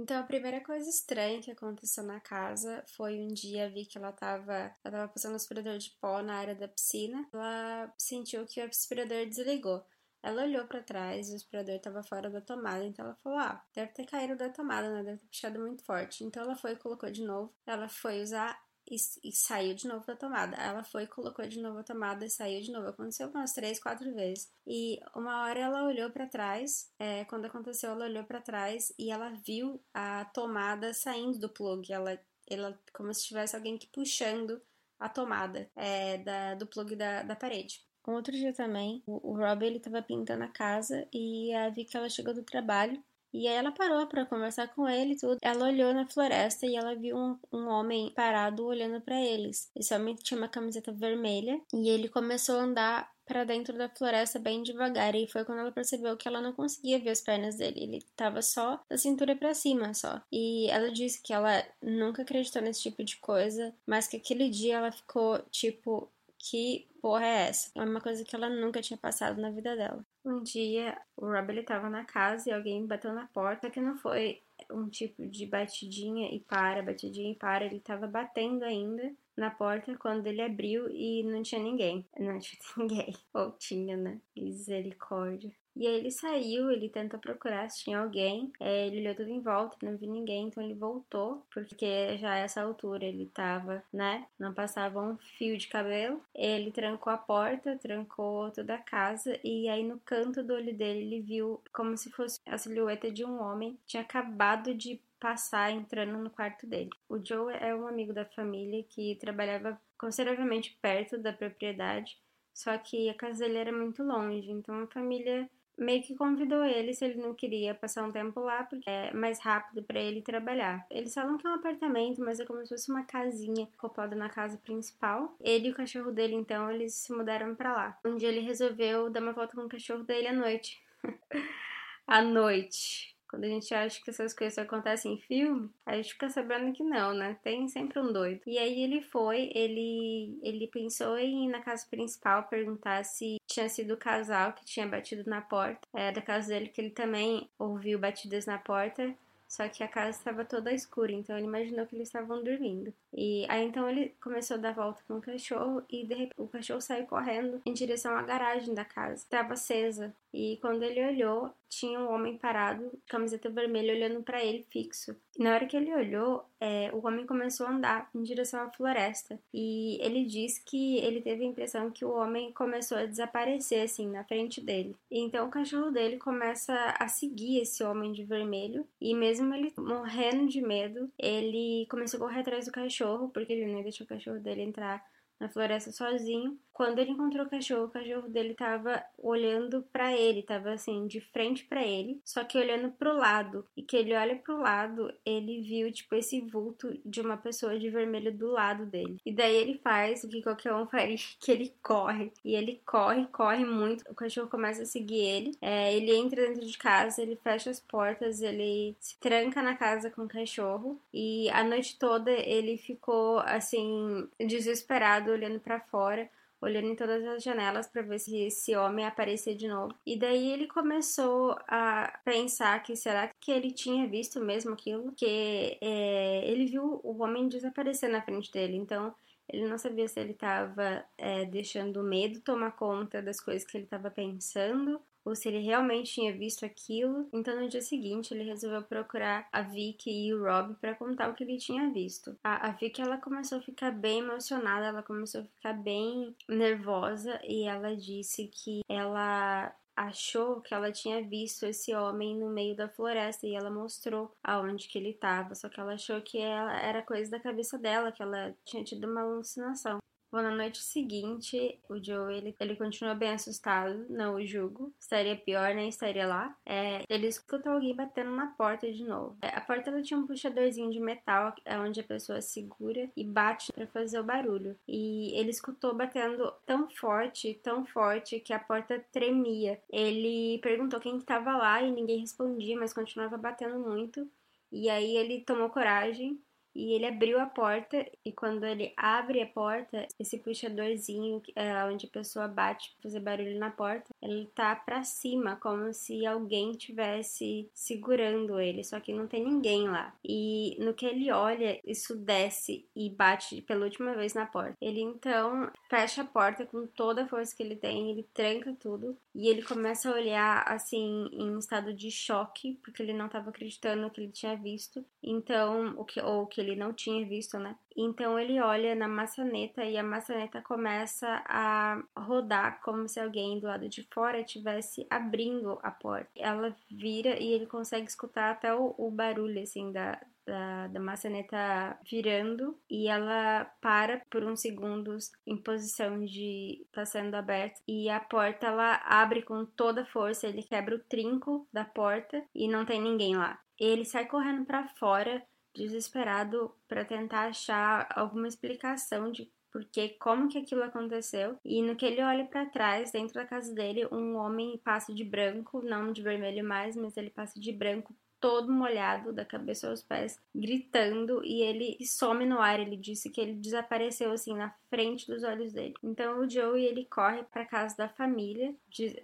Então, 0.00 0.18
a 0.18 0.22
primeira 0.22 0.62
coisa 0.62 0.88
estranha 0.88 1.42
que 1.42 1.50
aconteceu 1.50 2.02
na 2.02 2.18
casa 2.20 2.82
foi 2.96 3.20
um 3.20 3.28
dia 3.28 3.68
vi 3.68 3.84
que 3.84 3.98
ela 3.98 4.10
tava, 4.10 4.54
ela 4.54 4.74
tava 4.82 5.08
passando 5.08 5.34
aspirador 5.34 5.76
de 5.76 5.90
pó 6.00 6.22
na 6.22 6.36
área 6.36 6.54
da 6.54 6.66
piscina. 6.66 7.28
Ela 7.30 7.92
sentiu 7.98 8.46
que 8.46 8.62
o 8.62 8.64
aspirador 8.64 9.26
desligou. 9.26 9.84
Ela 10.22 10.44
olhou 10.44 10.66
para 10.66 10.82
trás, 10.82 11.30
o 11.30 11.34
aspirador 11.34 11.74
estava 11.74 12.02
fora 12.02 12.30
da 12.30 12.40
tomada, 12.40 12.82
então 12.82 13.04
ela 13.04 13.14
falou: 13.16 13.38
Ah, 13.38 13.62
deve 13.74 13.92
ter 13.92 14.06
caído 14.06 14.36
da 14.36 14.48
tomada, 14.48 14.90
né? 14.90 15.02
Deve 15.02 15.18
ter 15.18 15.26
puxado 15.26 15.60
muito 15.60 15.84
forte. 15.84 16.24
Então 16.24 16.44
ela 16.44 16.56
foi 16.56 16.72
e 16.72 16.76
colocou 16.76 17.10
de 17.10 17.22
novo. 17.22 17.54
Ela 17.66 17.86
foi 17.86 18.22
usar 18.22 18.58
e, 18.90 18.96
e, 19.24 19.32
saiu 19.32 19.74
de 19.74 19.86
novo 19.86 20.04
da 20.06 20.16
tomada. 20.16 20.56
Ela 20.56 20.82
foi, 20.82 21.06
colocou 21.06 21.46
de 21.46 21.60
novo 21.60 21.78
a 21.78 21.82
tomada 21.84 22.26
e 22.26 22.30
saiu 22.30 22.60
de 22.60 22.72
novo. 22.72 22.88
Aconteceu 22.88 23.28
umas 23.28 23.52
três, 23.52 23.80
quatro 23.80 24.12
vezes. 24.14 24.52
E 24.66 24.98
uma 25.14 25.44
hora 25.44 25.60
ela 25.60 25.84
olhou 25.84 26.10
para 26.10 26.26
trás. 26.26 26.90
É, 26.98 27.24
quando 27.26 27.46
aconteceu, 27.46 27.90
ela 27.90 28.06
olhou 28.06 28.24
para 28.24 28.40
trás 28.40 28.92
e 28.98 29.10
ela 29.10 29.30
viu 29.46 29.80
a 29.94 30.24
tomada 30.26 30.92
saindo 30.92 31.38
do 31.38 31.48
plug. 31.48 31.92
Ela, 31.92 32.18
ela 32.48 32.78
como 32.92 33.14
se 33.14 33.26
tivesse 33.26 33.54
alguém 33.54 33.78
que 33.78 33.86
puxando 33.86 34.60
a 34.98 35.08
tomada 35.08 35.70
é, 35.76 36.18
da, 36.18 36.54
do 36.54 36.66
plug 36.66 36.94
da, 36.96 37.22
da 37.22 37.36
parede. 37.36 37.82
Um 38.06 38.14
outro 38.14 38.32
dia 38.32 38.52
também, 38.52 39.02
o, 39.06 39.36
Rob 39.36 39.64
ele 39.64 39.78
tava 39.78 40.02
pintando 40.02 40.42
a 40.42 40.48
casa 40.48 41.06
e 41.12 41.52
a 41.54 41.68
vi 41.68 41.84
que 41.84 41.96
ela 41.96 42.08
chegou 42.08 42.34
do 42.34 42.42
trabalho 42.42 43.02
e 43.32 43.46
aí 43.46 43.54
ela 43.54 43.72
parou 43.72 44.06
para 44.06 44.26
conversar 44.26 44.68
com 44.68 44.88
ele 44.88 45.12
e 45.14 45.16
tudo. 45.16 45.38
Ela 45.42 45.66
olhou 45.66 45.92
na 45.94 46.06
floresta 46.06 46.66
e 46.66 46.76
ela 46.76 46.94
viu 46.94 47.16
um, 47.16 47.38
um 47.52 47.68
homem 47.68 48.12
parado 48.14 48.64
olhando 48.64 49.00
para 49.00 49.20
eles. 49.20 49.70
Esse 49.74 49.94
homem 49.94 50.14
tinha 50.16 50.38
uma 50.38 50.48
camiseta 50.48 50.92
vermelha 50.92 51.60
e 51.72 51.88
ele 51.88 52.08
começou 52.08 52.56
a 52.56 52.62
andar 52.62 53.10
para 53.30 53.44
dentro 53.44 53.78
da 53.78 53.88
floresta 53.88 54.40
bem 54.40 54.60
devagar 54.60 55.14
e 55.14 55.28
foi 55.28 55.44
quando 55.44 55.60
ela 55.60 55.70
percebeu 55.70 56.16
que 56.16 56.26
ela 56.26 56.40
não 56.40 56.52
conseguia 56.52 56.98
ver 56.98 57.10
as 57.10 57.20
pernas 57.20 57.54
dele, 57.54 57.80
ele 57.80 58.04
tava 58.16 58.42
só 58.42 58.80
da 58.88 58.98
cintura 58.98 59.36
para 59.36 59.54
cima 59.54 59.94
só. 59.94 60.20
E 60.32 60.68
ela 60.68 60.90
disse 60.90 61.22
que 61.22 61.32
ela 61.32 61.64
nunca 61.80 62.22
acreditou 62.22 62.60
nesse 62.60 62.82
tipo 62.82 63.04
de 63.04 63.18
coisa, 63.18 63.72
mas 63.86 64.08
que 64.08 64.16
aquele 64.16 64.50
dia 64.50 64.78
ela 64.78 64.90
ficou 64.90 65.38
tipo 65.52 66.10
que 66.36 66.89
porra 67.00 67.24
é 67.24 67.48
essa? 67.48 67.70
É 67.74 67.82
uma 67.82 68.00
coisa 68.00 68.24
que 68.24 68.34
ela 68.34 68.48
nunca 68.48 68.80
tinha 68.80 68.96
passado 68.96 69.40
na 69.40 69.50
vida 69.50 69.74
dela. 69.76 70.04
Um 70.24 70.42
dia, 70.42 71.00
o 71.16 71.26
Rob 71.26 71.50
ele 71.50 71.62
tava 71.62 71.88
na 71.88 72.04
casa 72.04 72.48
e 72.48 72.52
alguém 72.52 72.86
bateu 72.86 73.12
na 73.12 73.26
porta, 73.28 73.70
que 73.70 73.80
não 73.80 73.96
foi 73.96 74.42
um 74.70 74.88
tipo 74.88 75.26
de 75.26 75.46
batidinha 75.46 76.28
e 76.34 76.40
para, 76.40 76.82
batidinha 76.82 77.32
e 77.32 77.34
para, 77.34 77.64
ele 77.64 77.80
tava 77.80 78.06
batendo 78.06 78.64
ainda 78.64 79.12
na 79.36 79.50
porta 79.50 79.96
quando 79.96 80.26
ele 80.26 80.42
abriu 80.42 80.88
e 80.90 81.22
não 81.22 81.42
tinha 81.42 81.62
ninguém. 81.62 82.06
Não 82.18 82.38
tinha 82.38 82.60
ninguém. 82.76 83.16
Ou 83.32 83.52
tinha, 83.52 83.96
né? 83.96 84.20
Misericórdia. 84.36 85.50
E 85.76 85.86
aí 85.86 85.94
ele 85.94 86.10
saiu, 86.10 86.70
ele 86.70 86.88
tentou 86.88 87.18
procurar 87.18 87.68
se 87.68 87.84
tinha 87.84 87.98
alguém. 87.98 88.52
É, 88.60 88.86
ele 88.86 89.00
olhou 89.00 89.14
tudo 89.14 89.30
em 89.30 89.40
volta, 89.40 89.76
não 89.82 89.96
viu 89.96 90.10
ninguém, 90.10 90.46
então 90.46 90.62
ele 90.62 90.74
voltou, 90.74 91.42
porque 91.52 92.18
já 92.18 92.36
essa 92.36 92.62
altura 92.62 93.04
ele 93.04 93.26
tava, 93.26 93.82
né? 93.92 94.26
Não 94.38 94.52
passava 94.52 95.00
um 95.00 95.16
fio 95.16 95.56
de 95.56 95.68
cabelo. 95.68 96.20
Ele 96.34 96.70
trancou 96.70 97.12
a 97.12 97.18
porta, 97.18 97.78
trancou 97.78 98.50
toda 98.50 98.74
a 98.74 98.78
casa, 98.78 99.38
e 99.44 99.68
aí 99.68 99.84
no 99.84 99.98
canto 100.00 100.42
do 100.42 100.54
olho 100.54 100.74
dele 100.74 101.00
ele 101.00 101.20
viu 101.20 101.62
como 101.72 101.96
se 101.96 102.10
fosse 102.10 102.40
a 102.46 102.58
silhueta 102.58 103.10
de 103.10 103.24
um 103.24 103.40
homem. 103.40 103.78
Tinha 103.86 104.02
acabado 104.02 104.74
de 104.74 105.00
passar 105.20 105.70
entrando 105.70 106.18
no 106.18 106.30
quarto 106.30 106.66
dele. 106.66 106.90
O 107.08 107.22
Joe 107.22 107.54
é 107.54 107.74
um 107.74 107.86
amigo 107.86 108.12
da 108.12 108.24
família 108.24 108.82
que 108.88 109.16
trabalhava 109.16 109.80
consideravelmente 109.98 110.76
perto 110.80 111.18
da 111.18 111.32
propriedade, 111.32 112.18
só 112.54 112.76
que 112.78 113.08
a 113.10 113.14
casa 113.14 113.44
dele 113.44 113.58
era 113.58 113.72
muito 113.72 114.02
longe, 114.02 114.50
então 114.50 114.82
a 114.82 114.86
família 114.86 115.48
meio 115.80 116.02
que 116.02 116.14
convidou 116.14 116.62
ele 116.62 116.92
se 116.92 117.04
ele 117.04 117.20
não 117.20 117.34
queria 117.34 117.74
passar 117.74 118.04
um 118.04 118.12
tempo 118.12 118.40
lá, 118.40 118.64
porque 118.64 118.88
é 118.88 119.12
mais 119.14 119.40
rápido 119.40 119.82
para 119.82 119.98
ele 119.98 120.20
trabalhar. 120.20 120.86
Eles 120.90 121.14
falam 121.14 121.38
que 121.38 121.46
é 121.46 121.50
um 121.50 121.54
apartamento, 121.54 122.20
mas 122.20 122.38
é 122.38 122.44
como 122.44 122.62
se 122.62 122.68
fosse 122.68 122.90
uma 122.90 123.04
casinha 123.04 123.68
acoplada 123.76 124.14
na 124.14 124.28
casa 124.28 124.58
principal. 124.58 125.34
Ele 125.40 125.68
e 125.68 125.70
o 125.70 125.74
cachorro 125.74 126.12
dele, 126.12 126.34
então, 126.34 126.70
eles 126.70 126.94
se 126.94 127.12
mudaram 127.12 127.54
para 127.54 127.72
lá. 127.72 127.98
Um 128.04 128.16
dia 128.16 128.28
ele 128.28 128.40
resolveu 128.40 129.10
dar 129.10 129.22
uma 129.22 129.32
volta 129.32 129.56
com 129.56 129.62
o 129.62 129.68
cachorro 129.68 130.04
dele 130.04 130.28
à 130.28 130.32
noite. 130.32 130.82
à 132.06 132.20
noite. 132.22 133.16
Quando 133.30 133.44
a 133.44 133.48
gente 133.48 133.72
acha 133.72 134.02
que 134.02 134.10
essas 134.10 134.34
coisas 134.34 134.58
acontecem 134.58 135.14
em 135.14 135.18
filme, 135.20 135.70
a 135.86 135.94
gente 135.94 136.14
fica 136.14 136.28
sabendo 136.28 136.72
que 136.72 136.82
não, 136.82 137.14
né? 137.14 137.38
Tem 137.44 137.68
sempre 137.68 138.00
um 138.00 138.12
doido. 138.12 138.40
E 138.44 138.58
aí 138.58 138.82
ele 138.82 139.00
foi, 139.02 139.52
ele, 139.54 140.36
ele 140.42 140.66
pensou 140.66 141.16
em 141.16 141.46
ir 141.46 141.48
na 141.48 141.60
casa 141.60 141.86
principal 141.88 142.48
perguntar 142.48 143.04
se 143.04 143.36
tinha 143.46 143.68
sido 143.68 143.94
o 143.94 143.96
casal 143.96 144.52
que 144.52 144.64
tinha 144.64 144.84
batido 144.84 145.22
na 145.30 145.40
porta. 145.40 145.80
É 145.94 146.10
da 146.10 146.20
casa 146.20 146.48
dele 146.48 146.70
que 146.70 146.80
ele 146.80 146.90
também 146.90 147.48
ouviu 147.56 148.00
batidas 148.00 148.46
na 148.46 148.58
porta. 148.58 149.14
Só 149.46 149.68
que 149.68 149.82
a 149.82 149.88
casa 149.88 150.16
estava 150.16 150.44
toda 150.44 150.72
escura, 150.72 151.10
então 151.10 151.36
ele 151.36 151.46
imaginou 151.46 151.84
que 151.84 151.96
eles 151.96 152.06
estavam 152.06 152.42
dormindo. 152.42 152.94
E 153.12 153.46
aí 153.48 153.66
então 153.66 153.88
ele 153.88 154.14
começou 154.22 154.56
a 154.56 154.60
dar 154.60 154.74
volta 154.74 155.02
com 155.06 155.18
o 155.18 155.20
cachorro 155.20 155.82
e 155.88 156.06
de 156.06 156.14
repente 156.14 156.40
o 156.40 156.46
cachorro 156.46 156.80
saiu 156.80 157.06
correndo 157.06 157.60
em 157.66 157.72
direção 157.72 158.16
à 158.16 158.22
garagem 158.22 158.74
da 158.74 158.84
casa. 158.84 159.14
Estava 159.14 159.54
acesa. 159.54 160.14
E 160.32 160.58
quando 160.60 160.82
ele 160.82 161.04
olhou, 161.04 161.52
tinha 161.68 161.98
um 162.00 162.12
homem 162.12 162.36
parado, 162.36 162.90
camiseta 163.06 163.48
vermelha, 163.48 163.94
olhando 163.94 164.22
para 164.22 164.44
ele 164.44 164.66
fixo. 164.70 165.16
E 165.38 165.42
na 165.42 165.54
hora 165.54 165.66
que 165.66 165.76
ele 165.76 165.94
olhou, 165.94 166.44
é, 166.60 166.90
o 166.92 167.06
homem 167.06 167.26
começou 167.26 167.66
a 167.66 167.70
andar 167.70 168.10
em 168.14 168.22
direção 168.22 168.60
à 168.60 168.70
floresta. 168.70 169.40
E 169.54 169.98
ele 170.00 170.24
diz 170.24 170.58
que 170.58 170.98
ele 170.98 171.20
teve 171.20 171.44
a 171.44 171.46
impressão 171.46 171.90
que 171.90 172.04
o 172.04 172.12
homem 172.12 172.52
começou 172.52 172.98
a 172.98 173.06
desaparecer, 173.06 173.82
assim, 173.82 174.08
na 174.08 174.24
frente 174.24 174.60
dele. 174.60 174.96
E 175.10 175.20
então 175.20 175.46
o 175.46 175.50
cachorro 175.50 175.90
dele 175.90 176.16
começa 176.16 176.74
a 176.98 177.08
seguir 177.08 177.60
esse 177.60 177.82
homem 177.82 178.12
de 178.12 178.24
vermelho. 178.24 178.86
E 179.00 179.14
mesmo 179.14 179.54
ele 179.54 179.72
morrendo 179.78 180.48
de 180.48 180.60
medo, 180.60 181.10
ele 181.18 181.86
começou 181.88 182.18
a 182.18 182.28
correr 182.28 182.40
atrás 182.40 182.66
do 182.66 182.72
cachorro, 182.72 182.99
porque 183.32 183.52
ele 183.52 183.72
não 183.72 183.82
deixou 183.82 184.04
o 184.04 184.08
cachorro 184.08 184.40
dele 184.40 184.62
entrar 184.62 185.02
na 185.38 185.48
floresta 185.48 185.90
sozinho. 185.90 186.58
Quando 186.80 186.98
ele 186.98 187.10
encontrou 187.10 187.44
o 187.44 187.50
cachorro, 187.50 187.84
o 187.84 187.90
cachorro 187.90 188.26
dele 188.26 188.54
tava 188.54 189.04
olhando 189.18 189.82
para 189.92 190.16
ele, 190.16 190.42
tava 190.42 190.72
assim, 190.72 191.06
de 191.06 191.20
frente 191.20 191.66
para 191.66 191.84
ele, 191.84 192.18
só 192.24 192.42
que 192.42 192.56
olhando 192.56 192.90
pro 192.92 193.18
lado. 193.18 193.66
E 193.76 193.82
que 193.82 193.98
ele 193.98 194.16
olha 194.16 194.34
pro 194.36 194.56
lado, 194.56 195.12
ele 195.22 195.60
viu, 195.60 195.92
tipo, 195.92 196.14
esse 196.14 196.40
vulto 196.40 196.98
de 197.04 197.20
uma 197.20 197.36
pessoa 197.36 197.78
de 197.78 197.90
vermelho 197.90 198.34
do 198.34 198.50
lado 198.50 198.86
dele. 198.86 199.18
E 199.26 199.30
daí 199.30 199.54
ele 199.56 199.78
faz 199.84 200.24
o 200.24 200.28
que 200.30 200.40
qualquer 200.40 200.72
um 200.72 200.86
faria, 200.88 201.16
que 201.38 201.52
ele 201.52 201.70
corre. 201.82 202.32
E 202.42 202.54
ele 202.54 202.80
corre, 202.86 203.26
corre 203.26 203.66
muito. 203.66 204.10
O 204.10 204.14
cachorro 204.14 204.48
começa 204.48 204.84
a 204.84 204.86
seguir 204.86 205.20
ele. 205.20 205.58
É, 205.60 205.94
ele 205.94 206.16
entra 206.16 206.46
dentro 206.46 206.66
de 206.66 206.78
casa, 206.78 207.20
ele 207.20 207.36
fecha 207.36 207.68
as 207.68 207.78
portas, 207.78 208.40
ele 208.40 208.96
se 208.98 209.20
tranca 209.20 209.60
na 209.60 209.76
casa 209.76 210.08
com 210.08 210.22
o 210.22 210.28
cachorro. 210.28 210.98
E 211.12 211.50
a 211.50 211.62
noite 211.62 211.98
toda 211.98 212.30
ele 212.30 212.78
ficou, 212.78 213.40
assim, 213.40 214.26
desesperado, 214.38 215.30
olhando 215.30 215.60
para 215.60 215.78
fora 215.78 216.26
olhando 216.60 216.88
em 216.88 216.96
todas 216.96 217.24
as 217.26 217.42
janelas 217.42 217.86
para 217.86 218.02
ver 218.02 218.18
se 218.18 218.36
esse 218.36 218.76
homem 218.76 219.06
aparecia 219.06 219.54
de 219.54 219.66
novo. 219.66 219.94
E 220.04 220.18
daí 220.18 220.52
ele 220.52 220.66
começou 220.66 221.56
a 221.66 222.20
pensar 222.24 222.82
que 222.82 222.94
será 222.94 223.28
que 223.40 223.50
ele 223.50 223.72
tinha 223.72 224.06
visto 224.06 224.40
mesmo 224.40 224.72
aquilo? 224.72 225.12
Que 225.12 225.78
é, 225.80 226.50
ele 226.50 226.66
viu 226.66 227.00
o 227.02 227.22
homem 227.22 227.48
desaparecer 227.48 228.10
na 228.10 228.22
frente 228.22 228.52
dele. 228.52 228.76
Então 228.76 229.14
ele 229.48 229.66
não 229.66 229.78
sabia 229.78 230.06
se 230.06 230.20
ele 230.20 230.32
estava 230.32 231.04
é, 231.18 231.44
deixando 231.44 232.00
o 232.00 232.04
medo 232.04 232.40
tomar 232.40 232.72
conta 232.72 233.20
das 233.20 233.40
coisas 233.40 233.64
que 233.64 233.76
ele 233.76 233.84
estava 233.84 234.10
pensando 234.10 235.00
ou 235.24 235.34
se 235.34 235.48
ele 235.48 235.58
realmente 235.58 236.12
tinha 236.12 236.32
visto 236.32 236.64
aquilo. 236.64 237.28
Então, 237.32 237.60
no 237.60 237.68
dia 237.68 237.82
seguinte, 237.82 238.32
ele 238.32 238.44
resolveu 238.44 238.82
procurar 238.82 239.48
a 239.52 239.62
Vicky 239.62 240.10
e 240.10 240.34
o 240.34 240.42
Rob 240.42 240.74
para 240.80 240.94
contar 240.94 241.30
o 241.30 241.34
que 241.34 241.44
ele 241.44 241.58
tinha 241.58 241.90
visto. 241.90 242.36
A, 242.42 242.68
a 242.68 242.72
Vicky 242.72 243.00
ela 243.00 243.18
começou 243.18 243.58
a 243.58 243.62
ficar 243.62 243.90
bem 243.90 244.20
emocionada, 244.20 244.86
ela 244.86 245.02
começou 245.02 245.42
a 245.42 245.44
ficar 245.44 245.72
bem 245.74 246.34
nervosa 246.48 247.40
e 247.44 247.64
ela 247.64 247.96
disse 247.96 248.48
que 248.48 248.80
ela 248.88 249.74
achou 249.96 250.60
que 250.62 250.72
ela 250.72 250.90
tinha 250.90 251.22
visto 251.22 251.66
esse 251.66 251.94
homem 251.94 252.34
no 252.34 252.48
meio 252.48 252.74
da 252.74 252.88
floresta 252.88 253.46
e 253.46 253.54
ela 253.54 253.70
mostrou 253.70 254.34
aonde 254.42 254.88
que 254.88 254.96
ele 254.96 255.10
estava, 255.10 255.54
só 255.54 255.68
que 255.68 255.78
ela 255.78 255.94
achou 255.94 256.20
que 256.22 256.38
era 256.38 257.02
coisa 257.02 257.30
da 257.30 257.38
cabeça 257.38 257.76
dela, 257.78 258.10
que 258.10 258.22
ela 258.22 258.54
tinha 258.64 258.82
tido 258.82 259.06
uma 259.06 259.20
alucinação. 259.20 259.98
Bom, 260.32 260.42
na 260.42 260.50
noite 260.52 260.78
seguinte, 260.78 261.80
o 261.88 262.02
Joe, 262.02 262.32
ele, 262.32 262.54
ele 262.60 262.76
continua 262.76 263.16
bem 263.16 263.30
assustado, 263.30 264.06
não 264.08 264.36
o 264.36 264.46
julgo. 264.46 264.94
Estaria 264.98 265.34
pior, 265.34 265.74
nem 265.74 265.88
estaria 265.88 266.24
lá. 266.24 266.56
É, 266.64 267.02
ele 267.08 267.26
escuta 267.26 267.68
alguém 267.68 267.96
batendo 267.96 268.30
na 268.30 268.46
porta 268.46 268.90
de 268.92 269.02
novo. 269.04 269.36
É, 269.42 269.48
a 269.48 269.60
porta 269.60 269.90
ela 269.90 270.00
tinha 270.00 270.18
um 270.18 270.28
puxadorzinho 270.28 270.92
de 270.92 271.00
metal, 271.00 271.52
é 271.64 271.76
onde 271.76 271.98
a 271.98 272.04
pessoa 272.04 272.40
segura 272.40 273.10
e 273.16 273.24
bate 273.24 273.72
para 273.72 273.88
fazer 273.88 274.20
o 274.20 274.24
barulho. 274.24 274.78
E 274.86 275.36
ele 275.36 275.50
escutou 275.50 275.96
batendo 275.96 276.52
tão 276.64 276.88
forte, 276.88 277.54
tão 277.62 277.84
forte, 277.84 278.38
que 278.38 278.52
a 278.52 278.58
porta 278.60 279.04
tremia. 279.10 279.82
Ele 279.90 280.60
perguntou 280.62 281.00
quem 281.00 281.16
estava 281.18 281.56
lá 281.56 281.82
e 281.82 281.90
ninguém 281.90 282.20
respondia, 282.20 282.78
mas 282.78 282.92
continuava 282.92 283.36
batendo 283.36 283.80
muito. 283.80 284.30
E 284.70 284.88
aí 284.88 285.16
ele 285.16 285.40
tomou 285.40 285.70
coragem 285.70 286.40
e 286.74 286.92
ele 286.92 287.06
abriu 287.06 287.40
a 287.40 287.46
porta 287.46 288.04
e 288.24 288.32
quando 288.32 288.64
ele 288.64 288.92
abre 288.96 289.42
a 289.42 289.46
porta, 289.46 290.06
esse 290.18 290.38
puxadorzinho 290.38 291.42
é, 291.54 291.84
onde 291.84 292.06
a 292.06 292.10
pessoa 292.10 292.48
bate 292.48 292.92
pra 292.92 293.02
fazer 293.02 293.20
barulho 293.20 293.58
na 293.58 293.70
porta, 293.70 294.10
ele 294.22 294.46
tá 294.54 294.74
para 294.74 295.02
cima, 295.02 295.56
como 295.56 295.92
se 295.92 296.26
alguém 296.26 296.72
tivesse 296.72 297.68
segurando 297.74 298.60
ele, 298.60 298.84
só 298.84 299.00
que 299.00 299.12
não 299.12 299.26
tem 299.26 299.44
ninguém 299.44 299.88
lá. 299.88 300.14
E 300.24 300.76
no 300.80 300.94
que 300.94 301.06
ele 301.06 301.30
olha, 301.30 301.80
isso 301.84 302.16
desce 302.16 302.86
e 302.94 303.10
bate 303.10 303.62
pela 303.62 303.84
última 303.84 304.14
vez 304.14 304.34
na 304.34 304.46
porta. 304.46 304.76
Ele 304.80 305.00
então 305.00 305.70
fecha 305.88 306.22
a 306.22 306.26
porta 306.26 306.66
com 306.66 306.86
toda 306.86 307.24
a 307.24 307.28
força 307.28 307.54
que 307.56 307.62
ele 307.62 307.76
tem, 307.76 308.10
ele 308.10 308.26
tranca 308.34 308.74
tudo 308.78 309.16
e 309.34 309.48
ele 309.48 309.62
começa 309.62 310.08
a 310.08 310.14
olhar 310.14 310.64
assim 310.66 311.28
em 311.32 311.58
estado 311.58 311.92
de 311.92 312.10
choque, 312.10 312.78
porque 312.82 313.02
ele 313.02 313.12
não 313.12 313.26
estava 313.26 313.50
acreditando 313.50 314.02
no 314.02 314.10
que 314.10 314.20
ele 314.20 314.32
tinha 314.32 314.56
visto. 314.56 315.04
Então, 315.22 315.94
o 315.96 316.04
que 316.04 316.20
ou 316.20 316.46
que 316.46 316.59
ele 316.60 316.76
não 316.76 316.92
tinha 316.92 317.26
visto, 317.26 317.58
né? 317.58 317.76
Então 317.96 318.38
ele 318.38 318.60
olha 318.60 318.94
na 318.94 319.08
maçaneta 319.08 319.84
e 319.84 319.98
a 319.98 320.02
maçaneta 320.02 320.62
começa 320.62 321.42
a 321.46 322.02
rodar 322.16 322.80
como 322.82 323.08
se 323.08 323.20
alguém 323.20 323.58
do 323.58 323.66
lado 323.66 323.88
de 323.88 324.06
fora 324.12 324.40
estivesse 324.40 325.06
abrindo 325.10 325.78
a 325.82 325.90
porta. 325.90 326.30
Ela 326.36 326.74
vira 326.90 327.40
e 327.40 327.52
ele 327.52 327.66
consegue 327.66 328.06
escutar 328.06 328.52
até 328.52 328.74
o, 328.74 328.94
o 328.96 329.10
barulho 329.10 329.62
assim 329.62 329.92
da, 329.92 330.20
da, 330.46 330.86
da, 330.88 331.00
maçaneta 331.00 331.98
virando 332.08 332.76
e 332.88 333.08
ela 333.08 333.64
para 333.80 334.22
por 334.30 334.44
uns 334.44 334.60
segundos 334.60 335.30
em 335.46 335.56
posição 335.56 336.24
de 336.24 336.86
tá 336.92 337.04
sendo 337.04 337.34
aberta 337.34 337.80
e 337.86 338.08
a 338.08 338.20
porta 338.20 338.66
ela 338.66 339.00
abre 339.04 339.42
com 339.42 339.64
toda 339.64 340.06
força, 340.06 340.48
ele 340.48 340.62
quebra 340.62 340.96
o 340.96 341.04
trinco 341.04 341.68
da 341.72 341.84
porta 341.84 342.42
e 342.54 342.68
não 342.68 342.84
tem 342.84 343.00
ninguém 343.00 343.36
lá. 343.36 343.58
Ele 343.78 344.04
sai 344.04 344.26
correndo 344.26 344.66
para 344.66 344.86
fora 344.88 345.42
desesperado 345.74 346.74
para 346.88 347.04
tentar 347.04 347.48
achar 347.48 348.08
alguma 348.14 348.48
explicação 348.48 349.30
de 349.30 349.50
porque 349.72 350.10
como 350.20 350.48
que 350.48 350.58
aquilo 350.58 350.82
aconteceu. 350.82 351.56
E 351.64 351.82
no 351.82 351.96
que 351.96 352.04
ele 352.04 352.22
olha 352.22 352.44
para 352.44 352.66
trás 352.66 353.12
dentro 353.12 353.34
da 353.34 353.46
casa 353.46 353.72
dele 353.72 354.06
um 354.10 354.36
homem 354.36 354.78
passa 354.78 355.14
de 355.14 355.24
branco 355.24 355.80
não 355.82 356.12
de 356.12 356.22
vermelho 356.22 356.66
mais 356.66 356.96
mas 356.96 357.16
ele 357.16 357.30
passa 357.30 357.58
de 357.60 357.72
branco 357.72 358.14
todo 358.40 358.72
molhado 358.72 359.34
da 359.34 359.44
cabeça 359.44 359.90
aos 359.90 360.02
pés 360.02 360.40
gritando 360.54 361.44
e 361.44 361.60
ele 361.60 361.98
some 362.04 362.46
no 362.46 362.58
ar. 362.58 362.80
Ele 362.80 362.96
disse 362.96 363.30
que 363.30 363.40
ele 363.40 363.54
desapareceu 363.54 364.32
assim 364.32 364.54
na 364.54 364.74
frente 364.88 365.26
dos 365.26 365.44
olhos 365.44 365.72
dele. 365.72 365.94
Então 366.02 366.40
o 366.40 366.48
Joe 366.48 366.82
ele 366.82 367.04
corre 367.04 367.42
para 367.44 367.66
casa 367.66 367.96
da 367.96 368.08
família 368.08 368.74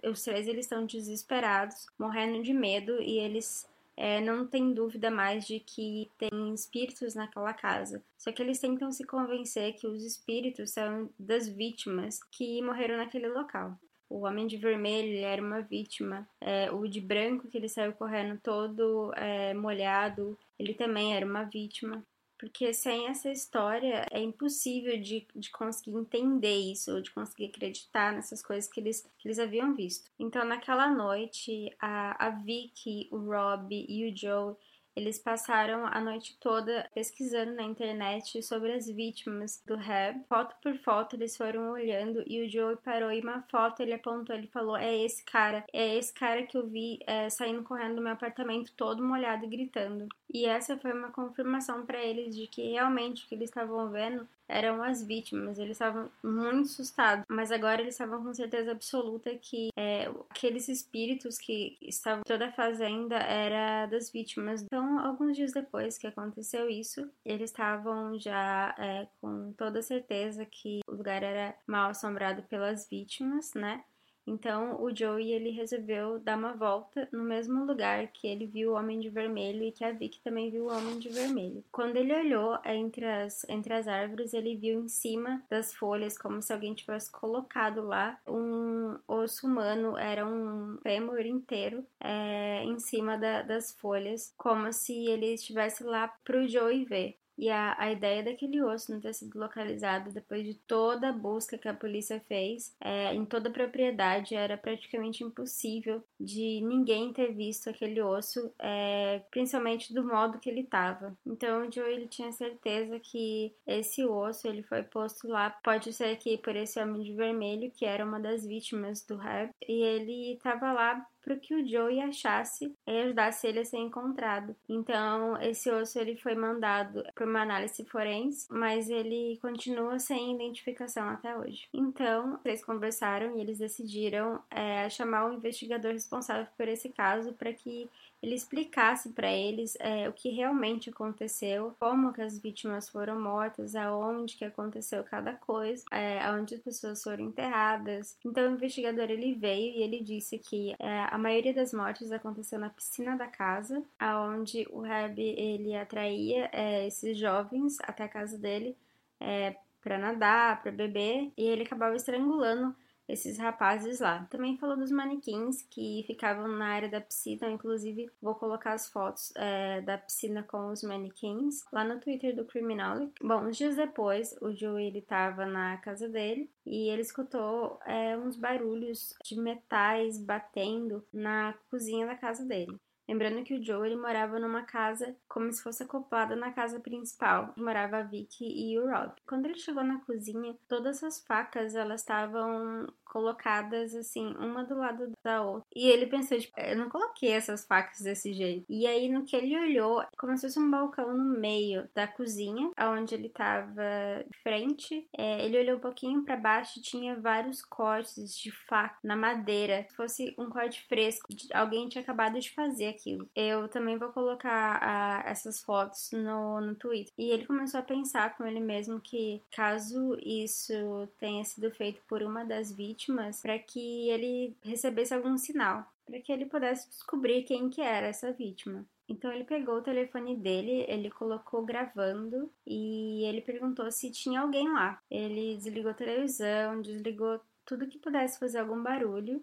os 0.09 0.21
três 0.21 0.47
eles 0.47 0.65
estão 0.65 0.85
desesperados 0.85 1.87
morrendo 1.97 2.41
de 2.43 2.53
medo 2.53 3.01
e 3.01 3.17
eles 3.17 3.67
é, 3.97 4.21
não 4.21 4.45
tem 4.45 4.73
dúvida 4.73 5.09
mais 5.09 5.47
de 5.47 5.59
que 5.59 6.11
tem 6.19 6.53
espíritos 6.53 7.15
naquela 7.15 7.51
casa. 7.51 8.03
Só 8.15 8.31
que 8.31 8.41
eles 8.41 8.59
tentam 8.59 8.91
se 8.91 9.03
convencer 9.03 9.73
que 9.73 9.87
os 9.87 10.03
espíritos 10.05 10.71
são 10.71 11.09
das 11.17 11.49
vítimas 11.49 12.19
que 12.31 12.61
morreram 12.61 12.97
naquele 12.97 13.27
local. 13.27 13.75
O 14.07 14.25
homem 14.25 14.45
de 14.45 14.55
vermelho 14.55 15.25
era 15.25 15.41
uma 15.41 15.61
vítima. 15.61 16.29
É, 16.39 16.71
o 16.71 16.87
de 16.87 17.01
branco, 17.01 17.47
que 17.47 17.57
ele 17.57 17.67
saiu 17.67 17.91
correndo 17.91 18.39
todo 18.39 19.11
é, 19.15 19.53
molhado, 19.53 20.37
ele 20.59 20.73
também 20.75 21.15
era 21.15 21.25
uma 21.25 21.43
vítima 21.43 22.05
porque 22.37 22.73
sem 22.73 23.07
essa 23.07 23.31
história 23.31 24.05
é 24.11 24.21
impossível 24.21 24.99
de, 24.99 25.27
de 25.35 25.49
conseguir 25.51 25.95
entender 25.97 26.55
isso, 26.55 26.93
ou 26.93 27.01
de 27.01 27.11
conseguir 27.11 27.45
acreditar 27.45 28.13
nessas 28.13 28.43
coisas 28.43 28.69
que 28.69 28.79
eles, 28.79 29.01
que 29.17 29.27
eles 29.27 29.39
haviam 29.39 29.75
visto. 29.75 30.09
Então, 30.19 30.45
naquela 30.45 30.89
noite, 30.89 31.75
a, 31.79 32.27
a 32.27 32.29
Vicky, 32.29 33.07
o 33.11 33.17
Rob 33.17 33.73
e 33.73 34.09
o 34.09 34.15
Joe 34.15 34.55
eles 34.97 35.19
passaram 35.19 35.85
a 35.85 36.01
noite 36.01 36.35
toda 36.39 36.89
pesquisando 36.91 37.53
na 37.53 37.61
internet 37.61 38.41
sobre 38.41 38.73
as 38.73 38.87
vítimas 38.87 39.61
do 39.63 39.75
Reb. 39.75 40.23
Foto 40.27 40.55
por 40.61 40.75
foto 40.79 41.15
eles 41.15 41.37
foram 41.37 41.71
olhando 41.71 42.23
e 42.25 42.43
o 42.43 42.49
Joey 42.49 42.77
parou 42.77 43.11
e 43.11 43.21
uma 43.21 43.43
foto 43.43 43.81
ele 43.81 43.93
apontou, 43.93 44.35
ele 44.35 44.47
falou: 44.47 44.75
"É 44.75 44.97
esse 44.97 45.23
cara, 45.23 45.63
é 45.71 45.95
esse 45.95 46.11
cara 46.11 46.47
que 46.47 46.57
eu 46.57 46.67
vi 46.67 46.97
é, 47.05 47.29
saindo 47.29 47.61
correndo 47.61 47.97
do 47.97 48.01
meu 48.01 48.13
apartamento 48.13 48.73
todo 48.75 49.03
molhado 49.03 49.45
e 49.45 49.49
gritando". 49.49 50.07
E 50.33 50.45
essa 50.45 50.75
foi 50.77 50.91
uma 50.91 51.11
confirmação 51.11 51.85
para 51.85 52.03
eles 52.03 52.35
de 52.35 52.47
que 52.47 52.71
realmente 52.71 53.23
o 53.23 53.27
que 53.27 53.35
eles 53.35 53.49
estavam 53.49 53.91
vendo 53.91 54.27
eram 54.47 54.81
as 54.83 55.03
vítimas. 55.03 55.59
Eles 55.59 55.71
estavam 55.71 56.09
muito 56.23 56.69
assustados, 56.69 57.25
mas 57.29 57.51
agora 57.51 57.81
eles 57.81 57.93
estavam 57.93 58.23
com 58.23 58.33
certeza 58.33 58.71
absoluta 58.71 59.35
que 59.35 59.69
é, 59.77 60.05
aqueles 60.29 60.67
espíritos 60.67 61.37
que 61.37 61.77
estavam 61.81 62.23
toda 62.23 62.47
a 62.47 62.51
fazenda 62.51 63.17
era 63.17 63.85
das 63.87 64.11
vítimas. 64.11 64.63
Então, 64.63 64.99
alguns 64.99 65.35
dias 65.35 65.53
depois 65.53 65.97
que 65.97 66.07
aconteceu 66.07 66.69
isso, 66.69 67.09
eles 67.25 67.51
estavam 67.51 68.17
já 68.19 68.75
é, 68.77 69.07
com 69.21 69.53
toda 69.53 69.81
certeza 69.81 70.45
que 70.45 70.79
o 70.87 70.95
lugar 70.95 71.23
era 71.23 71.55
mal 71.65 71.89
assombrado 71.89 72.43
pelas 72.43 72.87
vítimas, 72.89 73.53
né? 73.53 73.83
Então 74.27 74.81
o 74.83 74.93
Joey 74.93 75.31
ele 75.31 75.49
resolveu 75.51 76.19
dar 76.19 76.37
uma 76.37 76.53
volta 76.53 77.07
no 77.13 77.23
mesmo 77.23 77.65
lugar 77.65 78.07
que 78.07 78.27
ele 78.27 78.45
viu 78.45 78.71
o 78.71 78.75
Homem 78.75 78.99
de 78.99 79.09
Vermelho 79.09 79.63
e 79.63 79.71
que 79.71 79.85
a 79.85 79.91
Vicky 79.93 80.19
também 80.21 80.51
viu 80.51 80.65
o 80.65 80.71
Homem 80.71 80.99
de 80.99 81.07
Vermelho. 81.07 81.63
Quando 81.71 81.95
ele 81.95 82.13
olhou 82.13 82.59
entre 82.65 83.05
as, 83.05 83.47
entre 83.47 83.73
as 83.73 83.87
árvores, 83.87 84.33
ele 84.33 84.55
viu 84.55 84.81
em 84.81 84.89
cima 84.89 85.41
das 85.49 85.73
folhas, 85.73 86.17
como 86.17 86.41
se 86.41 86.51
alguém 86.51 86.73
tivesse 86.73 87.09
colocado 87.09 87.81
lá 87.81 88.19
um 88.27 88.99
osso 89.07 89.47
humano, 89.47 89.97
era 89.97 90.27
um 90.27 90.77
fêmur 90.83 91.25
inteiro 91.25 91.85
é, 91.99 92.63
em 92.63 92.77
cima 92.79 93.17
da, 93.17 93.41
das 93.41 93.71
folhas, 93.71 94.33
como 94.37 94.71
se 94.73 95.07
ele 95.07 95.33
estivesse 95.33 95.83
lá 95.83 96.07
pro 96.25 96.47
Joey 96.47 96.83
ver. 96.83 97.17
E 97.37 97.49
a, 97.49 97.75
a 97.77 97.91
ideia 97.91 98.23
daquele 98.23 98.61
osso 98.61 98.91
não 98.91 98.99
ter 98.99 99.13
sido 99.13 99.37
localizado 99.39 100.11
depois 100.11 100.43
de 100.43 100.55
toda 100.55 101.09
a 101.09 101.13
busca 101.13 101.57
que 101.57 101.67
a 101.67 101.73
polícia 101.73 102.19
fez 102.27 102.75
é, 102.81 103.13
em 103.13 103.25
toda 103.25 103.49
a 103.49 103.51
propriedade 103.51 104.35
era 104.35 104.57
praticamente 104.57 105.23
impossível 105.23 106.03
de 106.19 106.61
ninguém 106.61 107.13
ter 107.13 107.33
visto 107.33 107.69
aquele 107.69 108.01
osso, 108.01 108.51
é, 108.59 109.21
principalmente 109.29 109.93
do 109.93 110.03
modo 110.03 110.39
que 110.39 110.49
ele 110.49 110.61
estava. 110.61 111.15
Então 111.25 111.67
o 111.67 111.71
Joe 111.71 111.91
ele 111.91 112.07
tinha 112.07 112.31
certeza 112.31 112.99
que 112.99 113.53
esse 113.65 114.05
osso 114.05 114.47
ele 114.47 114.63
foi 114.63 114.83
posto 114.83 115.27
lá, 115.27 115.49
pode 115.63 115.93
ser 115.93 116.15
que 116.17 116.37
por 116.37 116.55
esse 116.55 116.79
homem 116.79 117.03
de 117.03 117.13
vermelho 117.13 117.71
que 117.71 117.85
era 117.85 118.03
uma 118.03 118.19
das 118.19 118.45
vítimas 118.45 119.01
do 119.05 119.15
rap 119.15 119.51
e 119.67 119.81
ele 119.81 120.33
estava 120.33 120.71
lá 120.71 121.05
para 121.27 121.35
que 121.35 121.53
o 121.53 121.67
Joey 121.67 121.99
achasse 121.99 122.73
e 122.87 123.01
ajudasse 123.01 123.45
ele 123.47 123.59
a 123.59 123.65
ser 123.65 123.79
encontrado. 123.79 124.55
Então, 124.69 125.35
esse 125.41 125.69
osso 125.69 125.99
ele 125.99 126.15
foi 126.15 126.35
mandado 126.35 127.03
para 127.13 127.25
uma 127.25 127.41
análise 127.41 127.83
forense, 127.83 128.47
mas 128.49 128.89
ele 128.89 129.37
continua 129.41 129.99
sem 129.99 130.35
identificação 130.35 131.09
até 131.09 131.35
hoje. 131.35 131.67
Então, 131.73 132.39
eles 132.45 132.63
conversaram 132.63 133.37
e 133.37 133.41
eles 133.41 133.57
decidiram 133.57 134.41
é, 134.49 134.89
chamar 134.89 135.29
o 135.29 135.33
investigador 135.33 135.91
responsável 135.91 136.47
por 136.55 136.65
esse 136.69 136.87
caso 136.89 137.33
para 137.33 137.51
que 137.51 137.89
ele 138.21 138.35
explicasse 138.35 139.09
para 139.09 139.31
eles 139.31 139.77
é, 139.79 140.09
o 140.09 140.13
que 140.13 140.29
realmente 140.29 140.89
aconteceu, 140.89 141.75
como 141.79 142.11
que 142.11 142.21
as 142.21 142.39
vítimas 142.39 142.89
foram 142.89 143.19
mortas, 143.21 143.75
aonde 143.75 144.35
que 144.35 144.45
aconteceu 144.45 145.03
cada 145.03 145.33
coisa, 145.33 145.83
é, 145.91 146.19
aonde 146.23 146.55
as 146.55 146.61
pessoas 146.61 147.03
foram 147.03 147.25
enterradas. 147.25 148.17
Então 148.25 148.49
o 148.49 148.55
investigador 148.55 149.09
ele 149.09 149.35
veio 149.35 149.75
e 149.75 149.83
ele 149.83 150.01
disse 150.01 150.37
que 150.39 150.75
é, 150.79 151.07
a 151.09 151.17
maioria 151.17 151.53
das 151.53 151.73
mortes 151.73 152.11
aconteceu 152.11 152.59
na 152.59 152.69
piscina 152.69 153.15
da 153.15 153.27
casa, 153.27 153.83
aonde 153.99 154.67
o 154.71 154.81
Reb 154.81 155.19
ele 155.19 155.75
atraía 155.75 156.49
é, 156.51 156.87
esses 156.87 157.17
jovens 157.17 157.77
até 157.83 158.03
a 158.03 158.09
casa 158.09 158.37
dele 158.37 158.75
é, 159.19 159.55
para 159.81 159.97
nadar, 159.97 160.61
para 160.61 160.71
beber, 160.71 161.31
e 161.37 161.43
ele 161.43 161.63
acabava 161.63 161.95
estrangulando 161.95 162.75
esses 163.07 163.37
rapazes 163.37 163.99
lá. 163.99 164.25
Também 164.29 164.57
falou 164.57 164.77
dos 164.77 164.91
manequins 164.91 165.61
que 165.69 166.03
ficavam 166.05 166.47
na 166.47 166.67
área 166.67 166.89
da 166.89 167.01
piscina, 167.01 167.49
inclusive 167.49 168.09
vou 168.21 168.35
colocar 168.35 168.73
as 168.73 168.89
fotos 168.89 169.31
é, 169.35 169.81
da 169.81 169.97
piscina 169.97 170.43
com 170.43 170.69
os 170.71 170.83
manequins 170.83 171.63
lá 171.71 171.83
no 171.83 171.99
Twitter 171.99 172.35
do 172.35 172.45
Criminal. 172.45 173.09
Bom, 173.21 173.45
uns 173.45 173.57
dias 173.57 173.75
depois, 173.75 174.35
o 174.41 174.53
Joey 174.53 174.87
ele 174.87 175.01
tava 175.01 175.45
na 175.45 175.77
casa 175.77 176.07
dele 176.09 176.49
e 176.65 176.89
ele 176.89 177.01
escutou 177.01 177.79
é, 177.85 178.17
uns 178.17 178.35
barulhos 178.35 179.13
de 179.23 179.39
metais 179.39 180.19
batendo 180.19 181.05
na 181.13 181.53
cozinha 181.69 182.05
da 182.05 182.15
casa 182.15 182.45
dele. 182.45 182.77
Lembrando 183.07 183.43
que 183.43 183.53
o 183.53 183.63
Joe 183.63 183.87
ele 183.87 183.95
morava 183.95 184.39
numa 184.39 184.63
casa 184.63 185.15
como 185.27 185.51
se 185.51 185.63
fosse 185.63 185.83
acoplada 185.83 186.35
na 186.35 186.51
casa 186.51 186.79
principal. 186.79 187.53
Morava 187.57 187.97
a 187.97 188.03
Vicky 188.03 188.45
e 188.45 188.77
o 188.79 188.89
Rob. 188.89 189.13
Quando 189.27 189.45
ele 189.45 189.59
chegou 189.59 189.83
na 189.83 189.99
cozinha, 190.01 190.55
todas 190.67 191.03
as 191.03 191.23
facas 191.25 191.75
elas 191.75 192.01
estavam 192.01 192.87
colocadas 193.05 193.95
assim, 193.95 194.35
uma 194.37 194.63
do 194.63 194.77
lado 194.77 195.11
da 195.23 195.41
outra. 195.41 195.67
E 195.75 195.87
ele 195.87 196.07
pensou, 196.07 196.37
tipo, 196.37 196.59
eu 196.59 196.77
não 196.77 196.89
coloquei 196.89 197.31
essas 197.31 197.65
facas 197.65 198.01
desse 198.01 198.33
jeito. 198.33 198.65
E 198.69 198.85
aí, 198.85 199.09
no 199.09 199.25
que 199.25 199.35
ele 199.35 199.57
olhou, 199.57 200.03
começou 200.17 200.47
a 200.47 200.49
ser 200.51 200.59
um 200.59 200.69
balcão 200.69 201.15
no 201.15 201.39
meio 201.39 201.87
da 201.95 202.07
cozinha, 202.07 202.69
onde 202.79 203.15
ele 203.15 203.29
tava 203.29 203.83
de 204.29 204.37
frente. 204.43 205.07
É, 205.17 205.45
ele 205.45 205.59
olhou 205.59 205.77
um 205.77 205.81
pouquinho 205.81 206.23
para 206.23 206.35
baixo 206.35 206.79
e 206.79 206.81
tinha 206.81 207.19
vários 207.19 207.61
cortes 207.63 208.37
de 208.37 208.51
faca 208.67 208.97
na 209.03 209.15
madeira. 209.15 209.85
Se 209.89 209.95
fosse 209.95 210.35
um 210.37 210.49
corte 210.49 210.85
fresco, 210.87 211.27
alguém 211.53 211.87
tinha 211.87 212.01
acabado 212.01 212.39
de 212.39 212.53
fazer 212.53 212.96
aquilo. 212.97 213.29
Eu 213.35 213.67
também 213.69 213.97
vou 213.97 214.09
colocar 214.09 214.79
a, 214.81 215.29
essas 215.29 215.61
fotos 215.61 216.09
no, 216.11 216.59
no 216.59 216.75
Twitter. 216.75 217.13
E 217.17 217.29
ele 217.29 217.45
começou 217.45 217.79
a 217.79 217.83
pensar 217.83 218.35
com 218.35 218.45
ele 218.45 218.59
mesmo 218.59 218.99
que 218.99 219.41
caso 219.51 220.17
isso 220.21 220.73
tenha 221.19 221.43
sido 221.45 221.71
feito 221.71 222.01
por 222.07 222.23
uma 222.23 222.43
das 222.43 222.71
vítimas, 222.71 223.41
para 223.41 223.57
que 223.59 224.09
ele 224.09 224.55
recebesse 224.63 225.13
algum 225.13 225.37
sinal, 225.37 225.85
para 226.05 226.19
que 226.19 226.31
ele 226.31 226.45
pudesse 226.45 226.89
descobrir 226.89 227.43
quem 227.43 227.69
que 227.69 227.81
era 227.81 228.07
essa 228.07 228.31
vítima. 228.31 228.85
Então 229.09 229.31
ele 229.31 229.45
pegou 229.45 229.75
o 229.75 229.81
telefone 229.81 230.35
dele, 230.35 230.85
ele 230.87 231.09
colocou 231.09 231.63
gravando 231.63 232.51
e 232.65 233.23
ele 233.23 233.39
perguntou 233.39 233.89
se 233.89 234.11
tinha 234.11 234.41
alguém 234.41 234.67
lá. 234.67 235.01
Ele 235.09 235.55
desligou 235.55 235.91
a 235.91 235.93
televisão, 235.93 236.81
desligou 236.81 237.39
tudo 237.65 237.87
que 237.87 237.97
pudesse 237.99 238.37
fazer 238.37 238.59
algum 238.59 238.83
barulho 238.83 239.41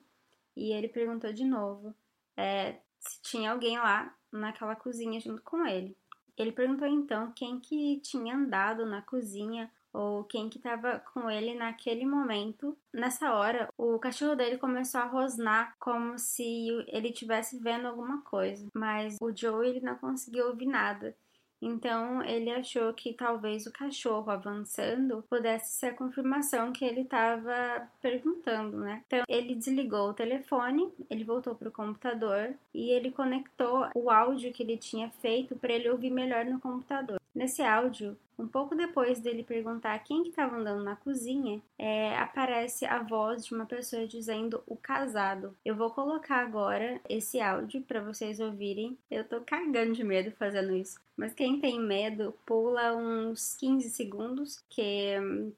e 0.55 0.71
ele 0.73 0.89
perguntou 0.89 1.33
de 1.33 1.45
novo 1.45 1.95
é, 2.37 2.77
se 3.07 3.23
tinha 3.23 3.53
alguém 3.53 3.79
lá 3.79 4.15
naquela 4.33 4.75
cozinha 4.75 5.21
junto 5.21 5.43
com 5.43 5.67
ele. 5.67 5.97
Ele 6.37 6.53
perguntou 6.53 6.87
então 6.89 7.33
quem 7.33 7.61
que 7.61 8.01
tinha 8.01 8.35
andado 8.35 8.85
na 8.85 9.01
cozinha 9.03 9.71
ou 9.93 10.25
quem 10.25 10.49
que 10.49 10.59
estava 10.59 10.99
com 11.13 11.31
ele 11.31 11.55
naquele 11.55 12.05
momento. 12.05 12.77
Nessa 12.93 13.33
hora, 13.33 13.69
o 13.79 13.97
cachorro 14.01 14.35
dele 14.35 14.59
começou 14.59 15.01
a 15.01 15.07
rosnar 15.07 15.77
como 15.79 16.19
se 16.19 16.69
ele 16.89 17.11
estivesse 17.11 17.61
vendo 17.61 17.87
alguma 17.87 18.21
coisa, 18.23 18.67
mas 18.75 19.17
o 19.21 19.35
Joe 19.35 19.69
ele 19.69 19.81
não 19.81 19.95
conseguiu 19.97 20.49
ouvir 20.49 20.67
nada. 20.67 21.17
Então 21.61 22.23
ele 22.23 22.51
achou 22.51 22.93
que 22.93 23.13
talvez 23.13 23.67
o 23.67 23.73
cachorro 23.73 24.31
avançando 24.31 25.25
pudesse 25.29 25.73
ser 25.73 25.87
a 25.87 25.95
confirmação 25.95 26.73
que 26.73 26.85
ele 26.85 27.03
estava 27.03 27.89
perguntando, 28.03 28.79
né? 28.79 29.03
Então 29.07 29.23
ele 29.29 29.55
desligou 29.55 30.11
o 30.11 30.15
telefone, 30.15 30.93
ele 31.09 31.25
voltou 31.25 31.55
para 31.55 31.69
o 31.69 31.73
computador 31.73 32.55
e 32.73 32.91
ele 32.91 33.11
conectou 33.11 33.89
o 33.95 34.11
áudio 34.11 34.53
que 34.53 34.63
ele 34.63 34.77
tinha 34.77 35.11
feito 35.23 35.57
para 35.57 35.73
ele 35.73 35.89
ouvir 35.89 36.11
melhor 36.11 36.45
no 36.45 36.61
computador. 36.61 37.19
Nesse 37.35 37.63
áudio, 37.63 38.17
um 38.39 38.47
pouco 38.47 38.77
depois 38.77 39.19
dele 39.19 39.43
perguntar 39.43 39.99
quem 40.01 40.23
que 40.23 40.29
estava 40.29 40.57
andando 40.57 40.85
na 40.85 40.95
cozinha, 40.95 41.61
é, 41.77 42.17
aparece 42.17 42.87
a 42.87 43.03
voz 43.03 43.45
de 43.45 43.53
uma 43.53 43.67
pessoa 43.67 44.07
dizendo 44.07 44.63
o 44.69 44.77
casado. 44.77 45.53
Eu 45.65 45.75
vou 45.75 45.91
colocar 45.91 46.37
agora 46.37 47.01
esse 47.09 47.41
áudio 47.41 47.83
para 47.83 48.01
vocês 48.01 48.39
ouvirem. 48.39 48.97
Eu 49.11 49.25
tô 49.25 49.41
cagando 49.41 49.95
de 49.95 50.05
medo 50.05 50.31
fazendo 50.39 50.77
isso. 50.77 51.01
Mas 51.17 51.35
quem 51.35 51.61
tem 51.61 51.81
medo, 51.81 52.33
pula 52.47 52.95
uns 52.95 53.57
15 53.57 53.91
segundos, 53.91 54.63
que 54.71 55.17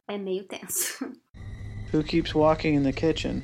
é 0.09 0.17
meio 0.17 0.45
tenso. 0.45 1.13
Who 1.93 2.03
keeps 2.03 2.35
walking 2.35 2.75
in 2.75 2.83
the 2.85 2.93
kitchen? 2.93 3.43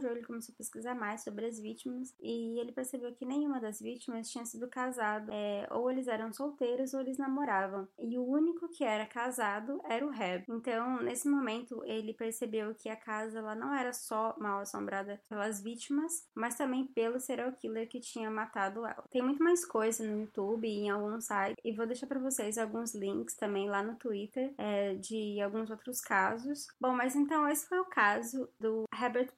Joe 0.00 0.22
começou 0.22 0.52
a 0.52 0.56
pesquisar 0.56 0.94
mais 0.94 1.22
sobre 1.22 1.46
as 1.46 1.58
vítimas 1.58 2.14
e 2.20 2.58
ele 2.58 2.72
percebeu 2.72 3.12
que 3.12 3.24
nenhuma 3.24 3.60
das 3.60 3.80
vítimas 3.80 4.30
tinha 4.30 4.44
sido 4.44 4.68
casado, 4.68 5.30
é, 5.32 5.66
ou 5.70 5.90
eles 5.90 6.08
eram 6.08 6.32
solteiros 6.32 6.94
ou 6.94 7.00
eles 7.00 7.18
namoravam. 7.18 7.86
E 7.98 8.18
o 8.18 8.24
único 8.24 8.68
que 8.68 8.84
era 8.84 9.06
casado 9.06 9.80
era 9.84 10.04
o 10.06 10.10
Reb. 10.10 10.44
Então, 10.48 11.02
nesse 11.02 11.28
momento, 11.28 11.82
ele 11.84 12.14
percebeu 12.14 12.74
que 12.74 12.88
a 12.88 12.96
casa 12.96 13.38
ela 13.38 13.54
não 13.54 13.74
era 13.74 13.92
só 13.92 14.34
mal 14.38 14.60
assombrada 14.60 15.20
pelas 15.28 15.60
vítimas, 15.60 16.26
mas 16.34 16.54
também 16.54 16.86
pelo 16.86 17.20
serial 17.20 17.52
killer 17.52 17.88
que 17.88 18.00
tinha 18.00 18.30
matado 18.30 18.86
ela. 18.86 19.04
Tem 19.10 19.22
muito 19.22 19.42
mais 19.42 19.64
coisa 19.64 20.04
no 20.04 20.20
YouTube 20.22 20.66
e 20.66 20.80
em 20.80 20.90
alguns 20.90 21.26
sites, 21.26 21.56
e 21.64 21.72
vou 21.72 21.86
deixar 21.86 22.06
para 22.06 22.20
vocês 22.20 22.58
alguns 22.58 22.94
links 22.94 23.34
também 23.34 23.68
lá 23.68 23.82
no 23.82 23.96
Twitter 23.96 24.52
é, 24.56 24.94
de 24.94 25.40
alguns 25.40 25.70
outros 25.70 26.00
casos. 26.00 26.66
Bom, 26.80 26.94
mas 26.94 27.14
então 27.14 27.48
esse 27.48 27.66
foi 27.66 27.78
o 27.78 27.84
caso 27.84 28.48
do 28.58 28.84
Herbert 28.92 29.32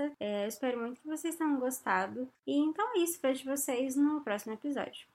Belmar 0.00 0.16
é, 0.18 0.46
espero 0.46 0.78
muito 0.80 1.00
que 1.00 1.06
vocês 1.06 1.36
tenham 1.36 1.58
gostado. 1.58 2.28
E 2.46 2.56
então 2.56 2.96
é 2.96 3.00
isso. 3.00 3.18
Vejo 3.20 3.44
vocês 3.44 3.96
no 3.96 4.20
próximo 4.22 4.54
episódio. 4.54 5.09